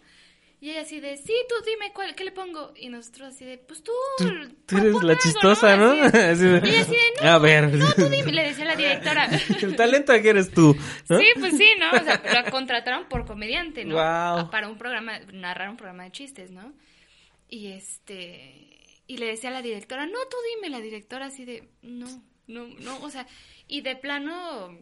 Y 0.61 0.71
ella 0.71 0.81
así 0.81 0.99
de, 0.99 1.17
sí, 1.17 1.33
tú 1.49 1.55
dime, 1.65 1.93
¿cuál, 1.93 2.17
¿qué 2.17 2.25
le 2.25 2.33
pongo? 2.33 2.73
Y 2.77 2.89
nosotros 2.89 3.29
así 3.33 3.45
de, 3.45 3.59
pues 3.59 3.81
tú... 3.85 3.93
Tú, 4.19 4.25
pon- 4.27 4.57
tú 4.67 4.77
eres 4.79 4.93
la 4.95 5.01
algo, 5.01 5.15
chistosa, 5.23 5.77
¿no? 5.77 5.93
De- 5.95 6.03
Así 6.31 6.45
de- 6.45 6.61
y 6.65 6.71
ella 6.71 6.81
así 6.81 6.91
de, 6.91 7.23
no, 7.25 7.31
a 7.31 7.39
ver. 7.39 7.73
no, 7.75 7.93
tú 7.93 8.09
dime, 8.09 8.33
le 8.33 8.43
decía 8.49 8.65
la 8.65 8.75
directora. 8.75 9.29
El 9.63 9.77
talento 9.77 10.13
aquí 10.13 10.27
eres 10.29 10.51
tú, 10.51 10.77
¿no? 11.09 11.19
Sí, 11.21 11.27
pues 11.39 11.57
sí, 11.57 11.71
¿no? 11.79 11.91
O 11.93 12.03
sea, 12.05 12.21
la 12.33 12.51
contrataron 12.51 13.09
por 13.09 13.25
comediante, 13.25 13.85
¿no? 13.85 13.95
Guau. 13.95 14.51
Para 14.51 14.69
un 14.69 14.77
programa, 14.77 15.21
narrar 15.33 15.71
un 15.71 15.77
programa 15.77 16.03
de 16.05 16.11
chistes, 16.11 16.51
¿no? 16.51 16.73
Y 17.49 17.69
este, 17.69 18.79
y 19.07 19.17
le 19.17 19.27
decía 19.27 19.51
a 19.51 19.55
la 19.55 19.63
directora, 19.63 20.07
no, 20.07 20.19
tú 20.31 20.37
dime, 20.55 20.71
la 20.71 20.81
directora 20.81 21.27
así 21.27 21.45
de, 21.45 21.69
no, 21.83 22.07
no, 22.47 22.67
no, 22.67 23.01
o 23.01 23.11
sea, 23.11 23.27
y 23.67 23.81
de 23.81 23.97
plano, 23.97 24.77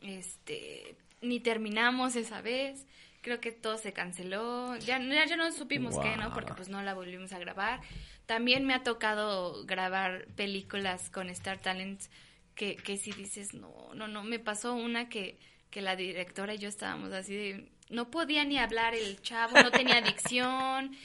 este, 0.00 0.96
ni 1.20 1.40
terminamos 1.40 2.16
esa 2.16 2.40
vez, 2.40 2.86
creo 3.20 3.40
que 3.40 3.52
todo 3.52 3.76
se 3.76 3.92
canceló, 3.92 4.76
ya, 4.76 4.98
ya, 5.00 5.26
ya 5.26 5.36
no 5.36 5.50
supimos 5.52 5.98
qué, 5.98 6.16
¿no? 6.16 6.32
Porque 6.32 6.54
pues 6.54 6.68
no 6.68 6.80
la 6.82 6.94
volvimos 6.94 7.32
a 7.32 7.38
grabar. 7.38 7.80
También 8.24 8.64
me 8.64 8.72
ha 8.72 8.82
tocado 8.82 9.64
grabar 9.66 10.26
películas 10.36 11.10
con 11.10 11.28
Star 11.30 11.58
Talents 11.58 12.10
que, 12.54 12.76
que 12.76 12.96
si 12.96 13.12
dices, 13.12 13.52
no, 13.52 13.92
no, 13.94 14.08
no, 14.08 14.24
me 14.24 14.38
pasó 14.38 14.74
una 14.74 15.08
que, 15.08 15.38
que 15.70 15.82
la 15.82 15.96
directora 15.96 16.54
y 16.54 16.58
yo 16.58 16.68
estábamos 16.68 17.12
así 17.12 17.34
de, 17.34 17.68
no 17.88 18.10
podía 18.10 18.44
ni 18.44 18.58
hablar 18.58 18.94
el 18.94 19.20
chavo, 19.22 19.60
no 19.60 19.70
tenía 19.70 20.00
dicción, 20.00 20.96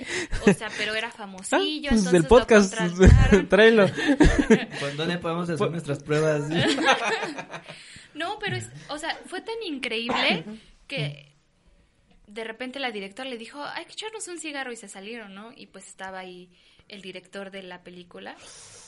o 0.48 0.54
sea, 0.54 0.70
pero 0.78 0.96
era 0.96 1.10
Ah, 1.10 1.12
famosillo, 1.12 1.90
pues 1.90 2.06
entonces 2.06 2.26
podcast, 2.26 2.76
tráelo. 3.50 3.88
¿Pues 4.80 4.98
dónde 4.98 5.18
podemos 5.20 5.50
hacer 5.50 5.70
nuestras 5.70 6.02
pruebas? 6.04 6.44
No, 8.14 8.38
pero 8.40 8.58
es, 8.58 8.70
o 8.90 8.98
sea, 8.98 9.18
fue 9.26 9.40
tan 9.40 9.56
increíble 9.66 10.44
que 10.86 11.34
de 12.28 12.44
repente 12.44 12.78
la 12.80 12.92
directora 12.92 13.30
le 13.30 13.38
dijo, 13.38 13.64
hay 13.64 13.86
que 13.86 13.94
echarnos 13.94 14.28
un 14.28 14.38
cigarro 14.38 14.72
y 14.72 14.76
se 14.76 14.90
salieron, 14.90 15.34
¿no? 15.34 15.54
Y 15.56 15.68
pues 15.68 15.88
estaba 15.88 16.20
ahí 16.20 16.50
el 16.90 17.02
director 17.02 17.52
de 17.52 17.64
la 17.64 17.84
película, 17.84 18.36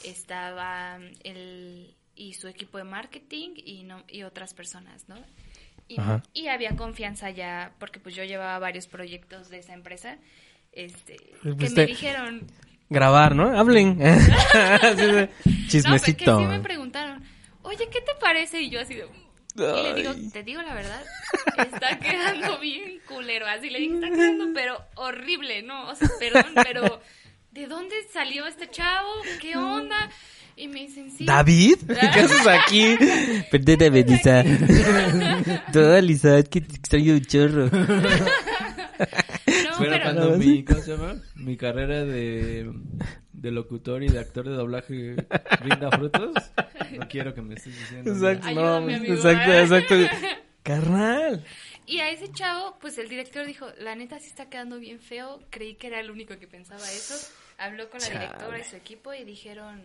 estaba 0.03 0.99
el 1.23 1.95
y 2.15 2.33
su 2.33 2.47
equipo 2.47 2.77
de 2.77 2.83
marketing 2.83 3.51
y 3.55 3.83
no 3.83 4.03
y 4.07 4.23
otras 4.23 4.53
personas, 4.53 5.07
¿no? 5.07 5.15
Y, 5.87 5.97
y 6.33 6.47
había 6.47 6.75
confianza 6.75 7.29
ya 7.29 7.73
porque 7.79 7.99
pues 7.99 8.15
yo 8.15 8.23
llevaba 8.23 8.57
varios 8.59 8.87
proyectos 8.87 9.49
de 9.49 9.59
esa 9.59 9.73
empresa, 9.73 10.17
este, 10.71 11.17
que 11.17 11.53
Pues 11.55 11.71
me 11.71 11.75
te- 11.75 11.85
dijeron, 11.87 12.47
Grabar, 12.89 13.35
¿no? 13.35 13.57
Hablen. 13.57 13.97
De 13.97 14.03
no, 14.05 15.27
pues, 15.43 15.67
chismecito. 15.67 16.37
que 16.37 16.43
sí 16.43 16.47
me 16.49 16.59
preguntaron, 16.59 17.23
oye, 17.63 17.87
¿qué 17.91 18.01
te 18.01 18.13
parece? 18.19 18.61
Y 18.61 18.69
yo 18.69 18.79
así 18.81 18.93
de, 18.95 19.07
y 19.55 19.83
le 19.83 19.93
digo, 19.95 20.13
te 20.31 20.43
digo 20.43 20.61
la 20.61 20.73
verdad, 20.73 21.03
está 21.57 21.99
quedando 21.99 22.59
bien 22.59 22.99
culero. 23.07 23.45
Así 23.47 23.69
le 23.69 23.79
dije, 23.79 23.95
está 23.95 24.09
quedando, 24.09 24.47
pero 24.53 24.79
horrible, 24.95 25.63
¿no? 25.63 25.89
O 25.89 25.95
sea, 25.95 26.09
perdón, 26.19 26.53
pero 26.63 27.01
¿de 27.51 27.67
dónde 27.67 27.95
salió 28.11 28.45
este 28.47 28.69
chavo? 28.69 29.09
¿Qué 29.41 29.55
onda? 29.57 30.09
Y 30.55 30.67
me 30.67 30.81
dicen, 30.81 31.09
sí. 31.09 31.25
¿David? 31.25 31.77
¿Qué 31.87 32.19
haces 32.19 32.47
aquí? 32.47 32.95
Perdóname, 33.51 34.03
Lisa. 34.03 34.43
Toda 35.73 36.01
Lisa, 36.01 36.43
que 36.43 36.61
te 36.61 36.75
extraño 36.75 37.13
un 37.13 37.21
chorro. 37.21 37.65
No, 37.65 37.69
Pero 39.79 40.03
cuando 40.03 40.37
mi. 40.37 40.63
¿cómo 40.63 40.79
se 40.81 40.91
llama? 40.91 41.15
Mi 41.35 41.57
carrera 41.57 42.05
de, 42.05 42.71
de 43.31 43.51
locutor 43.51 44.03
y 44.03 44.09
de 44.09 44.19
actor 44.19 44.47
de 44.47 44.55
doblaje 44.55 45.15
brinda 45.59 45.89
frutos, 45.91 46.31
no 46.97 47.07
quiero 47.09 47.33
que 47.33 47.41
me 47.41 47.55
estés 47.55 47.77
diciendo. 47.77 48.11
Exacto, 48.11 48.45
no, 48.45 48.49
Ayúdame, 48.61 48.95
amigo, 48.95 49.13
exacto, 49.15 49.51
¿eh? 49.51 49.61
exacto. 49.61 49.95
Carnal. 50.63 51.43
Y 51.85 51.99
a 51.99 52.09
ese 52.11 52.31
chavo, 52.31 52.77
pues 52.79 52.97
el 52.97 53.09
director 53.09 53.45
dijo, 53.45 53.67
la 53.79 53.95
neta 53.95 54.17
sí 54.19 54.27
está 54.27 54.49
quedando 54.49 54.79
bien 54.79 54.99
feo. 54.99 55.41
Creí 55.49 55.75
que 55.75 55.87
era 55.87 55.99
el 55.99 56.09
único 56.09 56.37
que 56.39 56.47
pensaba 56.47 56.81
eso. 56.83 57.15
Habló 57.57 57.89
con 57.89 57.99
la 57.99 58.07
Chale. 58.07 58.19
directora 58.21 58.59
y 58.59 58.63
su 58.63 58.77
equipo 58.77 59.13
y 59.13 59.25
dijeron, 59.25 59.81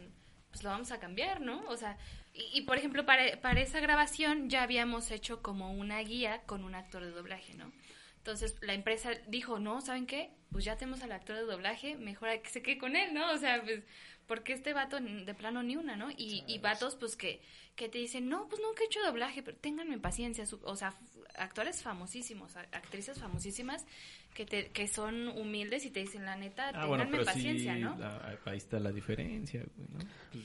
pues 0.50 0.62
lo 0.62 0.70
vamos 0.70 0.90
a 0.92 0.98
cambiar, 1.00 1.40
¿no? 1.40 1.62
O 1.68 1.76
sea, 1.76 1.96
y, 2.34 2.58
y, 2.58 2.62
por 2.62 2.76
ejemplo, 2.78 3.04
para, 3.06 3.40
para 3.40 3.60
esa 3.60 3.80
grabación 3.80 4.48
ya 4.50 4.62
habíamos 4.62 5.10
hecho 5.10 5.42
como 5.42 5.72
una 5.72 5.98
guía 6.00 6.42
con 6.46 6.64
un 6.64 6.74
actor 6.74 7.04
de 7.04 7.10
doblaje, 7.10 7.54
¿no? 7.54 7.72
Entonces 8.18 8.56
la 8.60 8.74
empresa 8.74 9.10
dijo, 9.28 9.58
no, 9.58 9.80
¿saben 9.80 10.06
qué? 10.06 10.30
Pues 10.52 10.64
ya 10.64 10.76
tenemos 10.76 11.02
al 11.02 11.12
actor 11.12 11.36
de 11.36 11.42
doblaje, 11.42 11.96
mejor 11.96 12.28
que 12.42 12.50
se 12.50 12.62
quede 12.62 12.78
con 12.78 12.96
él, 12.96 13.14
¿no? 13.14 13.30
O 13.32 13.38
sea, 13.38 13.62
pues, 13.62 13.82
porque 14.26 14.52
este 14.52 14.74
vato 14.74 14.98
de 15.00 15.34
plano 15.34 15.62
ni 15.62 15.76
una, 15.76 15.96
¿no? 15.96 16.10
Y, 16.10 16.44
y 16.46 16.58
vatos, 16.58 16.96
pues, 16.96 17.16
que, 17.16 17.40
que 17.76 17.88
te 17.88 17.98
dicen, 17.98 18.28
no, 18.28 18.46
pues 18.48 18.60
nunca 18.60 18.82
he 18.82 18.86
hecho 18.86 19.02
doblaje, 19.02 19.42
pero 19.42 19.56
ténganme 19.56 19.98
paciencia. 19.98 20.44
Su- 20.44 20.60
o 20.64 20.76
sea, 20.76 20.94
actores 21.36 21.82
famosísimos, 21.82 22.56
actrices 22.56 23.18
famosísimas, 23.18 23.86
que, 24.34 24.46
te, 24.46 24.70
que 24.70 24.86
son 24.88 25.28
humildes 25.28 25.84
y 25.84 25.90
te 25.90 26.00
dicen, 26.00 26.24
la 26.24 26.36
neta, 26.36 26.70
Ah, 26.74 26.86
bueno, 26.86 27.04
paciencia, 27.24 27.74
sí, 27.74 27.80
¿no? 27.80 27.96
la- 27.98 28.38
ahí 28.44 28.56
está 28.56 28.78
la 28.78 28.92
diferencia, 28.92 29.64
güey, 29.76 29.88
¿no? 29.90 29.98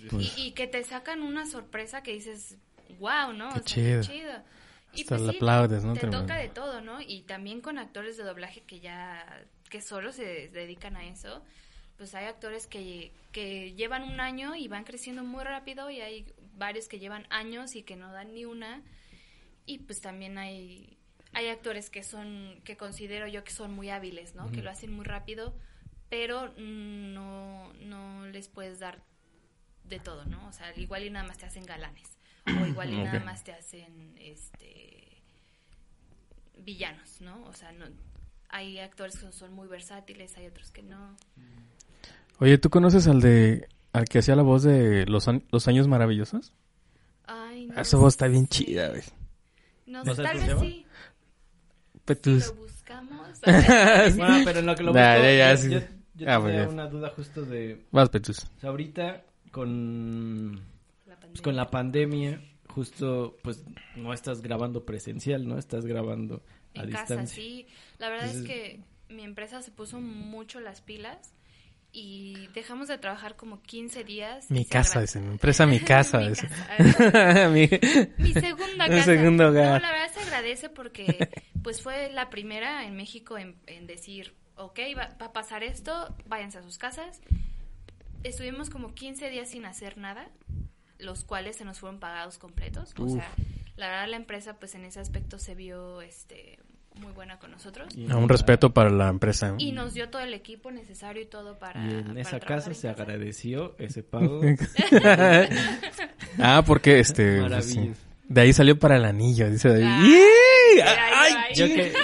Pues, 0.09 0.37
Y, 0.37 0.47
y 0.47 0.51
que 0.53 0.67
te 0.67 0.83
sacan 0.83 1.21
una 1.21 1.45
sorpresa 1.45 2.01
que 2.01 2.13
dices, 2.13 2.57
wow, 2.99 3.33
¿no? 3.33 3.49
Qué 3.53 3.59
o 3.59 3.63
sea, 3.63 3.63
chido. 3.63 4.01
qué 4.01 4.07
chido. 4.07 4.33
Y 4.95 5.01
Hasta 5.01 5.15
pues 5.15 5.21
le 5.21 5.31
sí, 5.31 5.37
aplaudes, 5.37 5.83
¿no? 5.83 5.93
Te 5.93 6.01
Tremendo. 6.01 6.21
toca 6.25 6.37
de 6.39 6.49
todo, 6.49 6.81
¿no? 6.81 7.01
Y 7.01 7.21
también 7.23 7.61
con 7.61 7.77
actores 7.79 8.15
de 8.17 8.23
doblaje 8.23 8.61
que 8.61 8.79
ya, 8.79 9.43
que 9.69 9.81
solo 9.81 10.11
se 10.11 10.49
dedican 10.49 10.95
a 10.95 11.05
eso, 11.07 11.43
pues 11.97 12.13
hay 12.15 12.25
actores 12.25 12.67
que, 12.67 13.11
que 13.31 13.73
llevan 13.73 14.03
un 14.03 14.19
año 14.19 14.55
y 14.55 14.67
van 14.67 14.83
creciendo 14.83 15.23
muy 15.23 15.43
rápido 15.43 15.89
y 15.89 16.01
hay 16.01 16.25
varios 16.57 16.87
que 16.87 16.99
llevan 16.99 17.25
años 17.31 17.75
y 17.75 17.81
que 17.83 17.95
no 17.95 18.11
dan 18.11 18.33
ni 18.33 18.45
una. 18.45 18.83
Y 19.65 19.79
pues 19.79 19.99
también 20.01 20.37
hay, 20.37 20.97
hay 21.33 21.47
actores 21.49 21.89
que 21.89 22.03
son, 22.03 22.61
que 22.63 22.77
considero 22.77 23.27
yo 23.27 23.43
que 23.43 23.51
son 23.51 23.73
muy 23.73 23.89
hábiles, 23.89 24.35
¿no? 24.35 24.51
Que 24.51 24.61
lo 24.61 24.69
hacen 24.69 24.91
muy 24.93 25.05
rápido, 25.05 25.53
pero 26.09 26.53
no, 26.57 27.71
no 27.81 28.25
les 28.27 28.47
puedes 28.47 28.79
dar 28.79 29.01
de 29.85 29.99
todo, 29.99 30.25
¿no? 30.25 30.47
O 30.47 30.53
sea, 30.53 30.71
igual 30.77 31.03
y 31.03 31.09
nada 31.09 31.27
más 31.27 31.37
te 31.37 31.45
hacen 31.45 31.65
galanes. 31.65 32.17
O 32.61 32.65
igual 32.67 32.93
y 32.93 32.97
nada 33.03 33.19
más 33.19 33.43
te 33.43 33.51
hacen, 33.53 34.15
este, 34.19 35.21
villanos, 36.57 37.21
¿no? 37.21 37.43
O 37.45 37.53
sea, 37.53 37.71
no, 37.71 37.85
hay 38.49 38.79
actores 38.79 39.17
que 39.17 39.31
son 39.31 39.53
muy 39.53 39.67
versátiles, 39.67 40.37
hay 40.37 40.47
otros 40.47 40.71
que 40.71 40.83
no. 40.83 41.15
Oye, 42.39 42.57
¿tú 42.57 42.69
conoces 42.69 43.07
al 43.07 43.21
de... 43.21 43.67
al 43.93 44.05
que 44.05 44.19
hacía 44.19 44.35
la 44.35 44.41
voz 44.43 44.63
de 44.63 45.05
Los, 45.05 45.27
An- 45.27 45.43
Los 45.51 45.67
Años 45.67 45.87
Maravillosos? 45.87 46.53
Ay, 47.25 47.67
no 47.67 47.73
Ah, 47.77 47.81
Esa 47.81 47.97
voz 47.97 48.13
está 48.13 48.27
bien 48.27 48.47
chida, 48.47 48.89
güey. 48.89 49.01
No, 49.85 50.03
¿No 50.03 50.15
tal 50.15 50.37
vez 50.37 50.59
sí. 50.59 50.85
Petus. 52.05 52.47
lo 52.47 52.53
buscamos. 52.63 53.39
Bueno, 54.17 54.41
pero 54.45 54.59
en 54.59 54.65
lo 54.65 54.75
que 54.75 54.83
lo 54.83 54.93
Nah, 54.93 55.13
busco, 55.15 55.23
ya, 55.23 55.33
ya, 55.35 55.51
yo, 55.55 55.57
sí. 55.57 55.69
yo- 55.71 55.79
yo 56.15 56.29
Ah, 56.29 56.39
tenía 56.45 56.63
ya. 56.63 56.69
una 56.69 56.87
duda 56.87 57.09
justo 57.15 57.41
de... 57.43 57.85
Vas, 57.91 58.09
Petus. 58.09 58.39
O 58.39 58.59
sea, 58.59 58.69
ahorita 58.69 59.23
con... 59.51 60.55
La 61.07 61.15
Pues 61.19 61.41
con 61.41 61.55
pandemia. 61.55 61.63
la 61.63 61.69
pandemia, 61.71 62.41
justo, 62.67 63.37
pues, 63.43 63.63
no 63.95 64.13
estás 64.13 64.41
grabando 64.41 64.85
presencial, 64.85 65.47
¿no? 65.47 65.57
Estás 65.57 65.85
grabando 65.85 66.43
a 66.75 66.81
en 66.81 66.87
distancia. 66.87 67.15
casa, 67.17 67.27
sí. 67.33 67.67
La 67.97 68.09
verdad 68.09 68.27
es 68.29 68.35
Entonces- 68.37 68.79
que 69.09 69.13
mi 69.13 69.23
empresa 69.23 69.61
se 69.61 69.71
puso 69.71 69.99
mucho 70.01 70.59
las 70.59 70.81
pilas 70.81 71.32
y 71.95 72.47
dejamos 72.55 72.87
de 72.87 72.97
trabajar 72.97 73.35
como 73.35 73.61
15 73.61 74.03
días. 74.03 74.49
Mi 74.49 74.65
casa, 74.65 74.99
dice. 75.01 75.19
Mi 75.19 75.27
empresa, 75.27 75.65
mi 75.67 75.79
casa, 75.79 76.17
Mi 76.19 76.33
casa. 76.33 77.49
Mi- 77.49 77.69
Mi 78.17 78.33
segunda 78.33 78.87
Mi 78.87 78.95
casa. 78.95 79.03
segundo 79.05 79.49
hogar. 79.49 79.81
No, 79.81 79.87
la 79.87 79.91
verdad 79.91 80.11
se 80.13 80.19
agradece 80.21 80.69
porque 80.69 81.29
pues 81.61 81.81
fue 81.83 82.11
la 82.11 82.29
primera 82.31 82.85
en 82.85 82.95
México 82.95 83.37
en, 83.37 83.55
en 83.67 83.85
decir, 83.87 84.33
ok, 84.55 84.79
va, 84.97 85.15
va 85.21 85.27
a 85.27 85.33
pasar 85.33 85.63
esto, 85.63 86.13
váyanse 86.25 86.57
a 86.57 86.63
sus 86.63 86.77
casas. 86.79 87.21
Estuvimos 88.23 88.69
como 88.69 88.93
15 88.95 89.29
días 89.29 89.49
sin 89.49 89.65
hacer 89.65 89.97
nada, 89.97 90.29
los 90.97 91.23
cuales 91.23 91.57
se 91.57 91.65
nos 91.65 91.79
fueron 91.79 91.99
pagados 91.99 92.37
completos. 92.37 92.93
O 92.97 93.07
sea, 93.09 93.29
la 93.75 93.87
verdad 93.89 94.07
la 94.07 94.15
empresa 94.17 94.57
pues 94.59 94.75
en 94.75 94.85
ese 94.85 94.99
aspecto 94.99 95.37
se 95.37 95.55
vio 95.55 96.01
este 96.01 96.59
muy 96.99 97.11
buena 97.13 97.37
con 97.39 97.51
nosotros. 97.51 97.87
Y 97.95 98.05
Un 98.11 98.29
respeto 98.29 98.73
para 98.73 98.89
la 98.89 99.09
empresa. 99.09 99.55
Y 99.57 99.71
nos 99.71 99.93
dio 99.93 100.09
todo 100.09 100.21
el 100.21 100.33
equipo 100.33 100.71
necesario 100.71 101.21
y 101.21 101.25
todo 101.25 101.57
para... 101.59 101.83
Y 101.85 101.91
en 101.91 102.03
para 102.05 102.21
esa 102.21 102.39
casa 102.39 102.69
en 102.69 102.75
se 102.75 102.87
casa. 102.89 103.03
agradeció 103.03 103.75
ese 103.79 104.03
pago. 104.03 104.41
ah, 106.39 106.63
porque 106.65 106.99
este... 106.99 107.41
pues. 107.47 107.75
De 108.29 108.41
ahí 108.41 108.53
salió 108.53 108.79
para 108.79 108.95
el 108.95 109.05
anillo, 109.05 109.49
dice 109.49 109.69
David. 109.69 110.15
Ay. 110.85 111.33
Yo 111.55 111.65
que- 111.67 111.93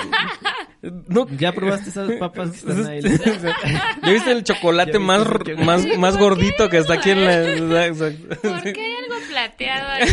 No, 1.08 1.28
¿Ya 1.38 1.52
probaste 1.52 1.90
esas 1.90 2.10
papas 2.14 2.52
que 2.52 2.58
están 2.58 2.86
ahí? 2.86 3.02
¿Ya 4.04 4.12
viste 4.12 4.32
el 4.32 4.44
chocolate 4.46 4.94
¿Ya 4.94 5.00
viste 5.00 5.56
más, 5.56 5.86
más, 5.86 5.98
más 5.98 6.18
gordito 6.18 6.70
que 6.70 6.78
está 6.78 6.94
aquí 6.96 7.10
en 7.12 7.26
la... 7.26 7.90
¿Por 7.94 8.14
qué 8.64 8.80
hay 8.82 8.96
algo 8.96 9.16
plateado 9.30 9.88
acá? 9.88 10.06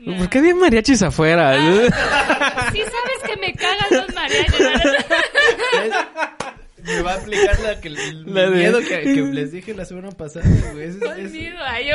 No. 0.00 0.16
¿Por 0.18 0.28
qué 0.28 0.38
había 0.38 0.54
mariachis 0.54 1.02
afuera? 1.02 1.56
Sí 2.72 2.80
sabes 2.82 3.20
que 3.24 3.36
me 3.40 3.52
cagan 3.54 3.86
los 3.90 4.14
mariachis. 4.14 4.54
Me 6.84 7.02
va 7.02 7.12
a 7.14 7.16
aplicar 7.16 7.58
la 7.60 7.80
que, 7.80 7.88
el 7.88 8.32
La 8.34 8.48
de- 8.48 8.56
miedo 8.56 8.78
que, 8.80 9.00
que 9.02 9.22
les 9.32 9.50
dije 9.50 9.74
la 9.74 9.84
semana 9.84 10.10
pasada, 10.12 10.46
güey. 10.72 10.92
¿Cuál 10.98 11.20
ese- 11.20 11.30
miedo? 11.36 11.56
Ay, 11.66 11.86
yo 11.88 11.94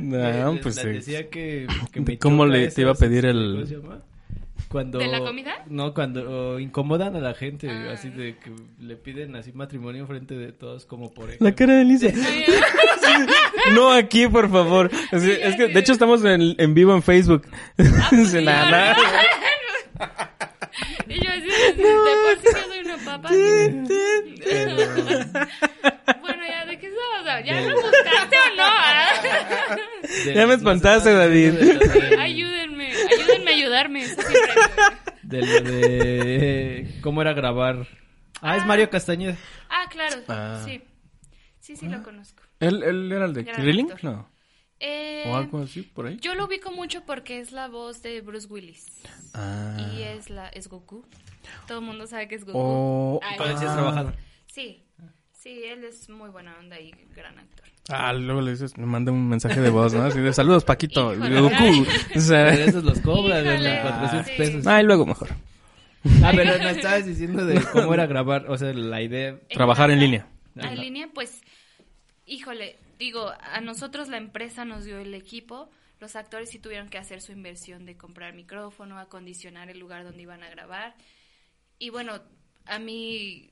No, 0.00 0.52
les- 0.52 0.62
pues 0.62 0.76
les 0.76 0.84
sí. 0.84 0.90
decía 0.90 1.28
que, 1.28 1.66
que 1.92 2.00
me 2.00 2.18
¿Cómo 2.18 2.46
le- 2.46 2.68
te 2.70 2.82
iba 2.82 2.92
a 2.92 2.94
pedir 2.94 3.26
el- 3.26 3.54
¿cómo 3.54 3.66
se 3.66 3.74
llama? 3.76 4.00
Cuando, 4.72 4.98
¿De 4.98 5.06
la 5.06 5.20
comida? 5.20 5.52
No, 5.66 5.92
cuando 5.92 6.58
incomodan 6.58 7.14
a 7.14 7.20
la 7.20 7.34
gente, 7.34 7.68
Ah. 7.70 7.92
así 7.92 8.08
de 8.08 8.38
que 8.38 8.50
le 8.80 8.96
piden 8.96 9.36
así 9.36 9.52
matrimonio 9.52 10.00
enfrente 10.02 10.34
de 10.34 10.50
todos 10.52 10.86
como 10.86 11.12
por 11.12 11.26
La 11.28 11.34
ejemplo. 11.34 11.54
cara 11.54 11.74
de 11.74 11.84
Lisa. 11.84 12.08
No 13.74 13.92
aquí, 13.92 14.26
por 14.28 14.50
favor. 14.50 14.90
Es, 15.12 15.22
Sí, 15.22 15.28
ya 15.38 15.46
es 15.48 15.56
que, 15.56 15.68
de 15.68 15.78
hecho, 15.78 15.92
estamos 15.92 16.24
en, 16.24 16.54
en 16.58 16.74
vivo 16.74 16.94
en 16.94 17.02
Facebook. 17.02 17.42
Ah, 17.78 18.06
pues 18.08 18.10
Dice, 18.22 18.38
sí, 18.40 18.44
"Nah, 18.44 18.64
¿verdad? 18.64 18.96
nah". 19.98 20.06
Y 21.08 21.22
yo 21.22 21.30
así, 21.30 21.42
de 21.76 21.82
por 21.82 22.38
sí 22.40 22.48
yo 22.56 22.72
soy 22.72 22.78
una 22.84 22.96
papa. 23.04 23.28
Bueno, 26.20 26.42
ya, 26.48 26.64
¿de 26.66 26.78
qué 26.78 26.86
estamos? 26.88 27.44
¿Ya 27.44 27.60
lo 27.60 27.74
buscaste 27.74 28.36
o 28.36 28.56
no? 28.56 28.62
Ah. 28.64 29.08
Ya 30.34 30.46
me 30.46 30.54
espantaste, 30.54 31.12
David. 31.12 31.54
Ayúdenme, 32.18 32.81
ayudarme. 33.72 34.04
siempre. 34.06 34.32
De 35.22 35.40
lo 35.40 35.70
de 35.70 36.98
cómo 37.02 37.22
era 37.22 37.32
grabar. 37.32 37.86
Ah, 38.40 38.56
es 38.56 38.62
Ah. 38.62 38.66
Mario 38.66 38.90
Castañeda. 38.90 39.36
Ah, 39.68 39.86
claro, 39.90 40.16
Ah. 40.28 40.60
sí. 40.64 40.82
Sí, 41.60 41.76
sí 41.76 41.88
lo 41.88 42.02
conozco. 42.02 42.42
¿Él, 42.60 42.82
él 42.82 43.12
era 43.12 43.24
el 43.26 43.34
de 43.34 43.44
Krillin? 43.44 43.88
No. 44.02 44.28
Eh, 44.80 45.22
O 45.26 45.36
algo 45.36 45.60
así, 45.62 45.82
por 45.82 46.06
ahí. 46.06 46.16
yo 46.20 46.34
lo 46.34 46.46
ubico 46.46 46.72
mucho 46.72 47.04
porque 47.04 47.38
es 47.38 47.52
la 47.52 47.68
voz 47.68 48.02
de 48.02 48.20
Bruce 48.20 48.48
Willis. 48.48 48.84
Ah. 49.32 49.76
Y 49.94 50.02
es 50.02 50.28
la 50.28 50.48
es 50.48 50.66
Goku. 50.68 51.06
Todo 51.68 51.78
el 51.78 51.84
mundo 51.84 52.06
sabe 52.08 52.26
que 52.26 52.34
es 52.34 52.44
Goku. 52.44 52.58
Oh, 52.58 53.20
Ay, 53.22 53.36
¿Con 53.38 53.48
él 53.50 53.58
sí 53.58 53.64
has 53.64 53.70
Ah. 53.70 53.74
trabajado? 53.74 54.12
Sí. 54.48 54.84
Sí, 55.32 55.62
él 55.64 55.84
es 55.84 56.08
muy 56.08 56.30
buena 56.30 56.56
onda 56.58 56.80
y 56.80 56.90
gran 57.14 57.38
actor. 57.38 57.66
Ah, 57.88 58.12
luego 58.12 58.40
le 58.40 58.52
dices, 58.52 58.78
me 58.78 58.86
manda 58.86 59.10
un 59.10 59.28
mensaje 59.28 59.60
de 59.60 59.70
voz, 59.70 59.92
¿no? 59.92 60.02
Así 60.04 60.20
de 60.20 60.32
saludos, 60.32 60.64
Paquito. 60.64 61.12
Híjole. 61.14 61.40
Goku. 61.40 61.86
O 62.16 62.20
sea, 62.20 62.46
Pero 62.50 62.64
esos 62.64 62.84
los 62.84 63.00
cobran, 63.00 63.44
de 63.44 63.80
400 63.82 64.26
Sí. 64.26 64.32
pesos. 64.36 64.66
ay, 64.66 64.84
luego 64.84 65.04
mejor. 65.06 65.28
Ah, 66.24 66.32
pero 66.34 66.58
me 66.58 66.70
estabas 66.70 67.06
diciendo 67.06 67.44
de 67.46 67.60
cómo 67.72 67.94
era 67.94 68.06
grabar, 68.06 68.46
o 68.50 68.56
sea, 68.58 68.72
la 68.72 69.02
idea. 69.02 69.36
Trabajar 69.50 69.90
en 69.90 70.00
línea. 70.00 70.26
Ajá. 70.58 70.72
En 70.72 70.80
línea, 70.80 71.08
pues, 71.14 71.42
híjole, 72.26 72.76
digo, 72.98 73.30
a 73.40 73.60
nosotros 73.60 74.08
la 74.08 74.16
empresa 74.16 74.64
nos 74.64 74.84
dio 74.84 74.98
el 74.98 75.14
equipo, 75.14 75.70
los 76.00 76.16
actores 76.16 76.50
sí 76.50 76.58
tuvieron 76.58 76.88
que 76.88 76.98
hacer 76.98 77.20
su 77.20 77.30
inversión 77.30 77.86
de 77.86 77.96
comprar 77.96 78.34
micrófono, 78.34 78.98
acondicionar 78.98 79.70
el 79.70 79.78
lugar 79.78 80.02
donde 80.02 80.22
iban 80.22 80.42
a 80.42 80.50
grabar. 80.50 80.94
Y 81.78 81.90
bueno, 81.90 82.20
a 82.66 82.78
mí 82.80 83.50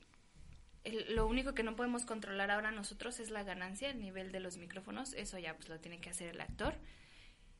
el- 0.83 1.15
lo 1.15 1.27
único 1.27 1.53
que 1.53 1.63
no 1.63 1.75
podemos 1.75 2.05
controlar 2.05 2.51
ahora 2.51 2.71
nosotros 2.71 3.19
es 3.19 3.29
la 3.29 3.43
ganancia, 3.43 3.89
el 3.89 3.99
nivel 3.99 4.31
de 4.31 4.39
los 4.39 4.57
micrófonos, 4.57 5.13
eso 5.13 5.37
ya 5.39 5.55
pues 5.55 5.69
lo 5.69 5.79
tiene 5.79 5.99
que 5.99 6.09
hacer 6.09 6.29
el 6.29 6.41
actor. 6.41 6.75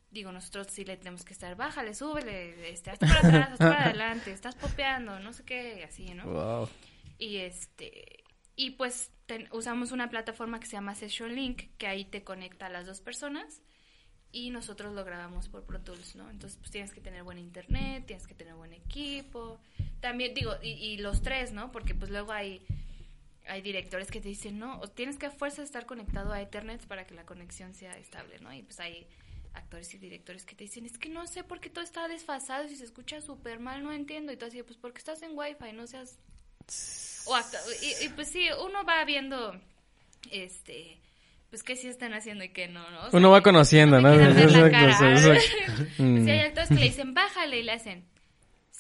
Digo, 0.10 0.32
nosotros 0.34 0.68
sí 0.70 0.84
le 0.84 0.98
tenemos 0.98 1.24
que 1.24 1.32
estar, 1.32 1.56
bájale, 1.56 1.94
súbele, 1.94 2.70
este, 2.70 2.90
hazte 2.92 3.08
para 3.08 3.20
atrás, 3.20 3.52
hazte 3.54 3.64
para 3.66 3.86
adelante, 3.86 4.32
estás 4.34 4.56
popeando, 4.56 5.20
no 5.20 5.32
sé 5.32 5.46
qué, 5.46 5.84
así, 5.86 6.14
¿no? 6.14 6.26
Wow. 6.26 6.70
Y 7.18 7.38
este 7.38 8.24
y 8.58 8.72
pues 8.72 9.12
ten- 9.26 9.48
usamos 9.54 9.92
una 9.94 10.10
plataforma 10.10 10.60
que 10.60 10.66
se 10.66 10.74
llama 10.74 10.96
Session 10.96 11.34
Link, 11.34 11.70
que 11.78 11.88
ahí 11.88 12.04
te 12.06 12.24
conecta 12.24 12.66
a 12.66 12.70
las 12.70 12.86
dos 12.86 13.00
personas 13.00 13.62
y 14.34 14.50
nosotros 14.50 14.94
lo 14.94 15.04
grabamos 15.06 15.48
por 15.48 15.66
Pro 15.66 15.80
Tools, 15.80 16.16
¿no? 16.16 16.30
Entonces 16.30 16.58
pues 16.60 16.72
tienes 16.72 16.92
que 16.94 17.00
tener 17.02 17.24
buen 17.24 17.38
internet, 17.38 18.04
tienes 18.06 18.28
que 18.28 18.34
tener 18.36 18.56
buen 18.56 18.74
equipo. 18.74 19.60
También 20.02 20.34
digo, 20.34 20.56
y, 20.62 20.72
y 20.72 20.98
los 20.98 21.22
tres, 21.22 21.54
¿no? 21.54 21.72
Porque 21.72 21.96
pues 21.96 22.12
luego 22.12 22.32
hay 22.34 22.62
hay 23.52 23.62
directores 23.62 24.10
que 24.10 24.22
te 24.22 24.30
dicen, 24.30 24.60
no, 24.60 24.80
o 24.80 24.88
tienes 24.88 25.18
que 25.18 25.26
a 25.26 25.32
fuerza 25.32 25.62
estar 25.62 25.86
conectado 25.86 26.32
a 26.32 26.42
Ethernet 26.42 26.86
para 26.88 27.06
que 27.06 27.14
la 27.14 27.26
conexión 27.26 27.74
sea 27.74 27.98
estable, 27.98 28.40
¿no? 28.40 28.54
Y 28.54 28.64
pues 28.64 28.80
hay 28.80 29.06
actores 29.54 29.94
y 29.94 29.98
directores 29.98 30.46
que 30.46 30.56
te 30.56 30.64
dicen, 30.64 30.86
es 30.86 30.98
que 30.98 31.10
no 31.10 31.28
sé 31.28 31.44
por 31.44 31.60
qué 31.60 31.70
todo 31.70 31.84
está 31.84 32.08
desfasado 32.08 32.64
y 32.64 32.76
se 32.78 32.86
escucha 32.86 33.20
súper 33.20 33.60
mal, 33.60 33.84
no 33.84 33.92
entiendo. 33.92 34.32
Y 34.32 34.38
tú 34.38 34.46
así, 34.46 34.64
pues 34.64 34.78
porque 34.78 35.00
estás 35.00 35.22
en 35.22 35.38
Wi-Fi, 35.38 35.74
no 35.74 35.86
seas 35.86 36.18
o 37.26 37.38
y, 37.82 38.06
y, 38.06 38.10
pues 38.10 38.30
sí, 38.30 38.48
uno 38.66 38.86
va 38.86 39.04
viendo, 39.04 39.54
este, 40.32 40.98
pues 41.50 41.62
qué 41.64 41.76
sí 41.76 41.90
están 41.90 42.14
haciendo 42.14 42.46
y 42.46 42.50
qué 42.50 42.70
no, 42.70 42.90
¿no? 42.90 43.00
O 43.08 43.10
sea, 43.10 43.20
Uno 43.20 43.32
va 43.32 43.42
conociendo, 43.42 44.00
¿no? 44.00 44.16
la 44.16 44.30
Exacto, 44.30 45.08
exacto. 45.08 45.84
Sí, 45.98 46.30
hay 46.30 46.40
actores 46.40 46.70
que 46.70 46.76
le 46.76 46.84
dicen, 46.84 47.14
bájale 47.14 47.60
y 47.60 47.64
le 47.64 47.74
hacen, 47.74 48.06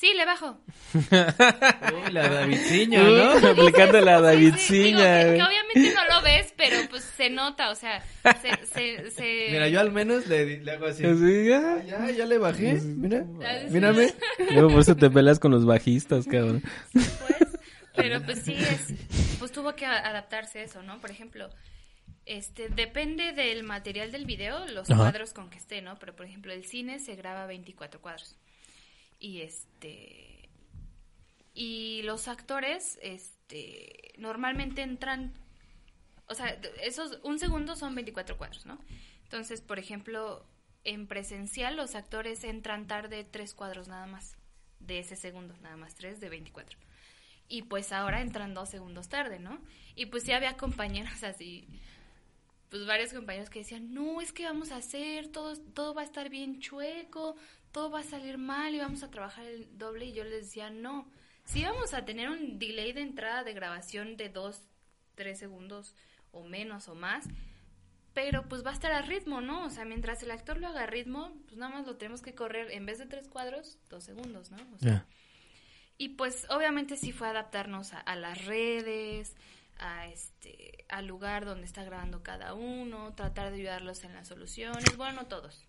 Sí, 0.01 0.15
le 0.15 0.25
bajo. 0.25 0.57
Uy, 0.95 2.11
la 2.11 2.27
Davidciña, 2.27 3.03
¿no? 3.03 3.47
Aplicando 3.49 4.01
la 4.01 4.17
Sí, 4.33 4.51
sí, 4.57 4.73
digo 4.79 4.99
Davidciña. 4.99 5.19
que, 5.19 5.25
güey. 5.25 5.37
que 5.37 5.43
obviamente 5.43 5.93
no 5.93 6.15
lo 6.15 6.21
ves, 6.23 6.53
pero 6.57 6.77
pues 6.89 7.03
se 7.03 7.29
nota, 7.29 7.69
o 7.69 7.75
sea, 7.75 8.03
se... 8.41 8.65
se, 8.65 9.11
se- 9.11 9.47
Mira, 9.51 9.67
yo 9.67 9.79
al 9.79 9.91
menos 9.91 10.25
le, 10.25 10.57
le 10.61 10.71
hago 10.71 10.87
así. 10.87 11.03
Ya. 11.03 11.75
Ah, 11.75 11.83
ya, 11.85 12.09
ya 12.09 12.25
le 12.25 12.39
bajé. 12.39 12.73
Mira, 12.81 13.23
Ah, 13.45 13.59
sí. 13.67 13.71
mírame. 13.73 14.11
Luego 14.51 14.69
por 14.71 14.79
eso 14.81 14.95
te 14.95 15.09
peleas 15.11 15.37
con 15.39 15.51
los 15.51 15.65
bajistas, 15.65 16.25
cabrón. 16.25 16.63
pues, 16.93 17.11
pero 17.95 18.23
pues 18.23 18.39
sí 18.39 18.55
es, 18.55 19.37
pues 19.37 19.51
tuvo 19.51 19.75
que 19.75 19.85
adaptarse 19.85 20.63
eso, 20.63 20.81
¿no? 20.81 20.99
Por 20.99 21.11
ejemplo, 21.11 21.47
este, 22.25 22.69
depende 22.69 23.33
del 23.33 23.61
material 23.63 24.11
del 24.11 24.25
video, 24.25 24.65
los 24.65 24.89
Ajá. 24.89 24.99
cuadros 24.99 25.31
con 25.33 25.51
que 25.51 25.59
esté, 25.59 25.83
¿no? 25.83 25.99
Pero 25.99 26.15
por 26.15 26.25
ejemplo, 26.25 26.51
el 26.53 26.65
cine 26.65 26.97
se 26.97 27.15
graba 27.15 27.45
24 27.45 28.01
cuadros. 28.01 28.35
Y 29.21 29.41
este, 29.41 30.49
y 31.53 32.01
los 32.03 32.27
actores, 32.27 32.97
este, 33.03 34.13
normalmente 34.17 34.81
entran, 34.81 35.31
o 36.27 36.33
sea, 36.33 36.59
esos, 36.81 37.19
un 37.21 37.37
segundo 37.37 37.75
son 37.75 37.93
24 37.93 38.35
cuadros, 38.35 38.65
¿no? 38.65 38.79
Entonces, 39.23 39.61
por 39.61 39.77
ejemplo, 39.77 40.43
en 40.83 41.05
presencial 41.05 41.75
los 41.75 41.93
actores 41.93 42.43
entran 42.43 42.87
tarde 42.87 43.23
tres 43.23 43.53
cuadros 43.53 43.87
nada 43.87 44.07
más, 44.07 44.37
de 44.79 44.97
ese 44.97 45.15
segundo, 45.15 45.55
nada 45.61 45.77
más 45.77 45.93
tres 45.93 46.19
de 46.19 46.29
24. 46.29 46.79
Y 47.47 47.61
pues 47.61 47.91
ahora 47.91 48.21
entran 48.21 48.55
dos 48.55 48.69
segundos 48.69 49.07
tarde, 49.07 49.37
¿no? 49.37 49.61
Y 49.93 50.07
pues 50.07 50.23
sí 50.23 50.31
había 50.31 50.57
compañeros 50.57 51.21
así, 51.23 51.67
pues 52.71 52.87
varios 52.87 53.13
compañeros 53.13 53.49
que 53.49 53.59
decían, 53.59 53.93
no, 53.93 54.21
es 54.21 54.31
que 54.31 54.45
vamos 54.45 54.71
a 54.71 54.77
hacer, 54.77 55.27
todo, 55.27 55.57
todo 55.57 55.93
va 55.93 56.01
a 56.01 56.05
estar 56.05 56.29
bien 56.29 56.59
chueco, 56.59 57.35
todo 57.71 57.89
va 57.89 57.99
a 57.99 58.03
salir 58.03 58.37
mal 58.37 58.73
y 58.73 58.79
vamos 58.79 59.03
a 59.03 59.11
trabajar 59.11 59.45
el 59.45 59.77
doble. 59.77 60.05
Y 60.05 60.13
yo 60.13 60.23
les 60.23 60.43
decía, 60.43 60.69
no, 60.69 61.09
sí 61.45 61.63
vamos 61.63 61.93
a 61.93 62.05
tener 62.05 62.29
un 62.29 62.59
delay 62.59 62.93
de 62.93 63.01
entrada 63.01 63.43
de 63.43 63.53
grabación 63.53 64.17
de 64.17 64.29
dos, 64.29 64.61
tres 65.15 65.39
segundos 65.39 65.95
o 66.31 66.43
menos 66.43 66.87
o 66.87 66.95
más, 66.95 67.25
pero 68.13 68.47
pues 68.47 68.65
va 68.65 68.71
a 68.71 68.73
estar 68.73 68.91
a 68.91 69.01
ritmo, 69.01 69.41
¿no? 69.41 69.65
O 69.65 69.69
sea, 69.69 69.85
mientras 69.85 70.21
el 70.23 70.31
actor 70.31 70.57
lo 70.59 70.67
haga 70.67 70.83
a 70.83 70.87
ritmo, 70.87 71.33
pues 71.45 71.57
nada 71.57 71.73
más 71.73 71.87
lo 71.87 71.97
tenemos 71.97 72.21
que 72.21 72.35
correr 72.35 72.71
en 72.71 72.85
vez 72.85 72.99
de 72.99 73.05
tres 73.05 73.27
cuadros, 73.27 73.77
dos 73.89 74.03
segundos, 74.03 74.51
¿no? 74.51 74.57
O 74.73 74.77
sea, 74.77 75.05
y 75.97 76.09
pues 76.09 76.47
obviamente 76.49 76.97
sí 76.97 77.11
fue 77.11 77.27
adaptarnos 77.27 77.93
a, 77.93 77.99
a 77.99 78.15
las 78.15 78.45
redes, 78.45 79.35
a 79.77 80.07
este, 80.07 80.85
al 80.89 81.07
lugar 81.07 81.45
donde 81.45 81.65
está 81.65 81.83
grabando 81.83 82.23
cada 82.23 82.53
uno, 82.53 83.13
tratar 83.15 83.51
de 83.51 83.57
ayudarlos 83.57 84.03
en 84.03 84.13
las 84.13 84.27
soluciones, 84.27 84.97
bueno, 84.97 85.21
no 85.21 85.27
todos, 85.27 85.65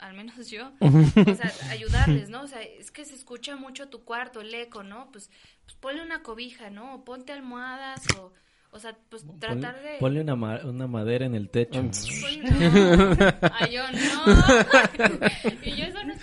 al 0.00 0.14
menos 0.14 0.48
yo, 0.50 0.72
o 0.80 1.34
sea, 1.34 1.52
ayudarles, 1.70 2.28
¿no? 2.30 2.42
O 2.42 2.46
sea, 2.48 2.62
es 2.62 2.90
que 2.90 3.04
se 3.04 3.14
escucha 3.14 3.56
mucho 3.56 3.88
tu 3.88 4.02
cuarto, 4.04 4.40
el 4.40 4.52
eco, 4.54 4.82
¿no? 4.82 5.10
Pues, 5.12 5.30
pues 5.64 5.76
ponle 5.78 6.02
una 6.02 6.22
cobija, 6.22 6.70
¿no? 6.70 6.94
O 6.96 7.04
ponte 7.04 7.32
almohadas 7.32 8.00
o, 8.18 8.32
o 8.72 8.78
sea, 8.78 8.96
pues 9.08 9.24
tratar 9.40 9.82
de... 9.82 9.96
Ponle 9.98 10.20
una, 10.20 10.36
ma- 10.36 10.60
una 10.64 10.86
madera 10.86 11.26
en 11.26 11.34
el 11.34 11.48
techo. 11.50 11.82
¿no? 11.82 11.90
No, 11.90 13.16
ay, 13.58 13.72
yo 13.72 13.82
no, 13.90 13.98
y 15.62 15.72
yo 15.76 15.84
eso 15.86 15.98
no. 16.04 16.14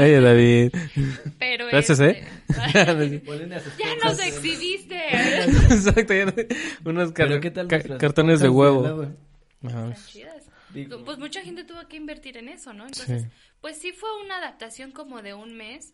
Oye, 0.00 0.20
David. 0.20 0.72
pero 1.38 1.66
Gracias, 1.66 2.00
¿eh? 2.00 2.24
este, 2.48 2.72
ya 3.78 3.94
nos 4.04 4.18
exhibiste. 4.20 4.96
Exacto, 5.74 6.14
ya 6.14 6.26
no- 6.26 6.32
unos 6.90 7.12
car- 7.12 7.28
Pero 7.28 7.40
¿qué 7.40 7.50
tal 7.50 7.66
ca- 7.68 7.76
nuestras 7.76 7.98
cartones 8.00 8.40
de 8.40 8.48
huevo. 8.48 8.86
Ajá. 9.64 9.88
Están 9.90 10.06
chidas. 10.06 10.35
Digo- 10.84 11.04
Pues 11.04 11.18
mucha 11.18 11.42
gente 11.42 11.64
tuvo 11.64 11.86
que 11.88 11.96
invertir 11.96 12.36
en 12.36 12.48
eso, 12.48 12.72
¿no? 12.72 12.86
Entonces, 12.86 13.22
Sí. 13.22 13.28
pues 13.60 13.78
sí 13.78 13.92
fue 13.92 14.08
una 14.24 14.36
adaptación 14.38 14.92
como 14.92 15.22
de 15.22 15.34
un 15.34 15.54
mes. 15.56 15.92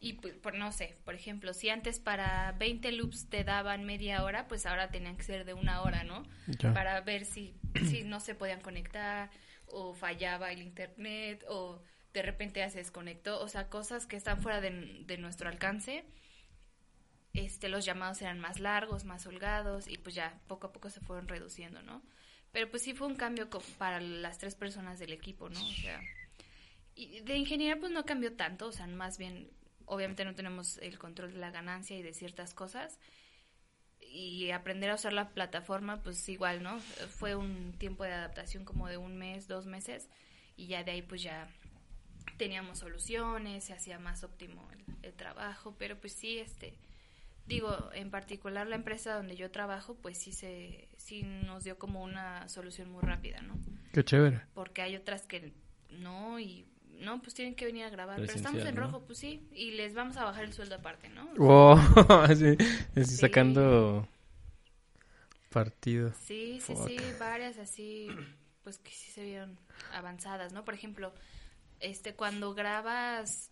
Y 0.00 0.14
pues, 0.14 0.34
por, 0.34 0.54
no 0.54 0.70
sé, 0.70 0.96
por 1.04 1.14
ejemplo, 1.14 1.54
si 1.54 1.70
antes 1.70 1.98
para 1.98 2.52
20 2.58 2.92
loops 2.92 3.30
te 3.30 3.42
daban 3.42 3.84
media 3.84 4.22
hora, 4.22 4.46
pues 4.48 4.66
ahora 4.66 4.90
tenían 4.90 5.16
que 5.16 5.22
ser 5.22 5.46
de 5.46 5.54
una 5.54 5.80
hora, 5.82 6.04
¿no? 6.04 6.24
Ya. 6.46 6.74
Para 6.74 7.00
ver 7.00 7.24
si, 7.24 7.54
si 7.88 8.04
no 8.04 8.20
se 8.20 8.34
podían 8.34 8.60
conectar 8.60 9.30
o 9.66 9.94
fallaba 9.94 10.52
el 10.52 10.60
internet 10.60 11.42
o 11.48 11.80
de 12.12 12.22
repente 12.22 12.60
ya 12.60 12.68
se 12.68 12.78
desconectó. 12.78 13.40
O 13.40 13.48
sea, 13.48 13.70
cosas 13.70 14.04
que 14.06 14.16
están 14.16 14.42
fuera 14.42 14.60
de, 14.60 15.04
de 15.06 15.16
nuestro 15.16 15.48
alcance. 15.48 16.04
Este, 17.32 17.68
los 17.68 17.84
llamados 17.84 18.20
eran 18.22 18.38
más 18.38 18.60
largos, 18.60 19.04
más 19.04 19.26
holgados 19.26 19.88
y 19.88 19.96
pues 19.98 20.14
ya 20.14 20.38
poco 20.46 20.68
a 20.68 20.72
poco 20.72 20.88
se 20.90 21.00
fueron 21.00 21.26
reduciendo, 21.26 21.82
¿no? 21.82 22.02
Pero 22.54 22.70
pues 22.70 22.84
sí 22.84 22.94
fue 22.94 23.08
un 23.08 23.16
cambio 23.16 23.48
para 23.78 24.00
las 24.00 24.38
tres 24.38 24.54
personas 24.54 25.00
del 25.00 25.12
equipo, 25.12 25.48
¿no? 25.50 25.60
O 25.60 25.72
sea, 25.72 26.00
y 26.94 27.18
de 27.18 27.36
ingeniería 27.36 27.80
pues 27.80 27.90
no 27.90 28.06
cambió 28.06 28.36
tanto, 28.36 28.68
o 28.68 28.72
sea, 28.72 28.86
más 28.86 29.18
bien, 29.18 29.50
obviamente 29.86 30.24
no 30.24 30.36
tenemos 30.36 30.78
el 30.78 30.96
control 30.96 31.32
de 31.32 31.40
la 31.40 31.50
ganancia 31.50 31.98
y 31.98 32.02
de 32.02 32.14
ciertas 32.14 32.54
cosas. 32.54 33.00
Y 34.00 34.52
aprender 34.52 34.90
a 34.90 34.94
usar 34.94 35.12
la 35.12 35.30
plataforma, 35.30 36.00
pues 36.04 36.28
igual, 36.28 36.62
¿no? 36.62 36.78
Fue 36.78 37.34
un 37.34 37.72
tiempo 37.72 38.04
de 38.04 38.12
adaptación 38.12 38.64
como 38.64 38.86
de 38.86 38.98
un 38.98 39.16
mes, 39.16 39.48
dos 39.48 39.66
meses, 39.66 40.08
y 40.56 40.68
ya 40.68 40.84
de 40.84 40.92
ahí 40.92 41.02
pues 41.02 41.24
ya 41.24 41.48
teníamos 42.36 42.78
soluciones, 42.78 43.64
se 43.64 43.72
hacía 43.72 43.98
más 43.98 44.22
óptimo 44.22 44.64
el, 44.70 44.84
el 45.02 45.12
trabajo, 45.14 45.74
pero 45.76 45.98
pues 45.98 46.12
sí, 46.12 46.38
este, 46.38 46.78
digo, 47.46 47.90
en 47.92 48.10
particular 48.10 48.66
la 48.66 48.76
empresa 48.76 49.14
donde 49.14 49.36
yo 49.36 49.50
trabajo, 49.50 49.94
pues 50.00 50.18
sí 50.18 50.32
se, 50.32 50.88
sí 50.96 51.22
nos 51.22 51.64
dio 51.64 51.78
como 51.78 52.02
una 52.02 52.48
solución 52.48 52.90
muy 52.90 53.02
rápida, 53.02 53.40
¿no? 53.42 53.58
Qué 53.92 54.04
chévere. 54.04 54.40
Porque 54.54 54.82
hay 54.82 54.96
otras 54.96 55.26
que 55.26 55.52
no 55.90 56.38
y 56.40 56.66
no, 56.88 57.20
pues 57.20 57.34
tienen 57.34 57.54
que 57.54 57.66
venir 57.66 57.84
a 57.84 57.90
grabar, 57.90 58.20
pero 58.20 58.32
estamos 58.32 58.64
en 58.64 58.74
¿no? 58.74 58.82
rojo, 58.82 59.04
pues 59.04 59.18
sí, 59.18 59.48
y 59.52 59.72
les 59.72 59.94
vamos 59.94 60.16
a 60.16 60.24
bajar 60.24 60.44
el 60.44 60.52
sueldo 60.52 60.76
aparte, 60.76 61.08
¿no? 61.08 61.26
Wow, 61.36 61.76
así, 62.22 62.56
así 62.96 63.04
Sí. 63.04 63.16
sacando 63.16 64.08
partido. 65.50 66.12
Sí, 66.24 66.60
sí, 66.60 66.74
Fuck. 66.74 66.88
sí, 66.88 66.96
varias 67.18 67.58
así, 67.58 68.08
pues 68.62 68.78
que 68.78 68.90
sí 68.90 69.10
se 69.10 69.24
vieron 69.24 69.58
avanzadas, 69.92 70.52
¿no? 70.52 70.64
Por 70.64 70.74
ejemplo, 70.74 71.12
este, 71.80 72.14
cuando 72.14 72.54
grabas 72.54 73.50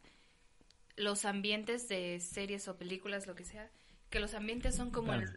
los 0.97 1.25
ambientes 1.25 1.89
de 1.89 2.21
series 2.21 2.69
o 2.69 2.77
películas, 2.77 3.27
lo 3.27 3.35
que 3.35 3.45
sea, 3.45 3.71
que 4.13 4.21
los 4.21 4.35
ambientes 4.35 4.77
son 4.77 4.91
como 4.93 5.13
el- 5.15 5.29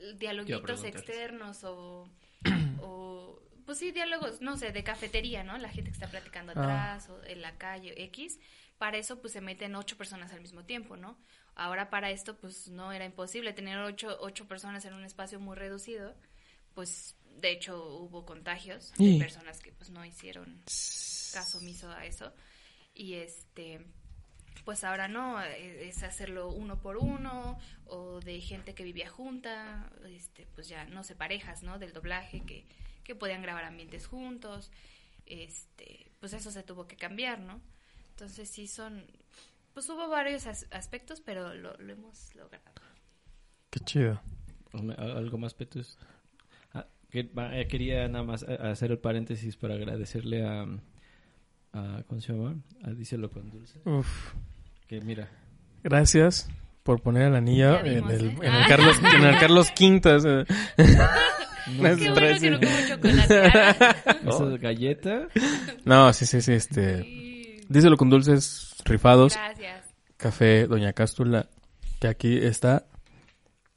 el 0.00 0.18
dialoguitos 0.18 0.84
externos 0.84 1.62
o, 1.64 2.08
o, 2.80 3.38
pues 3.66 3.76
sí, 3.78 3.92
diálogos, 3.92 4.40
no 4.40 4.56
sé, 4.56 4.72
de 4.72 4.82
cafetería, 4.82 5.44
¿no? 5.44 5.58
La 5.58 5.68
gente 5.68 5.90
que 5.90 5.94
está 5.96 6.08
platicando 6.08 6.52
Ah. 6.56 6.62
atrás 6.94 7.10
o 7.10 7.22
en 7.24 7.42
la 7.42 7.58
calle 7.58 8.02
X, 8.04 8.38
para 8.78 8.96
eso 8.96 9.20
pues 9.20 9.34
se 9.34 9.42
meten 9.42 9.74
ocho 9.74 9.98
personas 9.98 10.32
al 10.32 10.40
mismo 10.40 10.64
tiempo, 10.64 10.96
¿no? 10.96 11.18
Ahora 11.54 11.90
para 11.90 12.10
esto 12.10 12.38
pues 12.38 12.68
no 12.68 12.92
era 12.92 13.04
imposible 13.04 13.52
tener 13.52 13.76
ocho, 13.78 14.16
ocho 14.20 14.48
personas 14.48 14.84
en 14.86 14.94
un 14.94 15.04
espacio 15.04 15.38
muy 15.38 15.56
reducido, 15.56 16.14
pues 16.74 17.16
de 17.36 17.50
hecho 17.50 17.84
hubo 17.98 18.24
contagios 18.24 18.92
de 18.92 18.96
Sí. 18.96 19.18
personas 19.18 19.60
que 19.60 19.72
pues 19.72 19.90
no 19.90 20.04
hicieron 20.04 20.62
caso 21.34 21.58
omiso 21.58 21.90
a 21.90 22.06
eso 22.06 22.32
y 22.94 23.14
este 23.14 23.84
pues 24.64 24.84
ahora 24.84 25.08
no 25.08 25.42
eh, 25.42 25.88
es 25.88 26.02
hacerlo 26.02 26.48
uno 26.50 26.80
por 26.80 26.96
uno 26.96 27.58
o 27.86 28.20
de 28.20 28.40
gente 28.40 28.74
que 28.74 28.84
vivía 28.84 29.08
junta 29.08 29.90
este 30.08 30.46
pues 30.54 30.68
ya 30.68 30.84
no 30.86 31.02
sé 31.04 31.14
parejas 31.14 31.62
no 31.62 31.78
del 31.78 31.92
doblaje 31.92 32.40
que, 32.42 32.64
que 33.04 33.14
podían 33.14 33.42
grabar 33.42 33.64
ambientes 33.64 34.06
juntos 34.06 34.70
este 35.26 36.10
pues 36.20 36.32
eso 36.32 36.50
se 36.50 36.62
tuvo 36.62 36.86
que 36.86 36.96
cambiar 36.96 37.40
no 37.40 37.60
entonces 38.10 38.48
sí 38.48 38.66
son 38.66 39.04
pues 39.72 39.88
hubo 39.88 40.08
varios 40.08 40.46
as- 40.46 40.66
aspectos 40.70 41.20
pero 41.20 41.54
lo, 41.54 41.76
lo 41.78 41.92
hemos 41.92 42.34
logrado 42.34 42.64
Qué 43.70 43.78
chido. 43.80 44.20
Hombre, 44.72 44.96
¿al- 44.98 45.16
¿Algo 45.16 45.38
más, 45.38 45.54
Petus? 45.54 45.96
Ah, 46.74 46.86
eh, 47.12 47.66
quería 47.68 48.08
nada 48.08 48.24
más 48.24 48.42
eh, 48.42 48.58
hacer 48.60 48.90
el 48.90 48.98
paréntesis 48.98 49.56
para 49.56 49.74
agradecerle 49.74 50.44
a, 50.44 50.66
a 51.72 52.02
¿cómo 52.06 52.20
se 52.20 52.32
llama? 52.32 52.56
A 52.84 52.90
Díselo 52.90 53.30
con 53.30 53.50
Dulce. 53.50 53.80
Uf. 53.84 54.34
Que 54.86 55.00
mira, 55.00 55.28
Gracias 55.82 56.48
por 56.82 57.00
poner 57.00 57.24
el 57.28 57.36
anillo 57.36 57.78
en 57.80 58.08
el, 58.10 58.26
¿eh? 58.26 58.36
en 58.42 58.54
el 58.54 58.66
Carlos, 58.66 58.96
en 59.14 59.24
el 59.24 59.38
Carlos 59.38 59.70
Quintas. 59.72 60.24
No, 61.76 61.82
qué 61.82 61.90
es 61.90 62.10
bueno 62.14 62.40
que 62.40 62.50
no 62.50 62.58
como 62.58 62.88
chocolate 62.88 63.40
Ah, 63.44 64.16
esa 64.26 64.44
galleta. 64.56 65.28
No, 65.84 66.12
sí, 66.12 66.26
sí, 66.26 66.40
sí, 66.40 66.52
este. 66.54 67.02
sí. 67.02 67.56
Díselo 67.68 67.96
con 67.96 68.10
dulces 68.10 68.74
rifados. 68.84 69.34
gracias 69.34 69.84
Café 70.16 70.66
Doña 70.66 70.92
Cástula, 70.94 71.48
que 72.00 72.08
aquí 72.08 72.38
está. 72.38 72.86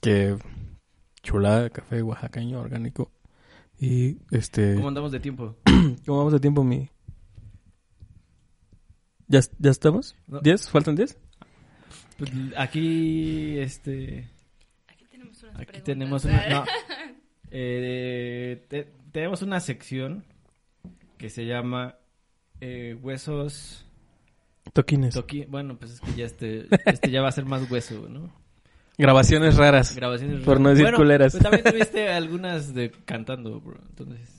Que 0.01 0.37
chulada 1.21 1.63
de 1.63 1.71
café 1.71 2.01
oaxaqueño 2.01 2.59
orgánico. 2.59 3.11
Y 3.79 4.17
este. 4.31 4.75
¿Cómo 4.75 4.87
andamos 4.87 5.11
de 5.11 5.19
tiempo? 5.19 5.55
¿Cómo 6.05 6.17
vamos 6.17 6.33
de 6.33 6.39
tiempo, 6.39 6.63
mi? 6.63 6.89
¿Ya, 9.33 9.39
ya 9.57 9.71
estamos? 9.71 10.15
No. 10.27 10.39
¿Diez? 10.41 10.69
¿Faltan 10.69 10.95
diez? 10.95 11.17
Pues, 12.19 12.29
aquí, 12.55 13.57
este... 13.57 14.29
aquí 14.87 15.05
tenemos 15.09 15.41
unas 15.41 15.55
Aquí 15.55 15.65
preguntas. 15.65 15.83
tenemos 15.83 16.25
una... 16.25 16.49
no. 16.49 16.65
Eh, 17.55 18.65
te- 18.67 18.91
tenemos 19.11 19.43
una 19.43 19.59
sección 19.59 20.23
que 21.19 21.29
se 21.29 21.45
llama 21.45 21.97
eh, 22.61 22.97
Huesos 22.99 23.85
Toquines. 24.73 25.15
Toqui- 25.15 25.45
bueno, 25.47 25.77
pues 25.77 25.91
es 25.91 26.01
que 26.01 26.13
ya 26.15 26.25
este, 26.25 26.65
este 26.87 27.11
ya 27.11 27.21
va 27.21 27.27
a 27.27 27.31
ser 27.31 27.45
más 27.45 27.69
hueso, 27.69 28.07
¿no? 28.09 28.33
Grabaciones 28.97 29.55
raras. 29.55 29.95
Grabaciones. 29.95 30.43
Por 30.43 30.59
no 30.59 30.69
decir 30.69 30.85
Bueno, 30.85 30.97
culeras. 30.97 31.33
Pues 31.33 31.43
también 31.43 31.63
tuviste 31.63 32.09
algunas 32.09 32.73
de 32.73 32.89
cantando, 33.05 33.61
bro. 33.61 33.79
Entonces, 33.87 34.32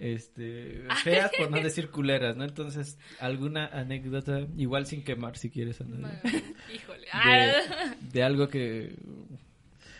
este, 0.00 0.82
feas 1.04 1.30
por 1.38 1.50
no 1.50 1.60
decir 1.60 1.90
culeras, 1.90 2.36
¿no? 2.36 2.44
Entonces, 2.44 2.98
alguna 3.20 3.66
anécdota, 3.66 4.40
igual 4.56 4.86
sin 4.86 5.04
quemar 5.04 5.36
si 5.36 5.50
quieres, 5.50 5.78
Híjole. 6.74 7.00
de, 7.02 7.06
Ah, 7.12 7.94
de 8.00 8.22
algo 8.22 8.48
que, 8.48 8.96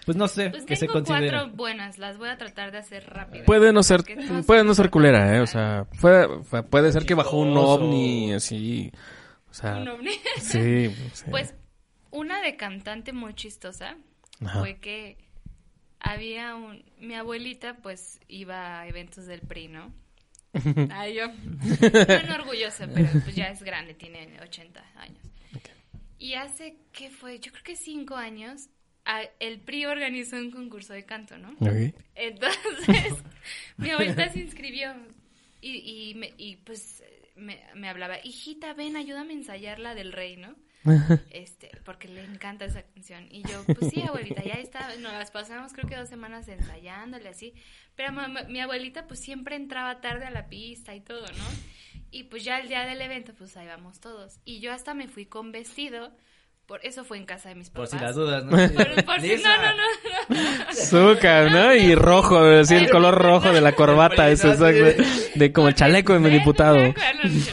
pues 0.07 0.17
no 0.17 0.27
sé, 0.27 0.51
pues 0.51 0.65
que 0.65 0.77
se 0.77 0.87
tengo 0.87 0.95
considera. 1.05 1.41
cuatro 1.41 1.57
buenas, 1.57 1.99
las 1.99 2.17
voy 2.19 2.31
a 2.31 2.39
tratar 2.39 2.73
de 2.73 2.79
hacer 2.79 3.05
rápido. 3.09 3.45
Puede 3.45 3.73
no 3.73 3.83
ser, 3.83 4.03
no 4.31 4.43
puede 4.43 4.65
no 4.65 4.75
ser 4.75 4.91
culera, 4.91 5.37
eh, 5.37 5.41
o 5.41 5.47
sea, 5.47 5.87
puede, 6.01 6.29
puede 6.65 6.91
ser 6.93 7.05
que 7.05 7.15
bajó 7.15 7.37
un 7.39 7.57
ovni, 7.57 8.33
así, 8.33 8.91
o 9.51 9.55
sea, 9.55 9.77
Un 9.77 9.89
ovni. 9.89 10.13
sí, 10.41 10.87
o 11.13 11.15
sea, 11.15 11.31
Pues 11.31 11.55
una 12.11 12.41
de 12.41 12.57
cantante 12.57 13.13
muy 13.13 13.35
chistosa 13.35 13.97
Ajá. 14.45 14.61
fue 14.61 14.79
que 14.81 15.19
había 16.01 16.55
un... 16.55 16.85
Mi 16.99 17.15
abuelita 17.15 17.77
pues 17.79 18.21
iba 18.29 18.81
a 18.81 18.89
eventos 18.89 19.27
del 19.27 19.41
PRI, 19.41 19.69
¿no? 19.69 19.93
Ay, 20.91 21.15
yo... 21.15 21.27
Bueno, 21.81 22.35
orgullosa, 22.35 22.89
pero 22.93 23.09
pues 23.23 23.37
ya 23.37 23.49
es 23.49 23.63
grande, 23.63 23.95
tiene 23.95 24.41
80 24.41 24.85
años. 24.97 25.23
Y 26.19 26.35
hace, 26.35 26.77
¿qué 26.93 27.09
fue? 27.11 27.39
Yo 27.41 27.51
creo 27.53 27.65
que 27.65 27.77
cinco 27.77 28.17
años, 28.17 28.69
el 29.39 29.61
PRI 29.61 29.87
organizó 29.87 30.37
un 30.37 30.51
concurso 30.51 30.93
de 30.93 31.05
canto, 31.07 31.39
¿no? 31.39 31.51
Ok. 31.61 31.95
Entonces, 32.15 33.15
mi 33.79 33.91
abuelita 33.91 34.29
se 34.29 34.41
inscribió 34.41 34.93
y, 35.63 36.11
y, 36.11 36.15
me- 36.15 36.35
y 36.37 36.57
pues 36.57 37.03
me, 37.37 37.63
me 37.75 37.89
hablaba, 37.89 38.19
hijita, 38.23 38.75
ven, 38.75 38.97
ayúdame 38.97 39.33
a 39.33 39.37
ensayar 39.37 39.79
la 39.79 39.95
del 39.95 40.13
rey, 40.13 40.37
¿no? 40.37 40.55
Este, 41.31 41.71
porque 41.85 42.09
le 42.09 42.25
encanta 42.25 42.65
esa 42.65 42.83
canción. 42.83 43.27
Y 43.31 43.43
yo, 43.43 43.63
pues 43.65 43.91
sí, 43.93 44.03
abuelita, 44.09 44.43
ya 44.43 44.55
está, 44.55 44.89
nos 44.97 45.13
las 45.13 45.31
pasamos 45.31 45.73
creo 45.73 45.89
que 45.89 45.97
dos 45.97 46.09
semanas 46.09 46.49
ensayándole 46.49 47.29
así. 47.29 47.55
Pero 47.97 48.13
mamá- 48.13 48.45
mi 48.45 48.61
abuelita 48.61 49.07
pues 49.07 49.21
siempre 49.21 49.57
entraba 49.57 50.01
tarde 50.01 50.25
a 50.27 50.31
la 50.31 50.49
pista 50.49 50.95
y 50.95 51.01
todo, 51.01 51.27
¿no? 51.27 51.45
Y 52.11 52.25
pues 52.25 52.45
ya 52.45 52.59
el 52.59 52.69
día 52.69 52.87
del 52.87 53.01
evento, 53.03 53.35
pues 53.35 53.57
ahí 53.57 53.67
vamos 53.67 54.01
todos. 54.01 54.41
Y 54.45 54.61
yo 54.61 54.73
hasta 54.73 54.95
me 54.95 55.07
fui 55.07 55.27
con 55.27 55.53
vestido, 55.53 56.13
por 56.71 56.87
eso 56.87 57.05
fue 57.05 57.19
en 57.19 57.25
casa 57.27 57.49
de 57.49 57.57
mis 57.57 57.69
Por 57.69 57.87
papás. 57.87 57.99
si 57.99 58.05
las 58.07 58.15
dudas, 58.15 58.45
¿no? 58.45 58.51
Por, 58.75 59.05
por 59.05 59.21
si, 59.21 59.35
no, 59.43 59.57
no, 59.57 59.77
no, 60.29 60.69
Azúcar, 60.69 61.51
¿no? 61.51 61.75
Y 61.75 61.97
rojo, 61.97 62.39
así 62.39 62.77
el 62.77 62.89
color 62.89 63.21
rojo 63.21 63.53
de 63.53 63.61
la 63.61 63.73
corbata, 63.73 64.31
eso, 64.31 64.53
exacto, 64.53 65.03
de 65.35 65.53
como 65.53 65.67
el 65.67 65.75
chaleco 65.75 66.13
de 66.13 66.21
mi 66.21 66.31
diputado. 66.31 66.95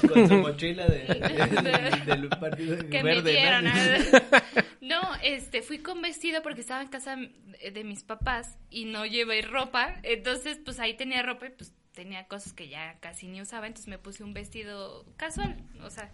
Con 0.07 0.27
su 0.29 0.35
mochila 0.37 0.85
de, 0.85 0.99
de- 0.99 2.03
del 2.15 2.29
partido 2.29 2.77
que 2.91 3.01
verde, 3.01 3.23
me 3.23 3.31
dieron. 3.31 3.65
¿no? 3.65 3.71
No, 4.81 5.01
este, 5.23 5.63
fui 5.63 5.79
con 5.79 6.03
vestido 6.03 6.43
porque 6.43 6.61
estaba 6.61 6.83
en 6.83 6.87
casa 6.89 7.15
de 7.15 7.71
de 7.71 7.83
mis 7.83 8.03
papás 8.03 8.55
y 8.69 8.85
no 8.85 9.03
llevé 9.07 9.41
ropa. 9.41 9.95
Entonces, 10.03 10.59
pues 10.63 10.79
ahí 10.79 10.95
tenía 10.95 11.23
ropa 11.23 11.47
y 11.47 11.49
pues 11.49 11.73
tenía 11.91 12.27
cosas 12.27 12.53
que 12.53 12.69
ya 12.69 12.97
casi 12.99 13.27
ni 13.27 13.41
usaba. 13.41 13.65
Entonces 13.65 13.87
me 13.89 13.97
puse 13.97 14.23
un 14.23 14.35
vestido 14.35 15.05
casual, 15.17 15.57
o 15.83 15.89
sea. 15.89 16.11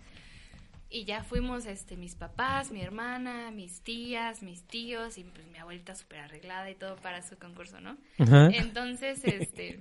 Y 0.93 1.05
ya 1.05 1.23
fuimos, 1.23 1.65
este, 1.65 1.97
mis 1.97 2.13
papás, 2.13 2.69
mi 2.69 2.79
hermana, 2.79 3.49
mis 3.49 3.81
tías, 3.81 4.43
mis 4.43 4.61
tíos 4.61 5.17
y 5.17 5.23
pues 5.23 5.47
mi 5.47 5.57
abuelita 5.57 5.95
súper 5.95 6.19
arreglada 6.19 6.69
y 6.69 6.75
todo 6.75 6.97
para 6.97 7.23
su 7.23 7.35
concurso, 7.39 7.81
¿no? 7.81 7.97
Ajá. 8.19 8.49
Entonces, 8.53 9.19
este, 9.23 9.79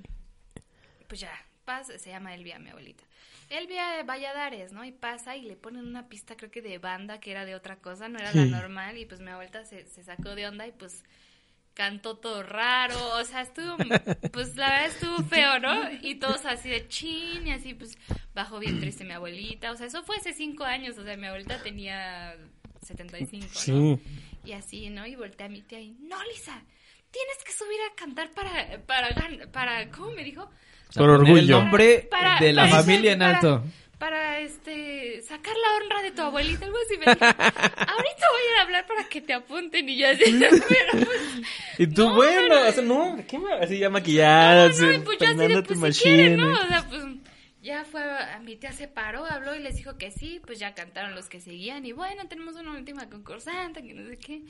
pues 1.08 1.20
ya, 1.20 1.30
pasa, 1.66 1.98
se 1.98 2.08
llama 2.08 2.34
Elvia, 2.34 2.58
mi 2.58 2.70
abuelita. 2.70 3.04
Elvia 3.50 3.88
de 3.90 4.04
Valladares, 4.04 4.72
¿no? 4.72 4.86
Y 4.86 4.90
pasa 4.90 5.36
y 5.36 5.42
le 5.42 5.54
ponen 5.54 5.86
una 5.86 6.08
pista, 6.08 6.34
creo 6.34 6.50
que 6.50 6.62
de 6.62 6.78
banda, 6.78 7.20
que 7.20 7.30
era 7.30 7.44
de 7.44 7.54
otra 7.56 7.76
cosa, 7.76 8.08
no 8.08 8.18
era 8.18 8.32
la 8.32 8.46
normal, 8.46 8.96
y 8.96 9.04
pues 9.04 9.20
mi 9.20 9.28
abuelita 9.28 9.66
se, 9.66 9.84
se 9.84 10.02
sacó 10.02 10.34
de 10.34 10.46
onda 10.46 10.66
y 10.66 10.72
pues 10.72 11.04
cantó 11.74 12.16
todo 12.16 12.42
raro, 12.42 12.96
o 13.18 13.24
sea, 13.24 13.42
estuvo, 13.42 13.76
pues 14.32 14.56
la 14.56 14.68
verdad 14.70 14.86
estuvo 14.86 15.18
feo, 15.24 15.58
¿no? 15.58 15.74
Y 16.02 16.16
todos 16.16 16.44
así 16.44 16.68
de 16.68 16.86
chin, 16.88 17.46
y 17.46 17.52
así 17.52 17.74
pues 17.74 17.96
bajó 18.34 18.58
bien 18.58 18.78
triste 18.80 19.04
mi 19.04 19.12
abuelita, 19.12 19.72
o 19.72 19.76
sea, 19.76 19.86
eso 19.86 20.02
fue 20.02 20.16
hace 20.16 20.32
cinco 20.34 20.64
años, 20.64 20.98
o 20.98 21.04
sea, 21.04 21.16
mi 21.16 21.26
abuelita 21.26 21.62
tenía 21.62 22.34
75, 22.82 23.46
¿no? 23.46 23.50
Sí. 23.54 23.98
Y 24.44 24.52
así, 24.52 24.90
¿no? 24.90 25.06
Y 25.06 25.14
volteé 25.16 25.46
a 25.46 25.48
mi 25.48 25.62
tía 25.62 25.80
y, 25.80 25.92
no, 26.00 26.16
Lisa, 26.24 26.62
tienes 27.10 27.44
que 27.44 27.52
subir 27.52 27.78
a 27.90 27.94
cantar 27.94 28.30
para, 28.32 28.80
para, 28.86 29.08
para, 29.52 29.90
¿cómo 29.90 30.10
me 30.10 30.24
dijo? 30.24 30.50
Por 30.94 31.08
orgullo. 31.08 31.38
El 31.38 31.48
nombre 31.48 32.06
Para- 32.10 32.38
de 32.38 32.52
la 32.52 32.64
para- 32.68 32.82
familia 32.82 33.12
en 33.12 33.18
para- 33.20 33.34
alto. 33.36 33.64
Para, 34.02 34.40
este, 34.40 35.22
sacar 35.22 35.54
la 35.54 35.76
honra 35.76 36.02
de 36.02 36.10
tu 36.10 36.22
abuelita, 36.22 36.64
algo 36.64 36.76
así. 36.84 36.98
Me 36.98 37.04
dijo, 37.04 37.24
ahorita 37.24 38.26
voy 38.32 38.42
a 38.42 38.50
ir 38.50 38.58
a 38.58 38.62
hablar 38.62 38.86
para 38.88 39.04
que 39.04 39.20
te 39.20 39.32
apunten 39.32 39.88
y 39.88 39.96
yo 39.96 40.08
así, 40.08 40.24
pero 40.40 41.06
pues, 41.06 41.20
Y 41.78 41.86
tú, 41.86 42.08
No, 42.08 42.16
bueno, 42.16 42.48
no, 42.48 42.64
no. 42.64 42.68
o 42.68 42.72
sea, 42.72 42.82
no, 42.82 43.24
¿qué 43.28 43.38
me 43.38 43.52
así 43.52 43.78
ya 43.78 43.90
maquillada, 43.90 44.70
no, 44.70 44.74
no, 44.74 45.04
pues 45.04 45.18
yo 45.20 45.26
así 45.28 45.36
de, 45.36 45.36
peinándote 45.36 45.74
pues 45.76 45.96
si 45.96 46.02
quieren, 46.02 46.36
¿no? 46.36 46.46
machine. 46.48 46.64
O 46.64 46.68
sea, 46.68 46.88
pues 46.88 47.02
ya 47.62 47.84
fue, 47.84 48.02
a 48.02 48.40
mi 48.40 48.56
tía 48.56 48.72
se 48.72 48.88
paró, 48.88 49.24
habló 49.24 49.54
y 49.54 49.60
les 49.60 49.76
dijo 49.76 49.96
que 49.96 50.10
sí, 50.10 50.40
pues 50.44 50.58
ya 50.58 50.74
cantaron 50.74 51.14
los 51.14 51.28
que 51.28 51.40
seguían 51.40 51.86
y 51.86 51.92
bueno, 51.92 52.26
tenemos 52.26 52.56
una 52.56 52.72
última 52.72 53.08
concursante, 53.08 53.82
que 53.82 53.94
no 53.94 54.08
sé 54.08 54.18
qué. 54.18 54.42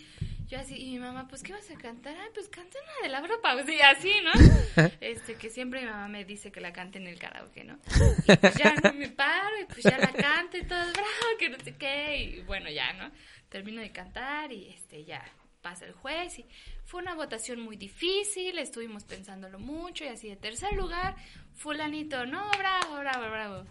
Yo 0.48 0.58
así, 0.58 0.76
y 0.76 0.92
mi 0.92 0.98
mamá, 0.98 1.28
pues, 1.28 1.42
¿qué 1.42 1.52
vas 1.52 1.70
a 1.70 1.76
cantar? 1.76 2.14
Ay, 2.14 2.28
pues 2.34 2.48
canta 2.48 2.78
una 2.82 3.02
de 3.02 3.08
la 3.10 3.18
Europa, 3.20 3.52
pues, 3.52 3.68
y 3.68 3.80
así, 3.80 4.12
¿no? 4.22 4.32
Este, 5.00 5.34
que 5.34 5.50
siempre 5.50 5.80
mi 5.80 5.86
mamá 5.86 6.08
me 6.08 6.24
dice 6.24 6.50
que 6.50 6.60
la 6.60 6.72
cante 6.72 6.98
en 6.98 7.06
el 7.06 7.18
karaoke, 7.18 7.64
¿no? 7.64 7.78
Y 8.26 8.36
pues 8.36 8.54
ya 8.54 8.74
no 8.82 8.92
me 8.94 9.08
paro 9.08 9.60
y 9.60 9.64
pues 9.64 9.82
ya 9.82 9.98
la 9.98 10.12
canto 10.12 10.56
y 10.56 10.64
todo, 10.64 10.92
bravo, 10.92 11.38
que 11.38 11.48
no 11.50 11.58
sé 11.58 11.74
qué, 11.76 12.16
y 12.16 12.40
bueno, 12.42 12.70
ya, 12.70 12.92
¿no? 12.94 13.10
Termino 13.48 13.80
de 13.82 13.92
cantar 13.92 14.52
y 14.52 14.68
este, 14.68 15.04
ya 15.04 15.22
pasa 15.62 15.86
el 15.86 15.92
juez 15.92 16.38
y 16.40 16.46
fue 16.84 17.00
una 17.00 17.14
votación 17.14 17.60
muy 17.60 17.76
difícil, 17.76 18.58
estuvimos 18.58 19.04
pensándolo 19.04 19.58
mucho 19.58 20.04
y 20.04 20.08
así 20.08 20.28
de 20.28 20.36
tercer 20.36 20.74
lugar, 20.74 21.14
fulanito, 21.54 22.26
no, 22.26 22.50
bravo, 22.58 22.96
bravo, 22.98 23.30
bravo. 23.30 23.66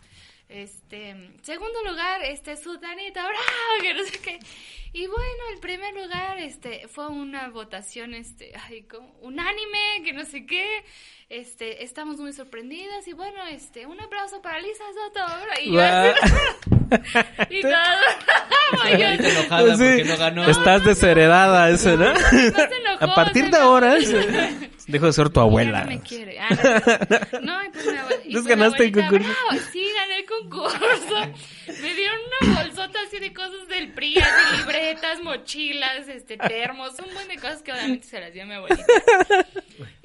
Este, 0.49 1.15
segundo 1.43 1.81
lugar, 1.85 2.21
este, 2.23 2.57
sutanito, 2.57 3.21
bravo, 3.21 3.81
que 3.81 3.93
no 3.93 4.03
sé 4.03 4.19
qué. 4.19 4.39
Y 4.91 5.07
bueno, 5.07 5.43
el 5.53 5.59
primer 5.59 5.93
lugar, 5.93 6.37
este, 6.39 6.87
fue 6.89 7.07
una 7.07 7.47
votación, 7.49 8.13
este, 8.13 8.51
ay, 8.55 8.83
como, 8.83 9.13
unánime, 9.21 10.03
que 10.03 10.11
no 10.11 10.25
sé 10.25 10.45
qué. 10.45 10.83
Este, 11.33 11.81
estamos 11.85 12.17
muy 12.17 12.33
sorprendidas 12.33 13.07
y 13.07 13.13
bueno, 13.13 13.37
este, 13.49 13.85
un 13.85 13.97
aplauso 14.01 14.41
para 14.41 14.59
Lisa 14.59 14.83
Soto, 14.93 15.25
y 15.63 15.71
yo 15.71 15.79
así, 15.81 16.19
y 17.49 17.61
todo. 17.61 17.71
Enojada 18.83 19.77
Sí. 19.77 19.83
porque 19.83 20.03
no 20.03 20.17
ganó. 20.17 20.49
Estás 20.49 20.83
desheredada, 20.83 21.69
eso, 21.69 21.95
¿no? 21.95 22.11
no 22.13 22.19
se 22.19 22.37
enojó, 22.49 23.05
A 23.05 23.15
partir 23.15 23.49
de 23.49 23.57
ahora, 23.57 23.95
dejo 24.87 25.05
de 25.05 25.13
ser 25.13 25.29
tu 25.29 25.39
abuela. 25.39 25.85
no 25.85 25.91
me 25.91 26.01
quiere. 26.01 26.37
Ah, 26.37 26.49
no, 27.41 27.41
no, 27.41 27.63
y 27.63 27.69
pues 27.69 27.85
mi 27.85 27.91
Entonces 27.93 28.21
pues 28.33 28.45
ganaste 28.47 28.83
el 28.83 28.89
abuelita, 28.89 29.09
concurso. 29.09 29.33
"Bravo, 29.49 29.63
sí, 29.71 29.87
gané 29.95 30.17
el 30.17 30.25
concurso. 30.25 31.79
Me 31.81 31.93
dieron 31.93 32.19
una 32.41 32.61
bolsota 32.63 32.99
así 33.07 33.19
de 33.19 33.33
cosas 33.33 33.67
del 33.69 33.93
PRI, 33.93 34.17
así, 34.17 34.57
libretas, 34.57 35.21
mochilas, 35.23 36.09
este, 36.09 36.35
termos, 36.35 36.91
un 36.99 37.13
buen 37.13 37.27
de 37.29 37.35
cosas 37.35 37.61
que 37.63 37.71
obviamente 37.71 38.05
se 38.05 38.19
las 38.19 38.33
dio 38.33 38.43
a 38.43 38.45
mi 38.47 38.53
abuelita. 38.55 38.83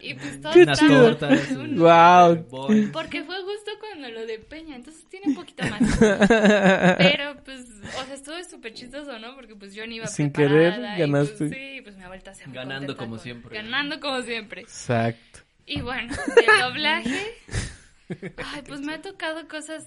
Y 0.08 0.14
pues 0.14 0.40
todo 0.40 0.52
Unas 0.54 0.78
tortas. 0.78 1.50
un- 1.50 1.76
Guau. 1.76 2.36
Bol. 2.48 2.90
Porque 2.92 3.24
fue 3.24 3.36
justo 3.42 3.70
cuando 3.80 4.08
lo 4.10 4.24
de 4.26 4.38
Peña, 4.38 4.76
entonces 4.76 5.04
tiene 5.08 5.26
un 5.28 5.34
poquito 5.34 5.64
más. 5.68 5.80
Pero 6.98 7.36
pues, 7.44 7.64
o 8.00 8.04
sea, 8.04 8.14
estuvo 8.14 8.42
súper 8.44 8.72
chistoso, 8.74 9.18
¿no? 9.18 9.34
Porque 9.34 9.54
pues 9.56 9.74
yo 9.74 9.86
ni 9.86 9.96
iba 9.96 10.06
Sin 10.06 10.32
querer, 10.32 10.74
y, 10.96 11.00
ganaste. 11.00 11.36
Pues, 11.36 11.50
sí, 11.50 11.80
pues 11.82 11.98
abuelita 11.98 12.34
se 12.34 12.46
muy 12.46 12.54
Ganando 12.56 12.78
contenta 12.86 12.98
como 12.98 13.10
con- 13.16 13.20
siempre. 13.22 13.56
Ganando 13.56 14.00
como 14.00 14.22
siempre. 14.22 14.60
Exacto. 14.62 15.40
Y 15.66 15.80
bueno, 15.80 16.14
del 16.36 16.60
doblaje, 16.60 17.34
ay, 18.36 18.62
pues 18.66 18.80
me 18.80 18.94
ha 18.94 19.02
tocado 19.02 19.48
cosas. 19.48 19.84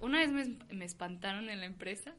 Una 0.00 0.18
vez 0.20 0.30
me, 0.30 0.56
me 0.74 0.84
espantaron 0.84 1.50
en 1.50 1.60
la 1.60 1.66
empresa. 1.66 2.14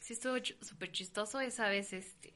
Sí, 0.00 0.12
estuvo 0.14 0.36
ch- 0.36 0.56
súper 0.62 0.90
chistoso 0.90 1.38
esa 1.40 1.68
vez, 1.68 1.92
este. 1.92 2.34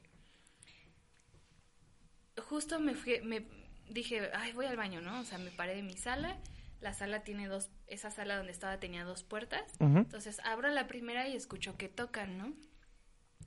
Justo 2.49 2.79
me 2.79 2.95
fui, 2.95 3.19
me 3.21 3.45
dije, 3.89 4.29
ay, 4.33 4.53
voy 4.53 4.65
al 4.65 4.77
baño, 4.77 5.01
¿no? 5.01 5.19
O 5.19 5.23
sea, 5.23 5.37
me 5.37 5.51
paré 5.51 5.75
de 5.75 5.83
mi 5.83 5.97
sala. 5.97 6.37
La 6.79 6.93
sala 6.93 7.23
tiene 7.23 7.47
dos, 7.47 7.69
esa 7.87 8.09
sala 8.09 8.37
donde 8.37 8.51
estaba 8.51 8.79
tenía 8.79 9.03
dos 9.03 9.23
puertas. 9.23 9.63
Ujú. 9.79 9.99
Entonces 9.99 10.39
abro 10.43 10.69
la 10.69 10.87
primera 10.87 11.27
y 11.27 11.35
escucho 11.35 11.77
que 11.77 11.89
tocan, 11.89 12.37
¿no? 12.37 12.53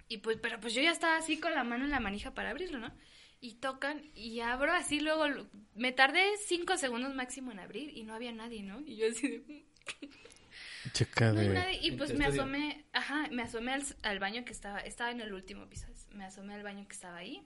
Y 0.08 0.18
pues, 0.18 0.38
pero 0.40 0.60
pues 0.60 0.74
yo 0.74 0.82
ya 0.82 0.92
estaba 0.92 1.16
así 1.16 1.38
con 1.38 1.54
la 1.54 1.64
mano 1.64 1.84
en 1.84 1.90
la 1.90 2.00
manija 2.00 2.34
para 2.34 2.50
abrirlo, 2.50 2.78
¿no? 2.78 2.92
Y 3.40 3.54
tocan 3.54 4.02
y 4.14 4.40
abro 4.40 4.72
así 4.72 5.00
luego, 5.00 5.26
me 5.74 5.92
tardé 5.92 6.22
cinco 6.46 6.76
segundos 6.76 7.14
máximo 7.14 7.52
en 7.52 7.58
abrir 7.58 7.96
y 7.96 8.04
no 8.04 8.14
había 8.14 8.32
nadie, 8.32 8.62
¿no? 8.62 8.80
Y 8.86 8.96
yo 8.96 9.08
así 9.08 9.28
de, 9.28 9.64
Checa 10.92 11.32
no 11.32 11.40
hay 11.40 11.48
de... 11.48 11.54
nadie. 11.54 11.78
Y 11.82 11.92
pues 11.92 12.14
me 12.14 12.26
asomé, 12.26 12.84
ajá, 12.92 13.28
me 13.30 13.42
asomé 13.42 13.72
al, 13.72 13.84
al 14.02 14.18
baño 14.18 14.44
que 14.44 14.52
estaba, 14.52 14.80
estaba 14.80 15.10
en 15.10 15.20
el 15.20 15.32
último 15.32 15.68
piso, 15.68 15.86
me 16.12 16.24
asomé 16.24 16.54
al 16.54 16.62
baño 16.62 16.86
que 16.86 16.94
estaba 16.94 17.16
ahí, 17.16 17.42